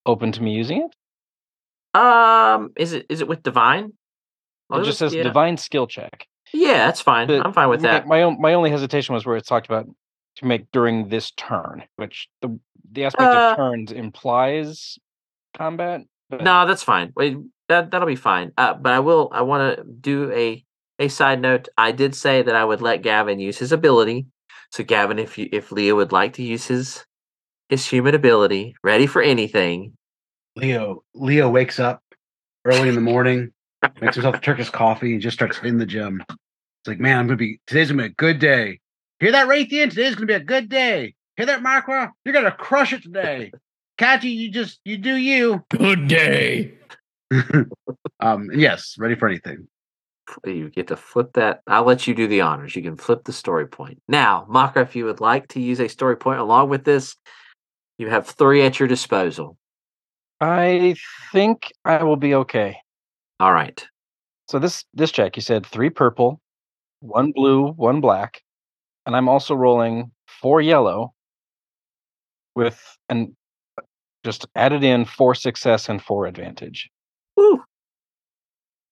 open 0.06 0.32
to 0.32 0.42
me 0.42 0.52
using 0.52 0.88
it. 0.88 1.98
um 2.00 2.70
is 2.76 2.92
it 2.92 3.06
is 3.08 3.20
it 3.20 3.28
with 3.28 3.42
divine 3.42 3.92
Oh, 4.70 4.80
It 4.80 4.84
just 4.84 4.98
says 4.98 5.14
yeah. 5.14 5.22
divine 5.24 5.56
skill 5.56 5.86
check. 5.86 6.26
yeah 6.52 6.86
that's 6.86 7.00
fine 7.00 7.26
But 7.26 7.44
i'm 7.44 7.52
fine 7.52 7.68
with 7.68 7.82
my- 7.82 7.88
that 7.90 8.06
My 8.06 8.22
own, 8.22 8.40
my 8.40 8.54
only 8.54 8.70
hesitation 8.70 9.14
was 9.14 9.26
where 9.26 9.36
it's 9.36 9.48
talked 9.48 9.66
about 9.66 9.86
to 10.36 10.46
make 10.46 10.70
during 10.72 11.08
this 11.08 11.30
turn, 11.32 11.84
which 11.96 12.28
the 12.42 12.58
the 12.92 13.04
aspect 13.04 13.22
Uh, 13.34 13.50
of 13.52 13.56
turns 13.56 13.92
implies 13.92 14.98
combat. 15.56 16.02
but- 16.30 16.42
No, 16.42 16.66
that's 16.66 16.82
fine. 16.82 17.12
Wait, 17.16 17.36
that 17.68 17.90
that'll 17.90 18.06
be 18.06 18.16
fine. 18.16 18.52
Uh, 18.56 18.74
but 18.74 18.92
I 18.92 19.00
will. 19.00 19.28
I 19.32 19.42
want 19.42 19.76
to 19.76 19.84
do 19.84 20.30
a 20.32 20.64
a 20.98 21.08
side 21.08 21.40
note. 21.40 21.68
I 21.76 21.92
did 21.92 22.14
say 22.14 22.42
that 22.42 22.54
I 22.54 22.64
would 22.64 22.80
let 22.80 23.02
Gavin 23.02 23.40
use 23.40 23.58
his 23.58 23.72
ability. 23.72 24.26
So 24.70 24.84
Gavin, 24.84 25.18
if 25.18 25.38
you 25.38 25.48
if 25.52 25.72
Leo 25.72 25.96
would 25.96 26.12
like 26.12 26.34
to 26.34 26.42
use 26.42 26.66
his 26.66 27.04
his 27.68 27.86
human 27.86 28.14
ability, 28.14 28.74
ready 28.84 29.06
for 29.06 29.22
anything. 29.22 29.96
Leo 30.56 31.02
Leo 31.14 31.48
wakes 31.48 31.80
up 31.80 32.02
early 32.64 32.88
in 32.88 32.94
the 32.94 33.00
morning, 33.00 33.52
makes 34.00 34.14
himself 34.16 34.36
a 34.36 34.40
Turkish 34.40 34.70
coffee, 34.70 35.12
and 35.14 35.22
just 35.22 35.36
starts 35.36 35.58
in 35.62 35.78
the 35.78 35.86
gym. 35.86 36.22
It's 36.28 36.88
like, 36.88 37.00
man, 37.00 37.18
I'm 37.18 37.26
gonna 37.26 37.36
be 37.36 37.60
today's 37.66 37.90
gonna 37.90 38.02
be 38.04 38.06
a 38.08 38.10
good 38.10 38.38
day. 38.38 38.80
Hear 39.24 39.32
that, 39.32 39.48
Raytheon? 39.48 39.88
Today's 39.88 40.14
gonna 40.14 40.26
be 40.26 40.34
a 40.34 40.38
good 40.38 40.68
day. 40.68 41.14
Hear 41.38 41.46
that, 41.46 41.62
Markwa? 41.62 42.10
You're 42.26 42.34
gonna 42.34 42.52
crush 42.52 42.92
it 42.92 43.02
today. 43.02 43.52
Kachi, 43.98 44.30
you 44.30 44.50
just 44.50 44.80
you 44.84 44.98
do 44.98 45.16
you. 45.16 45.64
Good 45.70 46.08
day. 46.08 46.74
um, 48.20 48.50
yes, 48.52 48.96
ready 48.98 49.14
for 49.14 49.26
anything. 49.26 49.66
You 50.44 50.68
get 50.68 50.88
to 50.88 50.96
flip 50.98 51.32
that. 51.32 51.62
I'll 51.66 51.84
let 51.84 52.06
you 52.06 52.14
do 52.14 52.26
the 52.26 52.42
honors. 52.42 52.76
You 52.76 52.82
can 52.82 52.98
flip 52.98 53.24
the 53.24 53.32
story 53.32 53.66
point. 53.66 53.98
Now, 54.08 54.44
Maka, 54.46 54.80
if 54.80 54.94
you 54.94 55.06
would 55.06 55.20
like 55.20 55.48
to 55.48 55.60
use 55.60 55.80
a 55.80 55.88
story 55.88 56.18
point 56.18 56.40
along 56.40 56.68
with 56.68 56.84
this, 56.84 57.16
you 57.96 58.10
have 58.10 58.26
three 58.26 58.60
at 58.60 58.78
your 58.78 58.88
disposal. 58.88 59.56
I 60.42 60.96
think 61.32 61.72
I 61.86 62.02
will 62.02 62.16
be 62.16 62.34
okay. 62.34 62.76
All 63.40 63.54
right. 63.54 63.82
So 64.50 64.58
this 64.58 64.84
this 64.92 65.12
check, 65.12 65.36
you 65.36 65.40
said 65.40 65.64
three 65.64 65.88
purple, 65.88 66.42
one 67.00 67.32
blue, 67.32 67.68
one 67.68 68.02
black, 68.02 68.43
and 69.06 69.16
I'm 69.16 69.28
also 69.28 69.54
rolling 69.54 70.10
four 70.26 70.60
yellow 70.60 71.12
with 72.54 72.80
and 73.08 73.34
uh, 73.78 73.82
just 74.24 74.46
added 74.54 74.84
in 74.84 75.04
four 75.04 75.34
success 75.34 75.88
and 75.88 76.02
four 76.02 76.26
advantage. 76.26 76.90
Woo. 77.36 77.62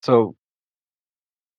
So 0.03 0.35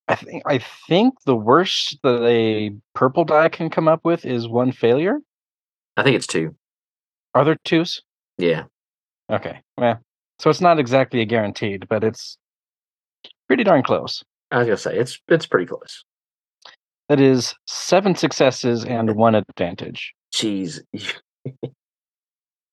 I 0.08 0.16
think 0.16 0.44
I 0.46 0.60
think 0.88 1.16
the 1.26 1.36
worst 1.36 1.98
that 2.04 2.24
a 2.24 2.72
purple 2.94 3.24
die 3.24 3.50
can 3.50 3.70
come 3.70 3.88
up 3.88 4.02
with 4.04 4.26
is 4.26 4.48
one 4.48 4.72
failure. 4.72 5.20
I 5.96 6.04
think 6.04 6.16
it's 6.16 6.28
two. 6.28 6.56
Are 7.34 7.46
there 7.46 7.58
twos? 7.64 8.02
Yeah. 8.38 8.64
Okay. 9.32 9.62
Well, 9.78 10.00
so 10.40 10.50
it's 10.50 10.62
not 10.62 10.80
exactly 10.80 11.22
a 11.22 11.26
guaranteed, 11.26 11.88
but 11.88 12.04
it's 12.04 12.38
pretty 13.48 13.64
darn 13.64 13.84
close. 13.84 14.24
I 14.52 14.60
was 14.60 14.68
gonna 14.68 14.78
say 14.78 14.98
it's 14.98 15.20
it's 15.30 15.46
pretty 15.46 15.66
close. 15.66 16.04
That 17.10 17.20
is 17.20 17.54
seven 17.68 18.16
successes 18.16 18.86
and 18.86 19.16
one 19.16 19.36
advantage. 19.36 20.14
Jeez. 20.34 20.80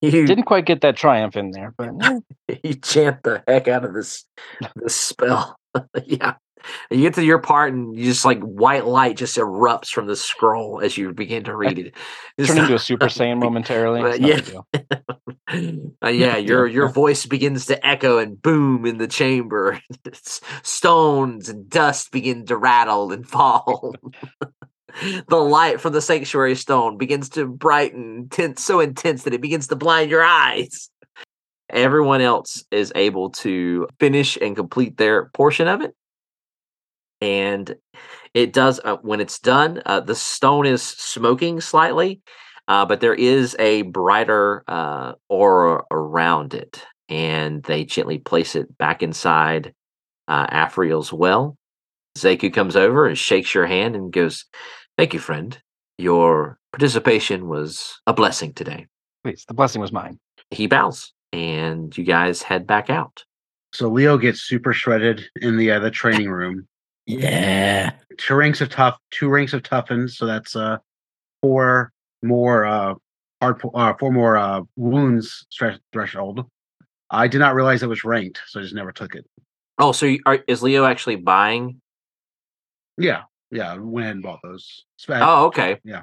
You, 0.03 0.27
Didn't 0.27 0.45
quite 0.45 0.65
get 0.65 0.81
that 0.81 0.97
triumph 0.97 1.37
in 1.37 1.51
there, 1.51 1.75
but 1.77 1.91
you 2.65 2.75
chant 2.77 3.23
the 3.23 3.43
heck 3.47 3.69
out 3.69 3.85
of 3.85 3.93
this 3.93 4.25
this 4.77 4.97
spell. 4.97 5.57
yeah. 6.05 6.37
You 6.91 6.99
get 6.99 7.15
to 7.15 7.25
your 7.25 7.39
part 7.39 7.73
and 7.73 7.97
you 7.97 8.05
just 8.05 8.25
like 8.25 8.41
white 8.41 8.87
light 8.87 9.17
just 9.17 9.37
erupts 9.37 9.89
from 9.89 10.07
the 10.07 10.17
scroll 10.17 10.81
as 10.83 10.97
you 10.97 11.13
begin 11.13 11.45
to 11.45 11.57
read 11.57 11.79
it. 11.79 11.95
It's 12.37 12.49
turn 12.49 12.59
into 12.59 12.75
a 12.75 12.79
Super 12.79 13.07
Saiyan 13.07 13.39
momentarily. 13.39 14.03
But 14.03 14.21
It's 14.21 14.53
not 14.53 14.67
a 14.73 14.85
yeah. 15.53 15.97
uh, 16.03 16.09
yeah, 16.09 16.37
your 16.37 16.67
your 16.67 16.89
voice 16.89 17.27
begins 17.27 17.67
to 17.67 17.87
echo 17.87 18.19
and 18.19 18.41
boom 18.41 18.87
in 18.87 18.99
the 18.99 19.09
chamber. 19.09 19.81
Stones 20.63 21.49
and 21.49 21.69
dust 21.69 22.13
begin 22.13 22.47
to 22.47 22.57
rattle 22.57 23.13
and 23.13 23.29
fall. 23.29 23.95
the 25.29 25.37
light 25.37 25.81
from 25.81 25.93
the 25.93 26.01
sanctuary 26.01 26.55
stone 26.55 26.99
begins 26.99 27.29
to 27.31 27.47
brighten, 27.47 28.19
intense, 28.19 28.65
so 28.65 28.81
intense 28.81 29.25
that 29.25 29.35
it 29.35 29.41
begins 29.41 29.69
to 29.69 29.77
blind 29.77 30.11
your 30.11 30.25
eyes. 30.25 30.91
Everyone 31.69 32.21
else 32.21 32.65
is 32.71 32.93
able 32.95 33.31
to 33.31 33.87
finish 34.01 34.37
and 34.37 34.57
complete 34.57 34.97
their 34.97 35.27
portion 35.27 35.69
of 35.69 35.81
it. 35.81 35.95
And 37.21 37.75
it 38.35 38.53
does, 38.53 38.81
uh, 38.85 38.97
when 39.03 39.21
it's 39.21 39.39
done, 39.39 39.83
uh, 39.87 40.01
the 40.01 40.15
stone 40.15 40.67
is 40.67 40.83
smoking 40.83 41.61
slightly, 41.61 42.21
uh, 42.69 42.87
but 42.87 43.01
there 43.01 43.15
is 43.15 43.57
a 43.59 43.83
brighter 43.83 44.65
uh, 44.69 45.13
aura 45.29 45.85
around 45.91 46.55
it. 46.55 46.85
And 47.09 47.63
they 47.65 47.85
gently 47.85 48.19
place 48.19 48.55
it 48.55 48.79
back 48.79 49.03
inside 49.03 49.75
uh, 50.29 50.47
Afriel's 50.49 51.13
well. 51.13 51.57
Zeku 52.17 52.53
comes 52.53 52.77
over 52.77 53.07
and 53.07 53.19
shakes 53.19 53.55
your 53.55 53.67
hand 53.67 53.97
and 53.97 54.13
goes, 54.13 54.45
Thank 54.97 55.15
you, 55.15 55.21
friend. 55.21 55.59
Your 55.99 56.59
participation 56.73 57.49
was 57.49 58.01
a 58.07 58.13
blessing 58.13 58.53
today. 58.53 58.87
Please, 59.25 59.45
the 59.47 59.55
blessing 59.55 59.81
was 59.81 59.93
mine. 59.93 60.19
He 60.51 60.67
bows, 60.67 61.13
and 61.33 61.97
you 61.97 62.05
guys 62.05 62.43
head 62.43 62.67
back 62.67 62.91
out. 62.91 63.25
So 63.73 63.89
Leo 63.89 64.19
gets 64.19 64.41
super 64.41 64.73
shredded 64.73 65.23
in 65.41 65.57
the 65.57 65.73
uh, 65.73 65.79
the 65.79 65.91
training 65.91 66.31
room. 66.31 66.67
Yeah. 67.19 67.93
Two 68.19 68.35
ranks 68.35 68.61
of 68.61 68.69
tough, 68.69 68.99
two 69.11 69.29
ranks 69.29 69.53
of 69.53 69.63
toughens. 69.63 70.11
So 70.13 70.27
that's 70.27 70.55
uh 70.55 70.79
four 71.43 71.93
more 72.23 72.65
uh 72.65 72.95
hard 73.41 73.59
po- 73.59 73.71
uh 73.71 73.95
four 73.99 74.13
more 74.13 74.37
uh 74.37 74.63
wounds 74.77 75.47
stre- 75.53 75.79
threshold. 75.93 76.47
I 77.11 77.27
did 77.29 77.39
not 77.39 77.55
realize 77.55 77.83
it 77.83 77.89
was 77.89 78.05
ranked, 78.05 78.41
so 78.47 78.61
I 78.61 78.63
just 78.63 78.75
never 78.75 78.93
took 78.93 79.15
it. 79.15 79.27
Oh, 79.79 79.93
so 79.93 80.07
you, 80.07 80.21
are, 80.27 80.39
is 80.47 80.63
Leo 80.63 80.85
actually 80.85 81.17
buying? 81.17 81.81
Yeah, 82.99 83.23
yeah, 83.51 83.75
went 83.77 84.05
ahead 84.05 84.17
and 84.17 84.23
bought 84.23 84.41
those. 84.43 84.85
Spe- 84.99 85.13
Oh, 85.15 85.47
okay. 85.47 85.79
Yeah. 85.83 86.03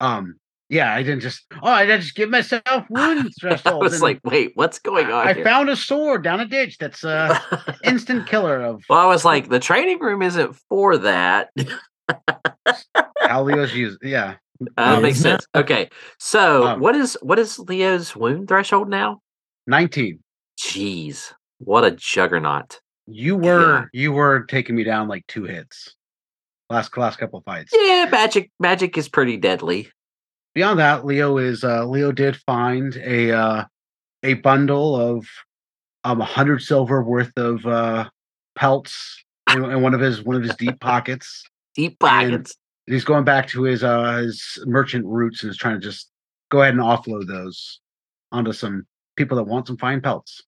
Um, 0.00 0.38
yeah, 0.74 0.92
I 0.94 1.02
didn't 1.02 1.20
just. 1.20 1.44
Oh, 1.62 1.68
I 1.68 1.86
just 1.86 2.14
give 2.14 2.28
myself 2.28 2.62
wound 2.90 3.30
I 3.64 3.74
was 3.74 4.02
like, 4.02 4.20
wait, 4.24 4.52
what's 4.56 4.78
going 4.80 5.06
on? 5.06 5.28
I 5.28 5.32
here? 5.34 5.44
found 5.44 5.68
a 5.70 5.76
sword 5.76 6.22
down 6.24 6.40
a 6.40 6.46
ditch. 6.46 6.78
That's 6.78 7.04
uh 7.04 7.38
instant 7.84 8.26
killer 8.26 8.60
of 8.60 8.82
well, 8.88 8.98
I 8.98 9.06
was 9.06 9.24
like, 9.24 9.48
the 9.48 9.60
training 9.60 10.00
room 10.00 10.20
isn't 10.22 10.56
for 10.68 10.98
that. 10.98 11.50
how 13.20 13.42
Leo's 13.42 13.74
used. 13.74 13.98
Yeah, 14.02 14.34
Uh, 14.76 15.00
makes 15.00 15.20
sense. 15.20 15.46
Okay, 15.54 15.90
so 16.18 16.64
Um, 16.66 16.80
what 16.80 16.94
is 16.96 17.16
what 17.22 17.38
is 17.38 17.58
Leo's 17.58 18.14
wound 18.16 18.48
threshold 18.48 18.88
now? 18.88 19.20
nineteen. 19.66 20.20
Jeez, 20.58 21.32
what 21.58 21.84
a 21.84 21.90
juggernaut! 21.92 22.80
You 23.06 23.36
were 23.36 23.80
Yeah. 23.80 23.84
you 23.92 24.12
were 24.12 24.44
taking 24.46 24.76
me 24.76 24.84
down 24.84 25.08
like 25.08 25.26
two 25.26 25.44
hits. 25.44 25.94
Last 26.70 26.96
last 26.96 27.18
couple 27.18 27.40
fights. 27.42 27.72
Yeah, 27.74 28.06
magic 28.10 28.50
magic 28.58 28.96
is 28.96 29.08
pretty 29.08 29.36
deadly. 29.36 29.90
Beyond 30.54 30.78
that, 30.78 31.04
Leo 31.04 31.38
is 31.38 31.64
uh 31.64 31.84
Leo 31.84 32.12
did 32.12 32.36
find 32.36 32.96
a 32.96 33.32
uh 33.32 33.64
a 34.22 34.34
bundle 34.34 34.96
of 34.96 35.26
um 36.04 36.20
a 36.20 36.24
hundred 36.24 36.62
silver 36.62 37.02
worth 37.02 37.32
of 37.36 37.64
uh 37.66 38.08
pelts 38.54 39.24
in, 39.52 39.64
in 39.64 39.82
one 39.82 39.94
of 39.94 40.00
his 40.00 40.22
one 40.22 40.36
of 40.36 40.42
his 40.42 40.54
deep 40.56 40.78
pockets. 40.80 41.44
Deep 41.74 41.96
And- 42.00 42.30
pockets. 42.32 42.56
He's 42.86 43.04
going 43.04 43.24
back 43.24 43.48
to 43.48 43.62
his 43.62 43.82
uh 43.82 44.16
his 44.18 44.58
merchant 44.66 45.06
roots 45.06 45.42
and 45.42 45.50
is 45.50 45.56
trying 45.56 45.80
to 45.80 45.86
just 45.86 46.10
go 46.50 46.60
ahead 46.60 46.74
and 46.74 46.82
offload 46.82 47.26
those 47.26 47.80
onto 48.30 48.52
some 48.52 48.86
people 49.16 49.38
that 49.38 49.44
want 49.44 49.66
some 49.66 49.78
fine 49.78 50.00
pelts. 50.02 50.42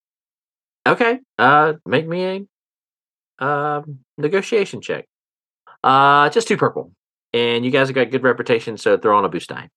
Okay. 0.86 1.18
Uh 1.38 1.74
make 1.86 2.06
me 2.06 2.46
a 3.40 3.44
um 3.44 3.98
negotiation 4.18 4.80
check. 4.82 5.06
Uh 5.82 6.28
just 6.28 6.46
two 6.46 6.56
purple. 6.58 6.92
And 7.32 7.64
you 7.64 7.70
guys 7.70 7.88
have 7.88 7.94
got 7.94 8.10
good 8.10 8.22
reputation, 8.22 8.76
so 8.78 8.96
throw 8.96 9.16
on 9.18 9.24
a 9.24 9.28
boost 9.28 9.48
die. 9.48 9.68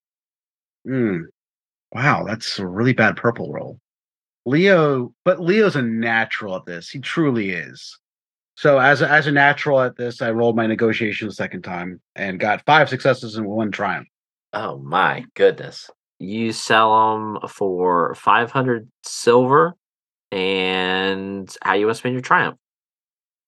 Hmm. 0.85 1.21
Wow, 1.93 2.23
that's 2.25 2.59
a 2.59 2.67
really 2.67 2.93
bad 2.93 3.15
purple 3.17 3.51
roll. 3.51 3.79
Leo, 4.45 5.13
but 5.25 5.39
Leo's 5.39 5.75
a 5.75 5.81
natural 5.81 6.55
at 6.55 6.65
this. 6.65 6.89
He 6.89 6.99
truly 6.99 7.51
is. 7.51 7.99
So 8.55 8.77
as 8.79 9.01
a, 9.01 9.09
as 9.09 9.27
a 9.27 9.31
natural 9.31 9.79
at 9.81 9.95
this, 9.95 10.21
I 10.21 10.31
rolled 10.31 10.55
my 10.55 10.67
negotiation 10.67 11.27
the 11.27 11.33
second 11.33 11.61
time 11.61 12.01
and 12.15 12.39
got 12.39 12.65
five 12.65 12.89
successes 12.89 13.35
and 13.35 13.47
one 13.47 13.71
triumph. 13.71 14.07
Oh 14.53 14.79
my 14.79 15.25
goodness. 15.35 15.89
You 16.19 16.51
sell 16.51 17.13
them 17.13 17.47
for 17.47 18.15
500 18.15 18.89
silver 19.03 19.75
and 20.31 21.49
how 21.61 21.73
you 21.73 21.85
want 21.85 21.95
to 21.95 21.99
spend 21.99 22.13
your 22.13 22.21
triumph. 22.21 22.57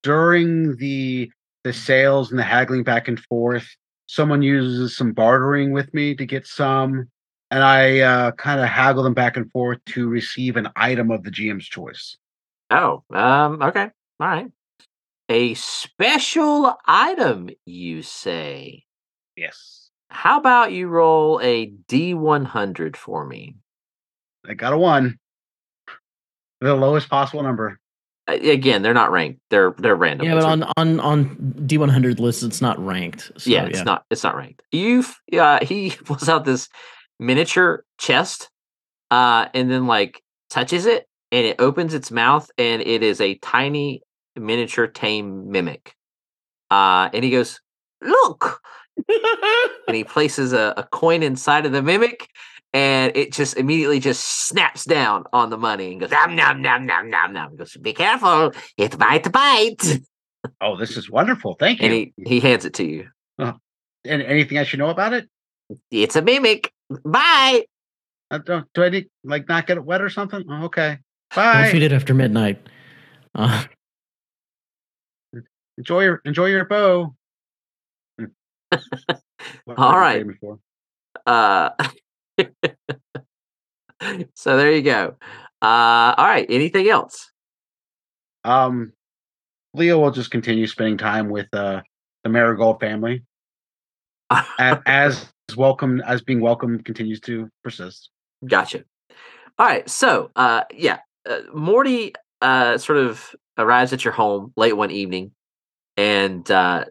During 0.03 0.77
the 0.77 1.29
the 1.63 1.73
sales 1.73 2.31
and 2.31 2.39
the 2.39 2.43
haggling 2.43 2.83
back 2.83 3.07
and 3.07 3.19
forth, 3.19 3.67
someone 4.07 4.41
uses 4.41 4.97
some 4.97 5.11
bartering 5.11 5.73
with 5.73 5.93
me 5.93 6.15
to 6.15 6.25
get 6.25 6.47
some, 6.47 7.09
and 7.51 7.63
I 7.63 7.99
uh, 7.99 8.31
kind 8.31 8.61
of 8.61 8.67
haggle 8.67 9.03
them 9.03 9.13
back 9.13 9.35
and 9.35 9.51
forth 9.51 9.83
to 9.87 10.07
receive 10.07 10.55
an 10.55 10.69
item 10.75 11.11
of 11.11 11.23
the 11.23 11.29
GM's 11.29 11.67
choice. 11.67 12.17
Oh, 12.71 13.03
um, 13.13 13.61
okay. 13.61 13.89
All 14.19 14.27
right. 14.27 14.47
A 15.27 15.53
special 15.55 16.77
item, 16.85 17.49
you 17.65 18.01
say. 18.01 18.85
Yes, 19.35 19.89
How 20.09 20.39
about 20.39 20.71
you 20.71 20.87
roll 20.87 21.39
a 21.41 21.67
D100 21.87 22.95
for 22.95 23.25
me? 23.25 23.55
I 24.47 24.53
got 24.53 24.73
a 24.73 24.77
one. 24.77 25.19
The 26.61 26.75
lowest 26.75 27.09
possible 27.09 27.43
number. 27.43 27.79
Again, 28.27 28.81
they're 28.81 28.93
not 28.93 29.11
ranked. 29.11 29.41
They're 29.49 29.73
they're 29.77 29.95
random. 29.95 30.27
Yeah, 30.27 30.35
but 30.35 30.43
on 30.43 30.63
on 30.77 30.99
on 30.99 31.63
D 31.65 31.77
one 31.77 31.89
hundred 31.89 32.19
lists, 32.19 32.43
it's 32.43 32.61
not 32.61 32.83
ranked. 32.83 33.31
So, 33.37 33.49
yeah, 33.49 33.65
it's 33.65 33.83
not 33.83 34.05
it's 34.11 34.23
not 34.23 34.35
ranked. 34.35 34.61
You 34.71 35.03
uh 35.33 35.65
he 35.65 35.89
pulls 36.05 36.29
out 36.29 36.45
this 36.45 36.69
miniature 37.21 37.85
chest 37.97 38.49
uh 39.11 39.47
and 39.53 39.69
then 39.71 39.85
like 39.87 40.21
touches 40.49 40.85
it 40.85 41.07
and 41.31 41.45
it 41.45 41.55
opens 41.59 41.93
its 41.93 42.11
mouth 42.11 42.49
and 42.57 42.81
it 42.81 43.03
is 43.03 43.21
a 43.21 43.35
tiny 43.35 44.01
miniature 44.35 44.87
tame 44.87 45.49
mimic. 45.51 45.95
Uh 46.69 47.09
and 47.13 47.23
he 47.23 47.29
goes, 47.29 47.61
"Look." 48.01 48.61
and 49.87 49.95
he 49.95 50.03
places 50.03 50.51
a, 50.51 50.73
a 50.77 50.83
coin 50.83 51.23
inside 51.23 51.65
of 51.65 51.71
the 51.71 51.81
mimic 51.81 52.27
and 52.73 53.15
it 53.15 53.31
just 53.31 53.57
immediately 53.57 53.99
just 53.99 54.47
snaps 54.47 54.85
down 54.85 55.25
on 55.33 55.49
the 55.49 55.57
money 55.57 55.91
and 55.91 55.99
goes 55.99 56.11
nom 56.11 56.35
nom 56.35 56.61
nom 56.61 56.85
nom 56.85 57.09
nom 57.09 57.33
nom. 57.33 57.51
He 57.51 57.57
goes, 57.57 57.77
"Be 57.77 57.93
careful. 57.93 58.51
It 58.77 58.97
might 58.97 59.31
bite." 59.31 59.99
Oh, 60.59 60.75
this 60.75 60.97
is 60.97 61.09
wonderful. 61.09 61.55
Thank 61.59 61.81
you. 61.81 61.85
And 61.85 61.93
he 61.93 62.13
he 62.25 62.39
hands 62.39 62.65
it 62.65 62.73
to 62.75 62.83
you. 62.83 63.07
and 63.37 63.61
anything 64.03 64.57
I 64.57 64.63
should 64.63 64.79
know 64.79 64.89
about 64.89 65.13
it? 65.13 65.29
It's 65.91 66.15
a 66.15 66.21
mimic. 66.21 66.73
Bye. 67.05 67.65
Uh, 68.29 68.37
do, 68.39 68.63
do 68.73 68.83
I 68.83 68.89
need 68.89 69.09
like 69.23 69.47
not 69.47 69.67
get 69.67 69.77
it 69.77 69.83
wet 69.85 70.01
or 70.01 70.09
something? 70.09 70.43
Oh, 70.49 70.65
okay. 70.65 70.99
Don't 71.35 71.65
feed 71.71 71.83
it 71.83 71.91
after 71.93 72.13
midnight. 72.13 72.61
Uh, 73.35 73.63
Enjoy 75.77 76.01
your 76.03 76.21
enjoy 76.25 76.47
your 76.47 76.65
bow. 76.65 77.15
Hmm. 78.19 78.25
What 79.65 79.79
All 79.79 79.91
did 79.91 79.95
you 79.95 80.01
right. 80.01 80.17
pay 80.19 80.23
me 80.23 80.35
for? 80.39 80.59
Uh, 81.25 81.69
so 84.35 84.57
there 84.57 84.71
you 84.71 84.81
go. 84.83 85.15
Uh, 85.61 86.13
all 86.17 86.25
right. 86.27 86.45
Anything 86.49 86.89
else? 86.89 87.31
Um, 88.43 88.93
Leo 89.73 89.99
will 89.99 90.11
just 90.11 90.29
continue 90.31 90.67
spending 90.67 90.97
time 90.97 91.29
with 91.29 91.47
uh 91.53 91.81
the 92.23 92.29
Marigold 92.29 92.79
family 92.79 93.23
a- 94.29 94.81
as 94.85 95.25
welcome 95.57 96.01
as 96.05 96.21
being 96.21 96.41
welcome 96.41 96.79
continues 96.83 97.19
to 97.21 97.49
persist. 97.63 98.09
Gotcha. 98.47 98.83
All 99.59 99.65
right. 99.67 99.87
So, 99.89 100.31
uh, 100.35 100.63
yeah, 100.73 100.99
uh, 101.29 101.39
Morty 101.53 102.13
uh, 102.41 102.77
sort 102.77 102.97
of 102.99 103.35
arrives 103.57 103.93
at 103.93 104.03
your 104.03 104.13
home 104.13 104.53
late 104.55 104.73
one 104.75 104.91
evening, 104.91 105.31
and 105.97 106.49
uh, 106.49 106.85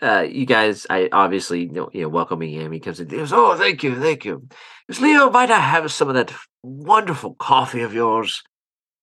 uh, 0.00 0.24
you 0.28 0.46
guys, 0.46 0.86
I 0.88 1.08
obviously 1.12 1.62
you 1.64 1.72
know, 1.72 1.90
you 1.92 2.02
know 2.02 2.08
welcoming 2.08 2.50
him. 2.52 2.72
He 2.72 2.80
comes 2.80 3.00
in. 3.00 3.08
He 3.10 3.16
goes, 3.16 3.32
"Oh, 3.32 3.56
thank 3.56 3.82
you, 3.82 3.98
thank 4.00 4.24
you." 4.24 4.46
He 4.86 4.92
goes, 4.94 5.00
Leo, 5.02 5.30
might 5.30 5.50
I 5.50 5.58
have 5.60 5.90
some 5.92 6.08
of 6.08 6.14
that 6.14 6.32
wonderful 6.62 7.34
coffee 7.34 7.82
of 7.82 7.92
yours? 7.92 8.42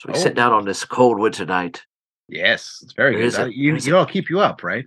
So 0.02 0.08
we 0.12 0.18
Oh. 0.18 0.22
sit 0.24 0.36
down 0.36 0.52
on 0.54 0.66
this 0.66 0.84
cold 0.86 1.20
winter 1.20 1.46
night. 1.46 1.84
Yes, 2.28 2.80
it's 2.82 2.94
very 2.94 3.16
There 3.16 3.30
good. 3.30 3.40
a- 3.40 3.44
Uh, 3.44 3.48
you 3.48 3.76
you 3.76 3.96
all 3.98 4.06
keep 4.06 4.30
you 4.30 4.40
up, 4.40 4.64
right? 4.64 4.86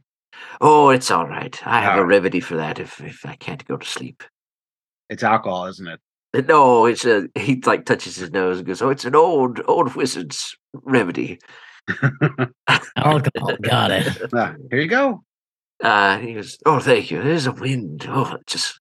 Oh, 0.60 0.90
it's 0.90 1.10
all 1.10 1.26
right. 1.26 1.58
I 1.66 1.80
have 1.80 1.94
a 1.94 1.96
All 1.98 2.02
right. 2.02 2.08
remedy 2.16 2.40
for 2.40 2.56
that 2.56 2.78
if 2.78 3.00
if 3.00 3.24
I 3.26 3.36
can't 3.36 3.66
go 3.66 3.76
to 3.76 3.86
sleep. 3.86 4.22
It's 5.08 5.22
alcohol, 5.22 5.66
isn't 5.66 5.86
it? 5.88 6.00
Uh, 6.34 6.42
No, 6.42 6.86
it's 6.86 7.04
a 7.04 7.28
he 7.34 7.60
like 7.64 7.84
touches 7.86 8.16
his 8.16 8.30
nose 8.30 8.58
and 8.58 8.66
goes, 8.66 8.82
"Oh, 8.82 8.90
it's 8.90 9.04
an 9.04 9.14
old 9.14 9.60
old 9.66 9.94
wizard's 9.94 10.56
remedy." 10.72 11.38
alcohol, 12.96 13.56
got 13.62 13.90
it. 13.90 14.06
Ah, 14.34 14.54
here 14.70 14.80
you 14.80 14.88
go. 14.88 15.24
Uh, 15.82 16.18
he 16.18 16.34
goes, 16.34 16.58
"Oh, 16.66 16.80
thank 16.80 17.10
you. 17.10 17.22
There's 17.22 17.46
a 17.46 17.52
wind. 17.52 18.06
Oh, 18.08 18.36
just 18.46 18.80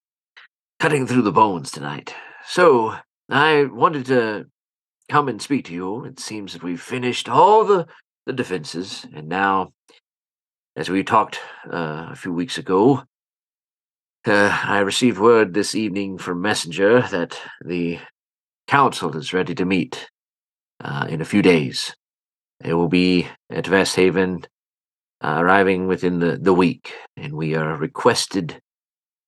cutting 0.79 1.07
through 1.07 1.21
the 1.23 1.31
bones 1.31 1.71
tonight." 1.71 2.13
So 2.47 2.95
I 3.29 3.65
wanted 3.65 4.05
to 4.07 4.45
come 5.09 5.29
and 5.29 5.41
speak 5.41 5.65
to 5.65 5.73
you. 5.73 6.05
It 6.05 6.19
seems 6.19 6.53
that 6.53 6.63
we've 6.63 6.81
finished 6.81 7.29
all 7.29 7.65
the 7.65 7.87
the 8.25 8.33
defenses, 8.33 9.05
and 9.13 9.29
now, 9.29 9.71
as 10.77 10.89
we 10.89 11.03
talked 11.03 11.39
uh, 11.73 12.09
a 12.11 12.15
few 12.15 12.31
weeks 12.31 12.59
ago, 12.59 13.03
uh, 14.27 14.61
I 14.63 14.79
received 14.79 15.17
word 15.17 15.53
this 15.53 15.73
evening 15.73 16.19
from 16.19 16.41
messenger 16.41 17.01
that 17.01 17.39
the 17.65 17.97
council 18.67 19.17
is 19.17 19.33
ready 19.33 19.55
to 19.55 19.65
meet 19.65 20.07
uh, 20.79 21.07
in 21.09 21.19
a 21.19 21.25
few 21.25 21.41
days. 21.41 21.95
It 22.63 22.75
will 22.75 22.89
be 22.89 23.27
at 23.49 23.65
Vasthaven 23.65 24.45
uh, 25.21 25.37
arriving 25.39 25.87
within 25.87 26.19
the, 26.19 26.37
the 26.39 26.53
week, 26.53 26.93
and 27.15 27.33
we 27.33 27.55
are 27.55 27.75
requested 27.75 28.61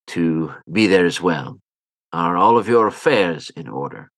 to 0.08 0.54
be 0.72 0.86
there 0.86 1.08
as 1.08 1.20
well. 1.20 1.60
Are 2.14 2.38
all 2.38 2.60
of 2.60 2.68
your 2.68 2.86
affairs 2.86 3.52
in 3.56 3.68
order? 3.68 4.12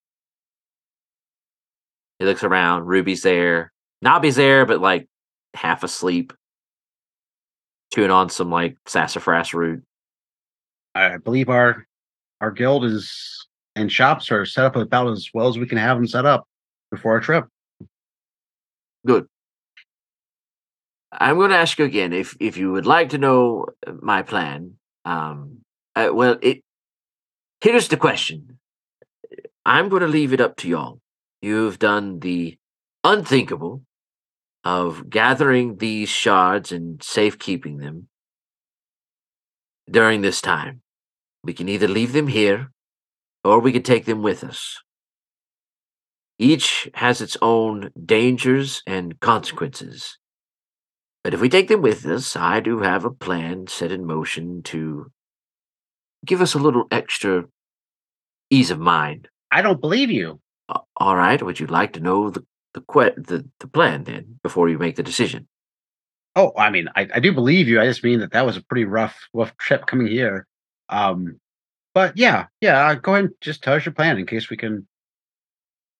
He 2.19 2.25
looks 2.25 2.43
around. 2.43 2.87
Ruby's 2.87 3.21
there. 3.21 3.71
Nobby's 4.01 4.35
there, 4.35 4.65
but 4.65 4.81
like 4.81 5.07
half 5.53 5.83
asleep, 5.83 6.33
chewing 7.93 8.11
on 8.11 8.29
some 8.29 8.49
like 8.49 8.77
sassafras 8.85 9.53
root. 9.53 9.83
I 10.95 11.17
believe 11.17 11.49
our 11.49 11.85
our 12.39 12.51
guild 12.51 12.85
is 12.85 13.47
and 13.75 13.91
shops 13.91 14.31
are 14.31 14.45
set 14.45 14.65
up 14.65 14.75
about 14.75 15.11
as 15.11 15.29
well 15.33 15.47
as 15.47 15.57
we 15.57 15.67
can 15.67 15.77
have 15.77 15.97
them 15.97 16.07
set 16.07 16.25
up 16.25 16.47
before 16.89 17.13
our 17.13 17.19
trip. 17.19 17.45
Good. 19.05 19.27
I'm 21.11 21.37
going 21.37 21.49
to 21.49 21.57
ask 21.57 21.77
you 21.77 21.85
again 21.85 22.13
if 22.13 22.35
if 22.39 22.57
you 22.57 22.71
would 22.71 22.85
like 22.85 23.09
to 23.09 23.17
know 23.17 23.67
my 24.01 24.21
plan. 24.21 24.75
Um, 25.05 25.59
uh, 25.95 26.09
well, 26.13 26.37
it 26.41 26.63
here's 27.61 27.87
the 27.87 27.97
question. 27.97 28.59
I'm 29.65 29.89
going 29.89 30.01
to 30.01 30.07
leave 30.07 30.33
it 30.33 30.41
up 30.41 30.55
to 30.57 30.67
y'all. 30.67 30.99
You've 31.41 31.79
done 31.79 32.19
the 32.19 32.57
unthinkable 33.03 33.83
of 34.63 35.09
gathering 35.09 35.77
these 35.77 36.09
shards 36.09 36.71
and 36.71 37.01
safekeeping 37.03 37.77
them 37.77 38.07
during 39.89 40.21
this 40.21 40.41
time. 40.41 40.81
We 41.43 41.53
can 41.53 41.67
either 41.67 41.87
leave 41.87 42.13
them 42.13 42.27
here 42.27 42.71
or 43.43 43.59
we 43.59 43.71
can 43.71 43.83
take 43.83 44.05
them 44.05 44.21
with 44.21 44.43
us. 44.43 44.77
Each 46.37 46.89
has 46.95 47.21
its 47.21 47.37
own 47.41 47.91
dangers 48.03 48.81
and 48.87 49.19
consequences. 49.19 50.17
But 51.23 51.33
if 51.33 51.41
we 51.41 51.49
take 51.49 51.67
them 51.67 51.81
with 51.81 52.05
us, 52.05 52.35
I 52.35 52.59
do 52.59 52.79
have 52.79 53.05
a 53.05 53.11
plan 53.11 53.67
set 53.67 53.91
in 53.91 54.05
motion 54.05 54.63
to 54.63 55.11
give 56.25 56.41
us 56.41 56.53
a 56.53 56.59
little 56.59 56.85
extra 56.89 57.45
ease 58.49 58.71
of 58.71 58.79
mind. 58.79 59.27
I 59.51 59.61
don't 59.61 59.81
believe 59.81 60.09
you. 60.09 60.39
All 60.97 61.15
right, 61.15 61.41
would 61.41 61.59
you 61.59 61.67
like 61.67 61.93
to 61.93 61.99
know 61.99 62.29
the 62.29 62.45
the, 62.73 62.81
que- 62.81 63.15
the 63.17 63.47
the 63.59 63.67
plan 63.67 64.03
then 64.03 64.39
before 64.43 64.69
you 64.69 64.77
make 64.77 64.95
the 64.95 65.03
decision? 65.03 65.47
Oh, 66.35 66.53
I 66.57 66.69
mean, 66.69 66.87
I, 66.95 67.07
I 67.15 67.19
do 67.19 67.33
believe 67.33 67.67
you. 67.67 67.81
I 67.81 67.85
just 67.85 68.03
mean 68.03 68.19
that 68.19 68.31
that 68.31 68.45
was 68.45 68.55
a 68.55 68.63
pretty 68.63 68.85
rough, 68.85 69.27
rough 69.33 69.55
trip 69.57 69.85
coming 69.85 70.07
here. 70.07 70.47
Um, 70.87 71.39
but 71.93 72.17
yeah, 72.17 72.45
yeah. 72.61 72.87
uh, 72.87 72.95
Go 72.95 73.13
ahead 73.13 73.25
and 73.25 73.33
just 73.41 73.61
tell 73.63 73.73
us 73.73 73.85
your 73.85 73.93
plan 73.93 74.17
in 74.17 74.25
case 74.25 74.49
we 74.49 74.55
can 74.55 74.87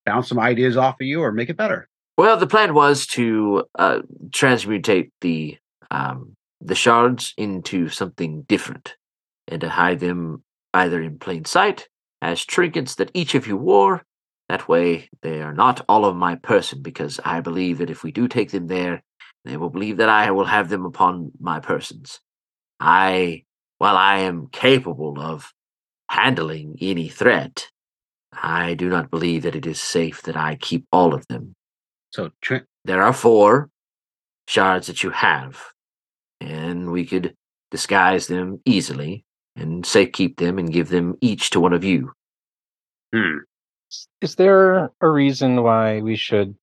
bounce 0.05 0.29
some 0.29 0.39
ideas 0.39 0.77
off 0.77 0.95
of 1.01 1.05
you 1.05 1.21
or 1.21 1.31
make 1.33 1.49
it 1.49 1.57
better. 1.57 1.89
Well, 2.17 2.37
the 2.37 2.47
plan 2.47 2.73
was 2.73 3.05
to 3.07 3.65
uh, 3.77 3.99
transmutate 4.29 5.11
the 5.21 5.57
um, 5.89 6.35
the 6.61 6.75
shards 6.75 7.33
into 7.37 7.89
something 7.89 8.43
different, 8.43 8.95
and 9.47 9.59
to 9.61 9.69
hide 9.69 9.99
them 9.99 10.43
either 10.73 11.01
in 11.01 11.19
plain 11.19 11.43
sight 11.43 11.89
as 12.21 12.45
trinkets 12.45 12.95
that 12.95 13.11
each 13.13 13.35
of 13.35 13.47
you 13.47 13.57
wore. 13.57 14.03
That 14.51 14.67
way, 14.67 15.09
they 15.21 15.41
are 15.41 15.53
not 15.53 15.85
all 15.87 16.03
of 16.03 16.17
my 16.17 16.35
person, 16.35 16.81
because 16.81 17.21
I 17.23 17.39
believe 17.39 17.77
that 17.77 17.89
if 17.89 18.03
we 18.03 18.11
do 18.11 18.27
take 18.27 18.51
them 18.51 18.67
there, 18.67 19.01
they 19.45 19.55
will 19.55 19.69
believe 19.69 19.97
that 19.97 20.09
I 20.09 20.31
will 20.31 20.43
have 20.45 20.67
them 20.67 20.85
upon 20.85 21.31
my 21.39 21.61
persons. 21.61 22.19
I, 22.77 23.45
while 23.77 23.95
I 23.95 24.17
am 24.19 24.47
capable 24.51 25.21
of 25.21 25.53
handling 26.09 26.77
any 26.81 27.07
threat, 27.07 27.69
I 28.33 28.73
do 28.73 28.89
not 28.89 29.09
believe 29.09 29.43
that 29.43 29.55
it 29.55 29.65
is 29.65 29.79
safe 29.79 30.23
that 30.23 30.35
I 30.35 30.57
keep 30.57 30.85
all 30.91 31.13
of 31.13 31.25
them. 31.27 31.55
So 32.11 32.31
tra- 32.41 32.65
There 32.83 33.03
are 33.03 33.13
four 33.13 33.69
shards 34.49 34.87
that 34.87 35.01
you 35.01 35.11
have, 35.11 35.63
and 36.41 36.91
we 36.91 37.05
could 37.05 37.35
disguise 37.71 38.27
them 38.27 38.61
easily 38.65 39.23
and 39.55 39.85
safe 39.85 40.11
keep 40.11 40.37
them 40.37 40.59
and 40.59 40.73
give 40.73 40.89
them 40.89 41.15
each 41.21 41.51
to 41.51 41.61
one 41.61 41.73
of 41.73 41.85
you. 41.85 42.11
hmm. 43.13 43.37
Is 44.21 44.35
there 44.35 44.91
a 45.01 45.09
reason 45.09 45.63
why 45.63 46.01
we 46.01 46.15
should 46.15 46.55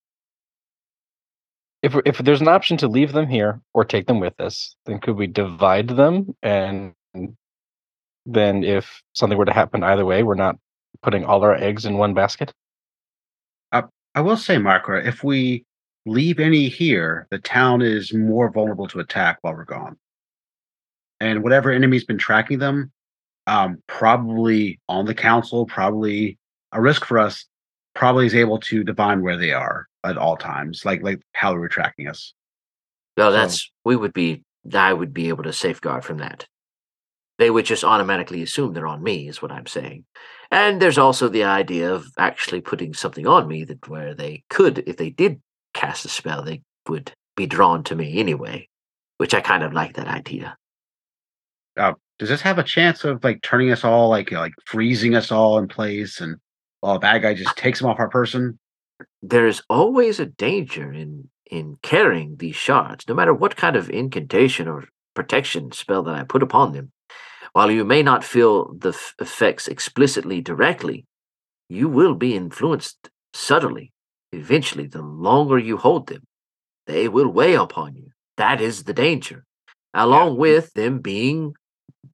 if 1.82 1.94
if 2.04 2.18
there's 2.18 2.40
an 2.40 2.48
option 2.48 2.76
to 2.78 2.88
leave 2.88 3.12
them 3.12 3.28
here 3.28 3.60
or 3.72 3.84
take 3.84 4.06
them 4.06 4.20
with 4.20 4.40
us, 4.40 4.74
then 4.86 4.98
could 4.98 5.16
we 5.16 5.26
divide 5.26 5.88
them 5.88 6.34
and 6.42 6.94
then 8.26 8.64
if 8.64 9.02
something 9.14 9.38
were 9.38 9.44
to 9.44 9.52
happen 9.52 9.82
either 9.82 10.04
way, 10.04 10.22
we're 10.22 10.34
not 10.34 10.56
putting 11.02 11.24
all 11.24 11.42
our 11.42 11.54
eggs 11.54 11.86
in 11.86 11.98
one 11.98 12.14
basket? 12.14 12.52
I 14.14 14.20
will 14.20 14.36
say, 14.36 14.56
Markra, 14.56 15.06
if 15.06 15.22
we 15.22 15.64
leave 16.06 16.40
any 16.40 16.68
here, 16.68 17.26
the 17.30 17.38
town 17.38 17.82
is 17.82 18.12
more 18.12 18.50
vulnerable 18.50 18.88
to 18.88 19.00
attack 19.00 19.38
while 19.42 19.54
we're 19.54 19.64
gone. 19.64 19.96
And 21.20 21.42
whatever 21.42 21.70
enemy's 21.70 22.04
been 22.04 22.18
tracking 22.18 22.58
them, 22.58 22.92
um, 23.46 23.82
probably 23.86 24.80
on 24.88 25.04
the 25.06 25.14
council, 25.14 25.66
probably 25.66 26.37
a 26.72 26.80
risk 26.80 27.04
for 27.04 27.18
us, 27.18 27.46
probably 27.94 28.26
is 28.26 28.34
able 28.34 28.58
to 28.60 28.84
divine 28.84 29.22
where 29.22 29.36
they 29.36 29.52
are 29.52 29.86
at 30.04 30.16
all 30.18 30.36
times, 30.36 30.84
like 30.84 31.02
like 31.02 31.20
how 31.32 31.52
they 31.52 31.58
were 31.58 31.68
tracking 31.68 32.08
us. 32.08 32.34
Well, 33.16 33.30
So- 33.30 33.36
that's 33.36 33.70
we 33.84 33.96
would 33.96 34.12
be 34.12 34.44
I 34.74 34.92
would 34.92 35.14
be 35.14 35.28
able 35.28 35.44
to 35.44 35.52
safeguard 35.52 36.04
from 36.04 36.18
that. 36.18 36.46
They 37.38 37.50
would 37.50 37.64
just 37.64 37.84
automatically 37.84 38.42
assume 38.42 38.72
they're 38.74 38.86
on 38.86 39.02
me, 39.02 39.28
is 39.28 39.40
what 39.40 39.52
I'm 39.52 39.66
saying. 39.66 40.04
And 40.50 40.82
there's 40.82 40.98
also 40.98 41.28
the 41.28 41.44
idea 41.44 41.92
of 41.94 42.06
actually 42.18 42.60
putting 42.60 42.92
something 42.94 43.26
on 43.26 43.46
me 43.46 43.64
that 43.64 43.88
where 43.88 44.12
they 44.14 44.42
could, 44.50 44.80
if 44.86 44.96
they 44.96 45.10
did 45.10 45.40
cast 45.72 46.04
a 46.04 46.08
spell, 46.08 46.42
they 46.42 46.62
would 46.88 47.12
be 47.36 47.46
drawn 47.46 47.84
to 47.84 47.94
me 47.94 48.18
anyway. 48.18 48.68
Which 49.18 49.34
I 49.34 49.40
kind 49.40 49.62
of 49.62 49.72
like 49.72 49.94
that 49.94 50.08
idea. 50.08 50.56
Uh, 51.76 51.94
does 52.18 52.28
this 52.28 52.40
have 52.42 52.58
a 52.58 52.64
chance 52.64 53.04
of 53.04 53.22
like 53.22 53.40
turning 53.42 53.70
us 53.70 53.84
all 53.84 54.08
like 54.08 54.32
like 54.32 54.52
freezing 54.64 55.14
us 55.14 55.30
all 55.30 55.58
in 55.58 55.68
place 55.68 56.20
and 56.20 56.36
while 56.80 56.96
a 56.96 57.00
bad 57.00 57.22
guy 57.22 57.34
just 57.34 57.56
takes 57.56 57.80
them 57.80 57.88
off 57.88 57.98
our 57.98 58.08
person? 58.08 58.58
there's 59.22 59.62
always 59.68 60.20
a 60.20 60.26
danger 60.26 60.92
in 60.92 61.28
in 61.50 61.78
carrying 61.82 62.36
these 62.36 62.56
shards, 62.56 63.06
no 63.08 63.14
matter 63.14 63.32
what 63.32 63.56
kind 63.56 63.74
of 63.74 63.88
incantation 63.88 64.68
or 64.68 64.84
protection 65.14 65.72
spell 65.72 66.02
that 66.02 66.14
I 66.14 66.22
put 66.22 66.42
upon 66.42 66.72
them. 66.72 66.92
While 67.54 67.70
you 67.70 67.86
may 67.86 68.02
not 68.02 68.22
feel 68.22 68.74
the 68.74 68.90
f- 68.90 69.14
effects 69.18 69.66
explicitly 69.66 70.42
directly, 70.42 71.06
you 71.70 71.88
will 71.88 72.14
be 72.14 72.36
influenced 72.36 73.08
subtly. 73.32 73.92
Eventually, 74.32 74.86
the 74.86 75.00
longer 75.00 75.58
you 75.58 75.78
hold 75.78 76.08
them, 76.08 76.24
they 76.86 77.08
will 77.08 77.28
weigh 77.28 77.54
upon 77.54 77.96
you. 77.96 78.10
That 78.36 78.60
is 78.60 78.84
the 78.84 78.92
danger, 78.92 79.44
along 79.94 80.36
with 80.36 80.74
them 80.74 80.98
being 80.98 81.54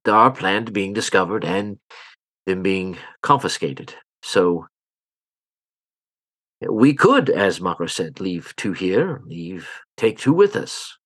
our 0.07 0.31
plan 0.31 0.63
being 0.65 0.93
discovered 0.93 1.43
and 1.43 1.77
them 2.45 2.63
being 2.63 2.97
confiscated. 3.21 3.95
So 4.25 4.65
we 6.67 6.95
could, 6.95 7.29
as 7.29 7.59
Makro 7.59 7.87
said, 7.87 8.19
leave 8.19 8.55
two 8.55 8.73
here, 8.73 9.21
leave 9.23 9.69
take 9.97 10.17
two 10.17 10.33
with 10.33 10.55
us. 10.55 10.97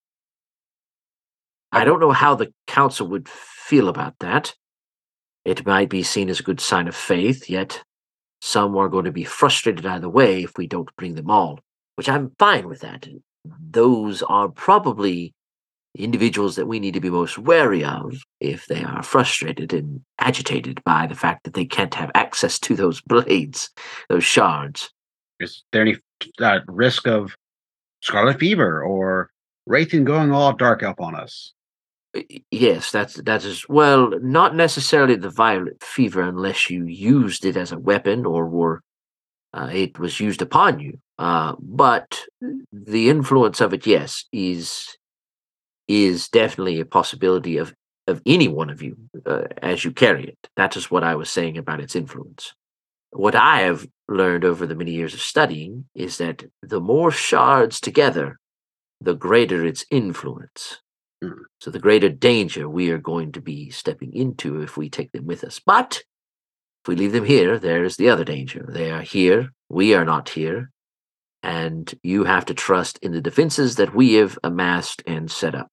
I 1.74 1.84
don't 1.84 1.99
know 1.99 2.13
how 2.13 2.36
the 2.36 2.53
council 2.65 3.07
would 3.07 3.28
feel 3.28 3.89
about 3.89 4.17
that. 4.22 4.55
It 5.43 5.65
might 5.65 5.89
be 5.89 6.01
seen 6.01 6.30
as 6.30 6.39
a 6.39 6.43
good 6.43 6.61
sign 6.61 6.88
of 6.88 6.95
faith, 6.95 7.49
yet 7.49 7.84
some 8.41 8.78
are 8.78 8.88
going 8.88 9.05
to 9.05 9.11
be 9.11 9.26
frustrated 9.26 9.86
either 9.86 10.07
way 10.07 10.43
if 10.43 10.57
we 10.57 10.65
don't 10.65 10.95
bring 10.95 11.15
them 11.15 11.30
all, 11.30 11.59
which 11.95 12.07
I'm 12.07 12.32
fine 12.39 12.70
with 12.70 12.80
that. 12.80 13.05
Those 13.43 14.24
are 14.24 14.47
probably 14.47 15.34
individuals 15.96 16.56
that 16.56 16.68
we 16.68 16.80
need 16.80 16.94
to 16.94 17.00
be 17.00 17.10
most 17.10 17.38
wary 17.38 17.84
of 17.84 18.22
if 18.40 18.68
they 18.68 18.84
are 18.84 19.04
frustrated 19.04 19.74
and 19.74 20.02
agitated 20.20 20.82
by 20.84 21.08
the 21.08 21.16
fact 21.16 21.44
that 21.44 21.54
they 21.54 21.66
can't 21.66 21.96
have 21.96 22.12
access 22.16 22.60
to 22.60 22.76
those 22.76 23.02
blades, 23.08 23.70
those 24.10 24.24
shards. 24.24 24.92
Is 25.40 25.64
there 25.72 25.82
any 25.82 25.98
uh, 26.40 26.60
risk 26.68 27.08
of 27.08 27.36
scarlet 28.02 28.40
fever 28.40 28.84
or 28.84 29.32
Raytheon 29.68 30.04
going 30.04 30.32
all 30.32 30.54
dark 30.54 30.84
up 30.84 31.00
on 31.00 31.16
us? 31.16 31.54
Yes, 32.50 32.92
that's 32.92 33.16
that 33.22 33.46
is 33.46 33.70
well, 33.70 34.12
not 34.20 34.56
necessarily 34.56 35.16
the 35.16 35.30
violet 35.30 35.84
fever 35.84 36.22
unless 36.24 36.70
you 36.70 36.86
used 36.86 37.46
it 37.46 37.56
as 37.56 37.72
a 37.72 37.78
weapon 37.78 38.26
or 38.26 38.48
were 38.48 38.82
uh, 39.54 39.70
it 39.72 40.00
was 40.00 40.20
used 40.20 40.42
upon 40.42 40.80
you. 40.80 41.00
Uh, 41.20 41.56
but 41.60 42.24
the 42.72 43.10
influence 43.10 43.62
of 43.62 43.74
it, 43.74 43.86
yes, 43.86 44.26
is 44.32 44.98
is 45.90 46.30
definitely 46.30 46.80
a 46.80 46.86
possibility 46.86 47.58
of 47.58 47.74
of 48.08 48.22
any 48.26 48.48
one 48.48 48.70
of 48.70 48.82
you 48.82 48.98
uh, 49.26 49.44
as 49.62 49.86
you 49.86 49.92
carry 49.92 50.24
it. 50.24 50.50
That 50.56 50.76
is 50.76 50.90
what 50.90 51.04
I 51.04 51.16
was 51.16 51.30
saying 51.30 51.58
about 51.58 51.80
its 51.80 51.96
influence. 51.96 52.54
What 53.12 53.36
I 53.36 53.62
have 53.62 53.88
learned 54.08 54.46
over 54.46 54.66
the 54.66 54.76
many 54.76 54.92
years 54.92 55.14
of 55.14 55.22
studying 55.22 55.86
is 55.94 56.18
that 56.18 56.44
the 56.64 56.80
more 56.80 57.12
shards 57.12 57.80
together, 57.80 58.40
the 59.00 59.14
greater 59.14 59.64
its 59.66 59.86
influence. 59.92 60.80
So 61.60 61.70
the 61.70 61.80
greater 61.80 62.10
danger 62.10 62.68
we 62.68 62.90
are 62.92 62.98
going 62.98 63.32
to 63.34 63.42
be 63.42 63.70
stepping 63.70 64.14
into 64.14 64.62
if 64.62 64.78
we 64.78 64.90
take 64.90 65.12
them 65.12 65.26
with 65.26 65.44
us. 65.44 65.60
But 65.64 66.04
if 66.84 66.88
we 66.88 66.96
leave 66.96 67.12
them 67.12 67.26
here, 67.26 67.60
there's 67.60 67.98
the 67.98 68.10
other 68.10 68.24
danger. 68.24 68.66
They 68.68 68.90
are 68.90 69.02
here, 69.02 69.50
we 69.70 69.94
are 69.94 70.06
not 70.06 70.30
here, 70.30 70.72
and 71.44 71.94
you 72.04 72.24
have 72.24 72.46
to 72.46 72.54
trust 72.54 73.00
in 73.02 73.12
the 73.12 73.22
defenses 73.22 73.76
that 73.76 73.94
we 73.94 74.14
have 74.16 74.40
amassed 74.44 75.04
and 75.06 75.30
set 75.30 75.56
up. 75.56 75.70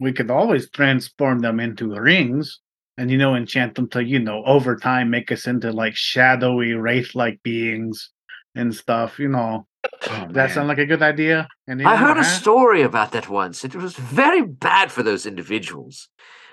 We 0.00 0.12
could 0.12 0.30
always 0.30 0.70
transform 0.70 1.40
them 1.40 1.60
into 1.60 1.88
rings 1.88 2.58
and, 2.96 3.10
you 3.10 3.18
know, 3.18 3.34
enchant 3.34 3.74
them 3.74 3.88
to, 3.90 4.02
you 4.02 4.18
know, 4.18 4.42
over 4.44 4.74
time 4.76 5.10
make 5.10 5.30
us 5.30 5.46
into 5.46 5.70
like 5.72 5.94
shadowy, 5.94 6.72
wraith 6.72 7.14
like 7.14 7.40
beings 7.42 8.10
and 8.54 8.74
stuff, 8.74 9.18
you 9.18 9.28
know. 9.28 9.66
Oh, 10.10 10.26
That 10.30 10.34
man. 10.34 10.48
sound 10.50 10.68
like 10.68 10.78
a 10.78 10.86
good 10.86 11.02
idea? 11.02 11.46
And 11.66 11.86
I 11.86 11.96
heard 11.96 12.16
a 12.18 12.24
story 12.24 12.82
about 12.82 13.12
that 13.12 13.28
once. 13.28 13.64
It 13.64 13.74
was 13.74 13.94
very 13.94 14.42
bad 14.42 14.90
for 14.90 15.02
those 15.02 15.26
individuals. 15.26 16.08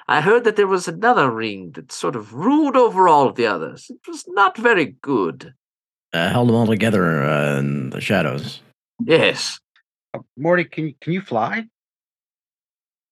I 0.09 0.21
heard 0.21 0.43
that 0.45 0.55
there 0.55 0.67
was 0.67 0.87
another 0.87 1.29
ring 1.29 1.71
that 1.75 1.91
sort 1.91 2.15
of 2.15 2.33
ruled 2.33 2.77
over 2.77 3.07
all 3.09 3.27
of 3.27 3.35
the 3.35 3.45
others. 3.47 3.87
It 3.89 4.07
was 4.07 4.23
not 4.27 4.57
very 4.57 4.95
good. 5.01 5.53
Uh, 6.13 6.29
held 6.29 6.47
them 6.47 6.55
all 6.55 6.67
together 6.67 7.23
uh, 7.23 7.59
in 7.59 7.89
the 7.89 7.99
shadows. 8.01 8.61
Yes, 9.03 9.59
Uh, 10.13 10.19
Morty, 10.37 10.63
can 10.63 10.95
can 11.01 11.11
you 11.13 11.21
fly? 11.21 11.65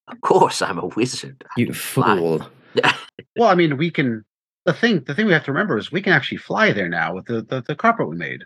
Of 0.07 0.21
course, 0.21 0.61
I'm 0.61 0.77
a 0.79 0.85
wizard. 0.87 1.43
You 1.57 1.73
fool. 1.73 2.47
Well, 3.37 3.49
I 3.49 3.55
mean, 3.55 3.77
we 3.77 3.89
can. 3.91 4.25
The 4.65 4.73
thing, 4.73 5.03
the 5.05 5.13
thing 5.15 5.27
we 5.27 5.33
have 5.33 5.45
to 5.45 5.51
remember 5.51 5.77
is 5.77 5.91
we 5.91 6.01
can 6.01 6.11
actually 6.13 6.37
fly 6.39 6.71
there 6.73 6.89
now 6.89 7.15
with 7.15 7.25
the 7.25 7.41
the, 7.41 7.61
the 7.65 7.75
carpet 7.75 8.09
we 8.09 8.15
made. 8.17 8.43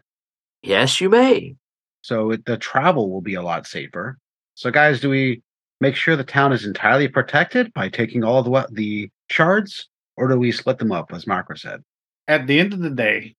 yes, 0.62 1.00
you 1.02 1.10
may. 1.10 1.56
So 2.02 2.32
it, 2.32 2.46
the 2.46 2.58
travel 2.58 3.10
will 3.10 3.22
be 3.22 3.34
a 3.36 3.42
lot 3.42 3.66
safer. 3.68 4.18
So, 4.56 4.70
guys, 4.72 5.00
do 5.00 5.10
we 5.10 5.42
make 5.82 5.96
sure 5.96 6.16
the 6.16 6.24
town 6.24 6.54
is 6.54 6.66
entirely 6.66 7.08
protected 7.08 7.74
by 7.74 7.90
taking 7.90 8.24
all 8.24 8.44
the 8.44 8.50
we- 8.52 8.64
the 8.72 9.10
shards, 9.32 9.88
or 10.18 10.28
do 10.28 10.38
we 10.38 10.52
split 10.52 10.78
them 10.78 10.92
up, 10.92 11.12
as 11.14 11.26
Marco 11.26 11.56
said? 11.56 11.82
At 12.28 12.46
the 12.46 12.60
end 12.60 12.74
of 12.74 12.80
the 12.80 12.90
day, 12.92 13.36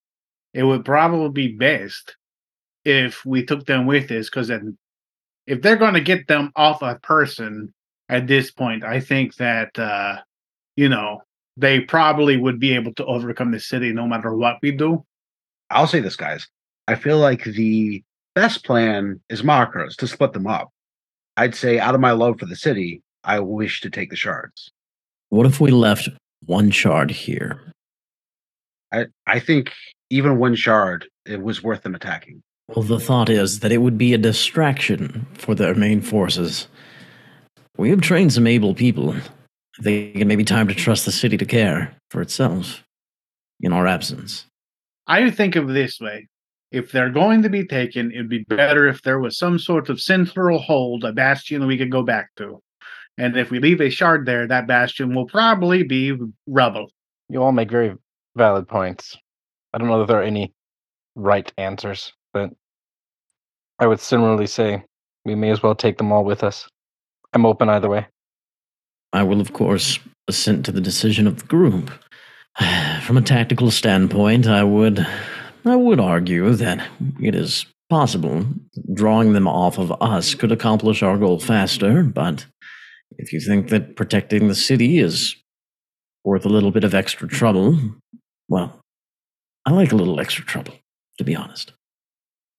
it 0.52 0.64
would 0.64 0.84
probably 0.84 1.48
be 1.48 1.56
best 1.56 2.16
if 2.84 3.24
we 3.24 3.44
took 3.44 3.66
them 3.66 3.86
with 3.86 4.10
us 4.10 4.28
because 4.28 4.48
then 4.48 4.76
if 5.46 5.62
they're 5.62 5.76
going 5.76 5.94
to 5.94 6.00
get 6.00 6.26
them 6.26 6.50
off 6.56 6.82
a 6.82 6.98
person 7.02 7.72
at 8.10 8.26
this 8.26 8.50
point, 8.50 8.82
I 8.84 9.00
think 9.00 9.36
that, 9.36 9.78
uh, 9.78 10.16
you 10.76 10.88
know, 10.88 11.22
they 11.56 11.80
probably 11.80 12.36
would 12.36 12.58
be 12.58 12.74
able 12.74 12.92
to 12.94 13.04
overcome 13.06 13.52
the 13.52 13.60
city 13.60 13.92
no 13.92 14.06
matter 14.06 14.34
what 14.34 14.56
we 14.62 14.72
do. 14.72 15.04
I'll 15.70 15.86
say 15.86 16.00
this, 16.00 16.16
guys. 16.16 16.48
I 16.88 16.96
feel 16.96 17.18
like 17.18 17.44
the 17.44 18.02
best 18.34 18.64
plan 18.64 19.20
is 19.28 19.44
Marco's 19.44 19.96
to 19.96 20.08
split 20.08 20.32
them 20.32 20.48
up. 20.48 20.70
I'd 21.36 21.54
say 21.54 21.78
out 21.78 21.94
of 21.94 22.00
my 22.00 22.10
love 22.10 22.40
for 22.40 22.46
the 22.46 22.56
city, 22.56 23.02
I 23.22 23.38
wish 23.40 23.80
to 23.82 23.90
take 23.90 24.10
the 24.10 24.16
shards. 24.16 24.72
What 25.28 25.46
if 25.46 25.60
we 25.60 25.70
left 25.70 26.08
one 26.46 26.70
shard 26.72 27.12
here? 27.12 27.72
I, 28.92 29.06
I 29.26 29.38
think 29.38 29.72
even 30.10 30.38
one 30.38 30.56
shard 30.56 31.06
it 31.24 31.40
was 31.40 31.62
worth 31.62 31.82
them 31.82 31.94
attacking. 31.94 32.42
Well, 32.74 32.82
the 32.82 32.98
thought 32.98 33.28
is 33.28 33.60
that 33.60 33.72
it 33.72 33.78
would 33.78 33.98
be 33.98 34.14
a 34.14 34.18
distraction 34.18 35.26
for 35.34 35.54
their 35.54 35.74
main 35.74 36.00
forces. 36.00 36.66
We 37.80 37.88
have 37.88 38.02
trained 38.02 38.30
some 38.30 38.46
able 38.46 38.74
people. 38.74 39.14
I 39.14 39.82
think 39.82 40.16
it 40.16 40.26
may 40.26 40.36
be 40.36 40.44
time 40.44 40.68
to 40.68 40.74
trust 40.74 41.06
the 41.06 41.10
city 41.10 41.38
to 41.38 41.46
care 41.46 41.96
for 42.10 42.20
itself 42.20 42.84
in 43.58 43.72
our 43.72 43.86
absence. 43.86 44.44
I 45.06 45.30
think 45.30 45.56
of 45.56 45.70
it 45.70 45.72
this 45.72 45.98
way. 45.98 46.28
If 46.70 46.92
they're 46.92 47.08
going 47.08 47.40
to 47.42 47.48
be 47.48 47.66
taken, 47.66 48.12
it'd 48.12 48.28
be 48.28 48.44
better 48.44 48.86
if 48.86 49.00
there 49.00 49.18
was 49.18 49.38
some 49.38 49.58
sort 49.58 49.88
of 49.88 49.98
central 49.98 50.58
hold, 50.58 51.04
a 51.04 51.12
bastion 51.14 51.62
that 51.62 51.66
we 51.66 51.78
could 51.78 51.90
go 51.90 52.02
back 52.02 52.28
to. 52.36 52.62
And 53.16 53.34
if 53.34 53.50
we 53.50 53.60
leave 53.60 53.80
a 53.80 53.88
shard 53.88 54.26
there, 54.26 54.46
that 54.46 54.66
bastion 54.66 55.14
will 55.14 55.26
probably 55.26 55.82
be 55.82 56.14
rubble. 56.46 56.92
You 57.30 57.42
all 57.42 57.52
make 57.52 57.70
very 57.70 57.94
valid 58.36 58.68
points. 58.68 59.16
I 59.72 59.78
don't 59.78 59.88
know 59.88 60.00
that 60.00 60.08
there 60.08 60.20
are 60.20 60.22
any 60.22 60.52
right 61.14 61.50
answers, 61.56 62.12
but 62.34 62.50
I 63.78 63.86
would 63.86 64.00
similarly 64.00 64.46
say 64.46 64.84
we 65.24 65.34
may 65.34 65.48
as 65.48 65.62
well 65.62 65.74
take 65.74 65.96
them 65.96 66.12
all 66.12 66.26
with 66.26 66.44
us. 66.44 66.68
I'm 67.32 67.46
open 67.46 67.68
either 67.68 67.88
way. 67.88 68.06
I 69.12 69.22
will, 69.22 69.40
of 69.40 69.52
course, 69.52 69.98
assent 70.28 70.64
to 70.66 70.72
the 70.72 70.80
decision 70.80 71.26
of 71.26 71.38
the 71.38 71.46
group. 71.46 71.90
From 73.02 73.16
a 73.16 73.22
tactical 73.22 73.70
standpoint, 73.70 74.46
I 74.46 74.62
would 74.62 75.06
I 75.64 75.76
would 75.76 76.00
argue 76.00 76.54
that 76.54 76.86
it 77.20 77.34
is 77.34 77.66
possible 77.90 78.46
drawing 78.94 79.32
them 79.32 79.48
off 79.48 79.78
of 79.78 79.92
us 80.00 80.34
could 80.34 80.52
accomplish 80.52 81.02
our 81.02 81.18
goal 81.18 81.38
faster, 81.38 82.02
but 82.02 82.46
if 83.18 83.32
you 83.32 83.40
think 83.40 83.68
that 83.68 83.96
protecting 83.96 84.48
the 84.48 84.54
city 84.54 84.98
is 84.98 85.36
worth 86.24 86.46
a 86.46 86.48
little 86.48 86.70
bit 86.70 86.84
of 86.84 86.94
extra 86.94 87.28
trouble, 87.28 87.78
well, 88.48 88.80
I 89.66 89.72
like 89.72 89.92
a 89.92 89.96
little 89.96 90.20
extra 90.20 90.44
trouble, 90.44 90.74
to 91.18 91.24
be 91.24 91.34
honest. 91.34 91.72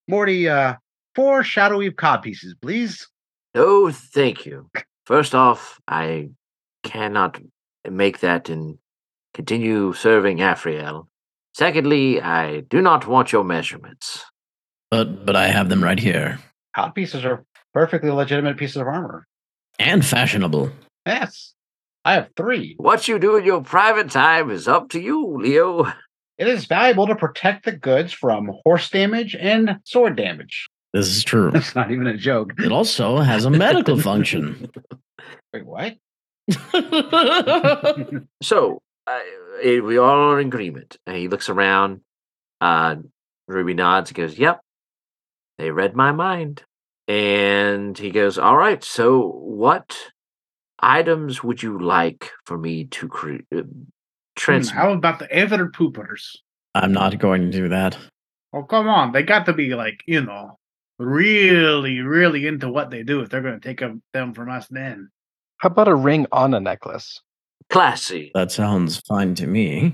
Morty, 0.07 0.49
uh, 0.49 0.75
four 1.15 1.43
shadow 1.43 1.77
weave 1.77 1.95
cod 1.95 2.21
pieces, 2.21 2.53
please. 2.61 3.07
No, 3.53 3.91
thank 3.91 4.45
you. 4.45 4.69
First 5.05 5.35
off, 5.35 5.79
I 5.87 6.29
cannot 6.83 7.39
make 7.89 8.19
that 8.19 8.49
and 8.49 8.77
continue 9.33 9.93
serving 9.93 10.37
Afriel. 10.37 11.07
Secondly, 11.53 12.21
I 12.21 12.61
do 12.61 12.81
not 12.81 13.07
want 13.07 13.31
your 13.31 13.43
measurements. 13.43 14.23
But 14.89 15.25
but 15.25 15.35
I 15.35 15.47
have 15.47 15.69
them 15.69 15.83
right 15.83 15.99
here. 15.99 16.39
Cod 16.75 16.95
pieces 16.95 17.25
are 17.25 17.45
perfectly 17.73 18.09
legitimate 18.09 18.57
pieces 18.57 18.77
of 18.77 18.87
armor. 18.87 19.27
And 19.79 20.05
fashionable. 20.05 20.71
Yes. 21.05 21.53
I 22.03 22.13
have 22.13 22.29
three. 22.35 22.75
What 22.77 23.07
you 23.07 23.19
do 23.19 23.35
in 23.35 23.45
your 23.45 23.61
private 23.61 24.09
time 24.09 24.49
is 24.49 24.67
up 24.67 24.89
to 24.89 24.99
you, 24.99 25.37
Leo. 25.37 25.85
It 26.37 26.47
is 26.47 26.65
valuable 26.65 27.05
to 27.07 27.15
protect 27.15 27.65
the 27.65 27.71
goods 27.71 28.13
from 28.13 28.51
horse 28.63 28.89
damage 28.89 29.35
and 29.35 29.77
sword 29.83 30.15
damage. 30.15 30.70
This 30.93 31.07
is 31.07 31.23
true. 31.23 31.51
That's 31.53 31.75
not 31.75 31.91
even 31.91 32.07
a 32.07 32.17
joke. 32.17 32.53
It 32.57 32.71
also 32.71 33.17
has 33.19 33.45
a 33.45 33.49
medical 33.49 33.99
function. 33.99 34.69
Wait, 35.53 35.65
what? 35.65 35.95
So, 38.43 38.81
uh, 39.07 39.19
we 39.63 39.97
all 39.97 40.31
are 40.31 40.39
in 40.39 40.47
agreement. 40.47 40.97
And 41.05 41.17
he 41.17 41.27
looks 41.27 41.49
around. 41.49 42.01
Uh, 42.59 42.97
Ruby 43.47 43.73
nods 43.73 44.09
and 44.11 44.17
goes, 44.17 44.37
Yep, 44.37 44.61
they 45.57 45.71
read 45.71 45.95
my 45.95 46.11
mind. 46.11 46.63
And 47.07 47.97
he 47.97 48.11
goes, 48.11 48.37
All 48.37 48.57
right, 48.57 48.83
so 48.83 49.27
what 49.27 49.97
items 50.79 51.43
would 51.43 51.61
you 51.61 51.79
like 51.79 52.31
for 52.45 52.57
me 52.57 52.85
to 52.85 53.07
create? 53.07 53.45
Uh, 53.55 53.63
Hmm, 54.39 54.61
how 54.63 54.91
about 54.91 55.19
the 55.19 55.29
ever 55.31 55.69
poopers? 55.69 56.37
I'm 56.73 56.93
not 56.93 57.19
going 57.19 57.43
to 57.43 57.51
do 57.51 57.69
that. 57.69 57.97
Oh, 58.53 58.63
come 58.63 58.87
on. 58.87 59.11
They 59.11 59.23
got 59.23 59.45
to 59.45 59.53
be 59.53 59.75
like, 59.75 60.01
you 60.07 60.21
know, 60.23 60.57
really, 61.01 61.99
really 61.99 62.47
into 62.47 62.69
what 62.69 62.89
they 62.89 63.03
do 63.03 63.21
if 63.21 63.29
they're 63.29 63.41
going 63.41 63.59
to 63.59 63.67
take 63.67 63.81
them 64.13 64.33
from 64.33 64.49
us 64.49 64.67
then. 64.69 65.09
How 65.57 65.67
about 65.67 65.87
a 65.87 65.95
ring 65.95 66.27
on 66.31 66.53
a 66.53 66.59
necklace? 66.59 67.21
Classy. 67.69 68.31
That 68.33 68.51
sounds 68.51 68.99
fine 69.07 69.35
to 69.35 69.47
me. 69.47 69.93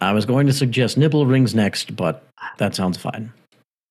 I 0.00 0.12
was 0.12 0.26
going 0.26 0.46
to 0.46 0.52
suggest 0.52 0.96
nipple 0.96 1.26
rings 1.26 1.54
next, 1.54 1.94
but 1.94 2.24
that 2.58 2.74
sounds 2.74 2.96
fine. 2.96 3.32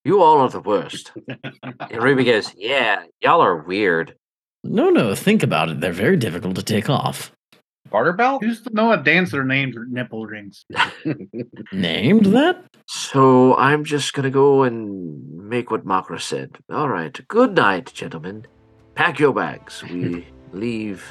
You 0.04 0.22
all 0.22 0.40
are 0.40 0.50
the 0.50 0.60
worst. 0.60 1.12
and 1.28 2.04
Ruby 2.04 2.24
goes, 2.24 2.54
Yeah, 2.56 3.04
y'all 3.22 3.42
are 3.42 3.58
weird. 3.58 4.16
No, 4.64 4.90
no, 4.90 5.16
think 5.16 5.44
about 5.44 5.70
it. 5.70 5.80
They're 5.80 5.94
very 5.94 6.18
difficult 6.18 6.56
to 6.56 6.64
take 6.64 6.90
off. 6.90 7.32
Garter 7.92 8.14
belt? 8.14 8.44
Who's 8.44 8.62
to 8.62 8.74
know 8.74 8.92
a 8.92 8.98
dancer 8.98 9.44
named 9.44 9.76
nipple 9.90 10.26
rings? 10.26 10.66
Named 11.72 12.26
that? 12.28 12.64
So 12.88 13.56
I'm 13.58 13.84
just 13.84 14.14
gonna 14.14 14.30
go 14.30 14.64
and 14.64 15.48
make 15.50 15.72
what 15.72 15.86
Makra 15.86 16.20
said. 16.22 16.58
All 16.72 16.90
right. 16.90 17.20
Good 17.28 17.56
night, 17.56 17.92
gentlemen. 17.94 18.46
Pack 18.96 19.20
your 19.20 19.34
bags. 19.34 19.84
We 19.84 20.28
leave 20.52 21.04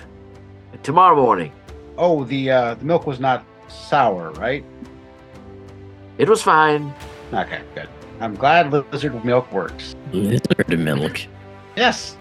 tomorrow 0.83 1.17
morning. 1.17 1.53
Oh, 1.97 2.25
the 2.25 2.51
uh, 2.51 2.75
the 2.75 2.85
milk 2.85 3.07
was 3.07 3.19
not 3.21 3.45
sour, 3.69 4.31
right? 4.33 4.65
It 6.19 6.29
was 6.29 6.43
fine. 6.43 6.93
Okay, 7.33 7.61
good. 7.75 7.89
I'm 8.21 8.35
glad 8.35 8.73
lizard 8.73 9.25
milk 9.25 9.51
works. 9.53 9.95
Lizard 10.13 10.79
milk. 10.79 11.21
Yes, 11.77 12.17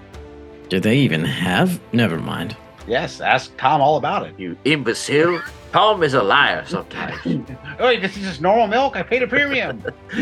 Do 0.69 0.79
they 0.79 0.97
even 0.97 1.23
have? 1.25 1.79
Never 1.93 2.19
mind. 2.19 2.55
Yes. 2.87 3.21
Ask 3.21 3.55
Tom 3.57 3.81
all 3.81 3.97
about 3.97 4.25
it. 4.27 4.39
You 4.39 4.57
imbecile. 4.65 5.41
Tom 5.71 6.01
is 6.03 6.13
a 6.13 6.23
liar 6.23 6.65
sometimes. 6.65 7.19
Oh, 7.79 7.95
this 7.99 8.17
is 8.17 8.23
just 8.23 8.41
normal 8.41 8.65
milk. 8.65 8.95
I 8.95 9.03
paid 9.03 9.21
a 9.21 9.27
premium. 9.27 9.83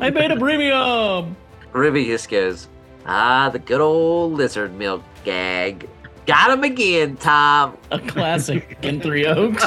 I 0.00 0.10
paid 0.10 0.30
a 0.30 0.36
premium. 0.38 1.36
Ruby 1.72 2.06
just 2.06 2.30
goes, 2.30 2.68
Ah, 3.04 3.50
the 3.50 3.58
good 3.58 3.82
old 3.82 4.32
lizard 4.32 4.72
milk 4.74 5.02
gag. 5.24 5.86
Got 6.26 6.52
him 6.52 6.64
again, 6.64 7.16
Tom. 7.16 7.76
A 7.90 7.98
classic 7.98 8.78
in 8.82 9.00
Three 9.00 9.26
Oaks. 9.26 9.64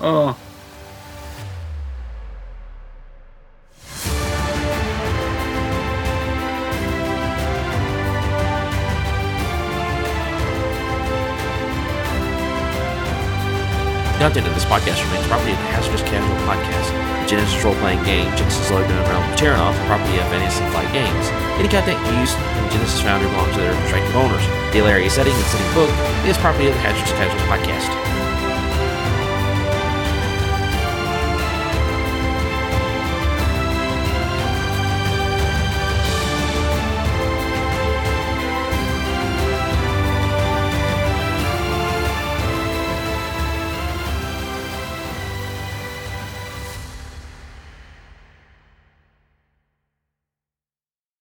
oh, 0.00 0.36
Content 14.16 14.48
of 14.48 14.54
this 14.56 14.64
podcast 14.64 15.04
remains 15.04 15.28
property 15.28 15.52
of 15.52 15.60
the 15.60 15.68
Hazardous 15.76 16.00
Casual 16.08 16.40
Podcast, 16.48 16.88
a 16.88 17.24
Genesys 17.28 17.60
role-playing 17.60 18.02
game, 18.08 18.24
Genesys 18.32 18.70
logo 18.72 18.88
and 18.88 19.08
realm 19.12 19.20
of 19.20 19.36
Terrinoth, 19.36 19.76
property 19.84 20.16
of 20.16 20.24
and 20.32 20.72
Flight 20.72 20.88
Games. 20.88 21.26
Any 21.60 21.68
content 21.68 22.00
used 22.16 22.32
in 22.32 22.62
the 22.64 22.70
Genesys 22.72 23.04
Foundry 23.04 23.28
belongs 23.28 23.52
to 23.52 23.60
their 23.60 23.76
respective 23.76 24.16
owners. 24.16 24.40
The 24.72 24.80
area 24.88 25.10
setting 25.10 25.36
and 25.36 25.44
setting 25.52 25.68
book 25.76 25.92
is 26.24 26.38
property 26.40 26.68
of 26.68 26.72
the 26.72 26.80
Hazardous 26.80 27.12
Casual 27.12 27.44
Podcast. 27.44 28.15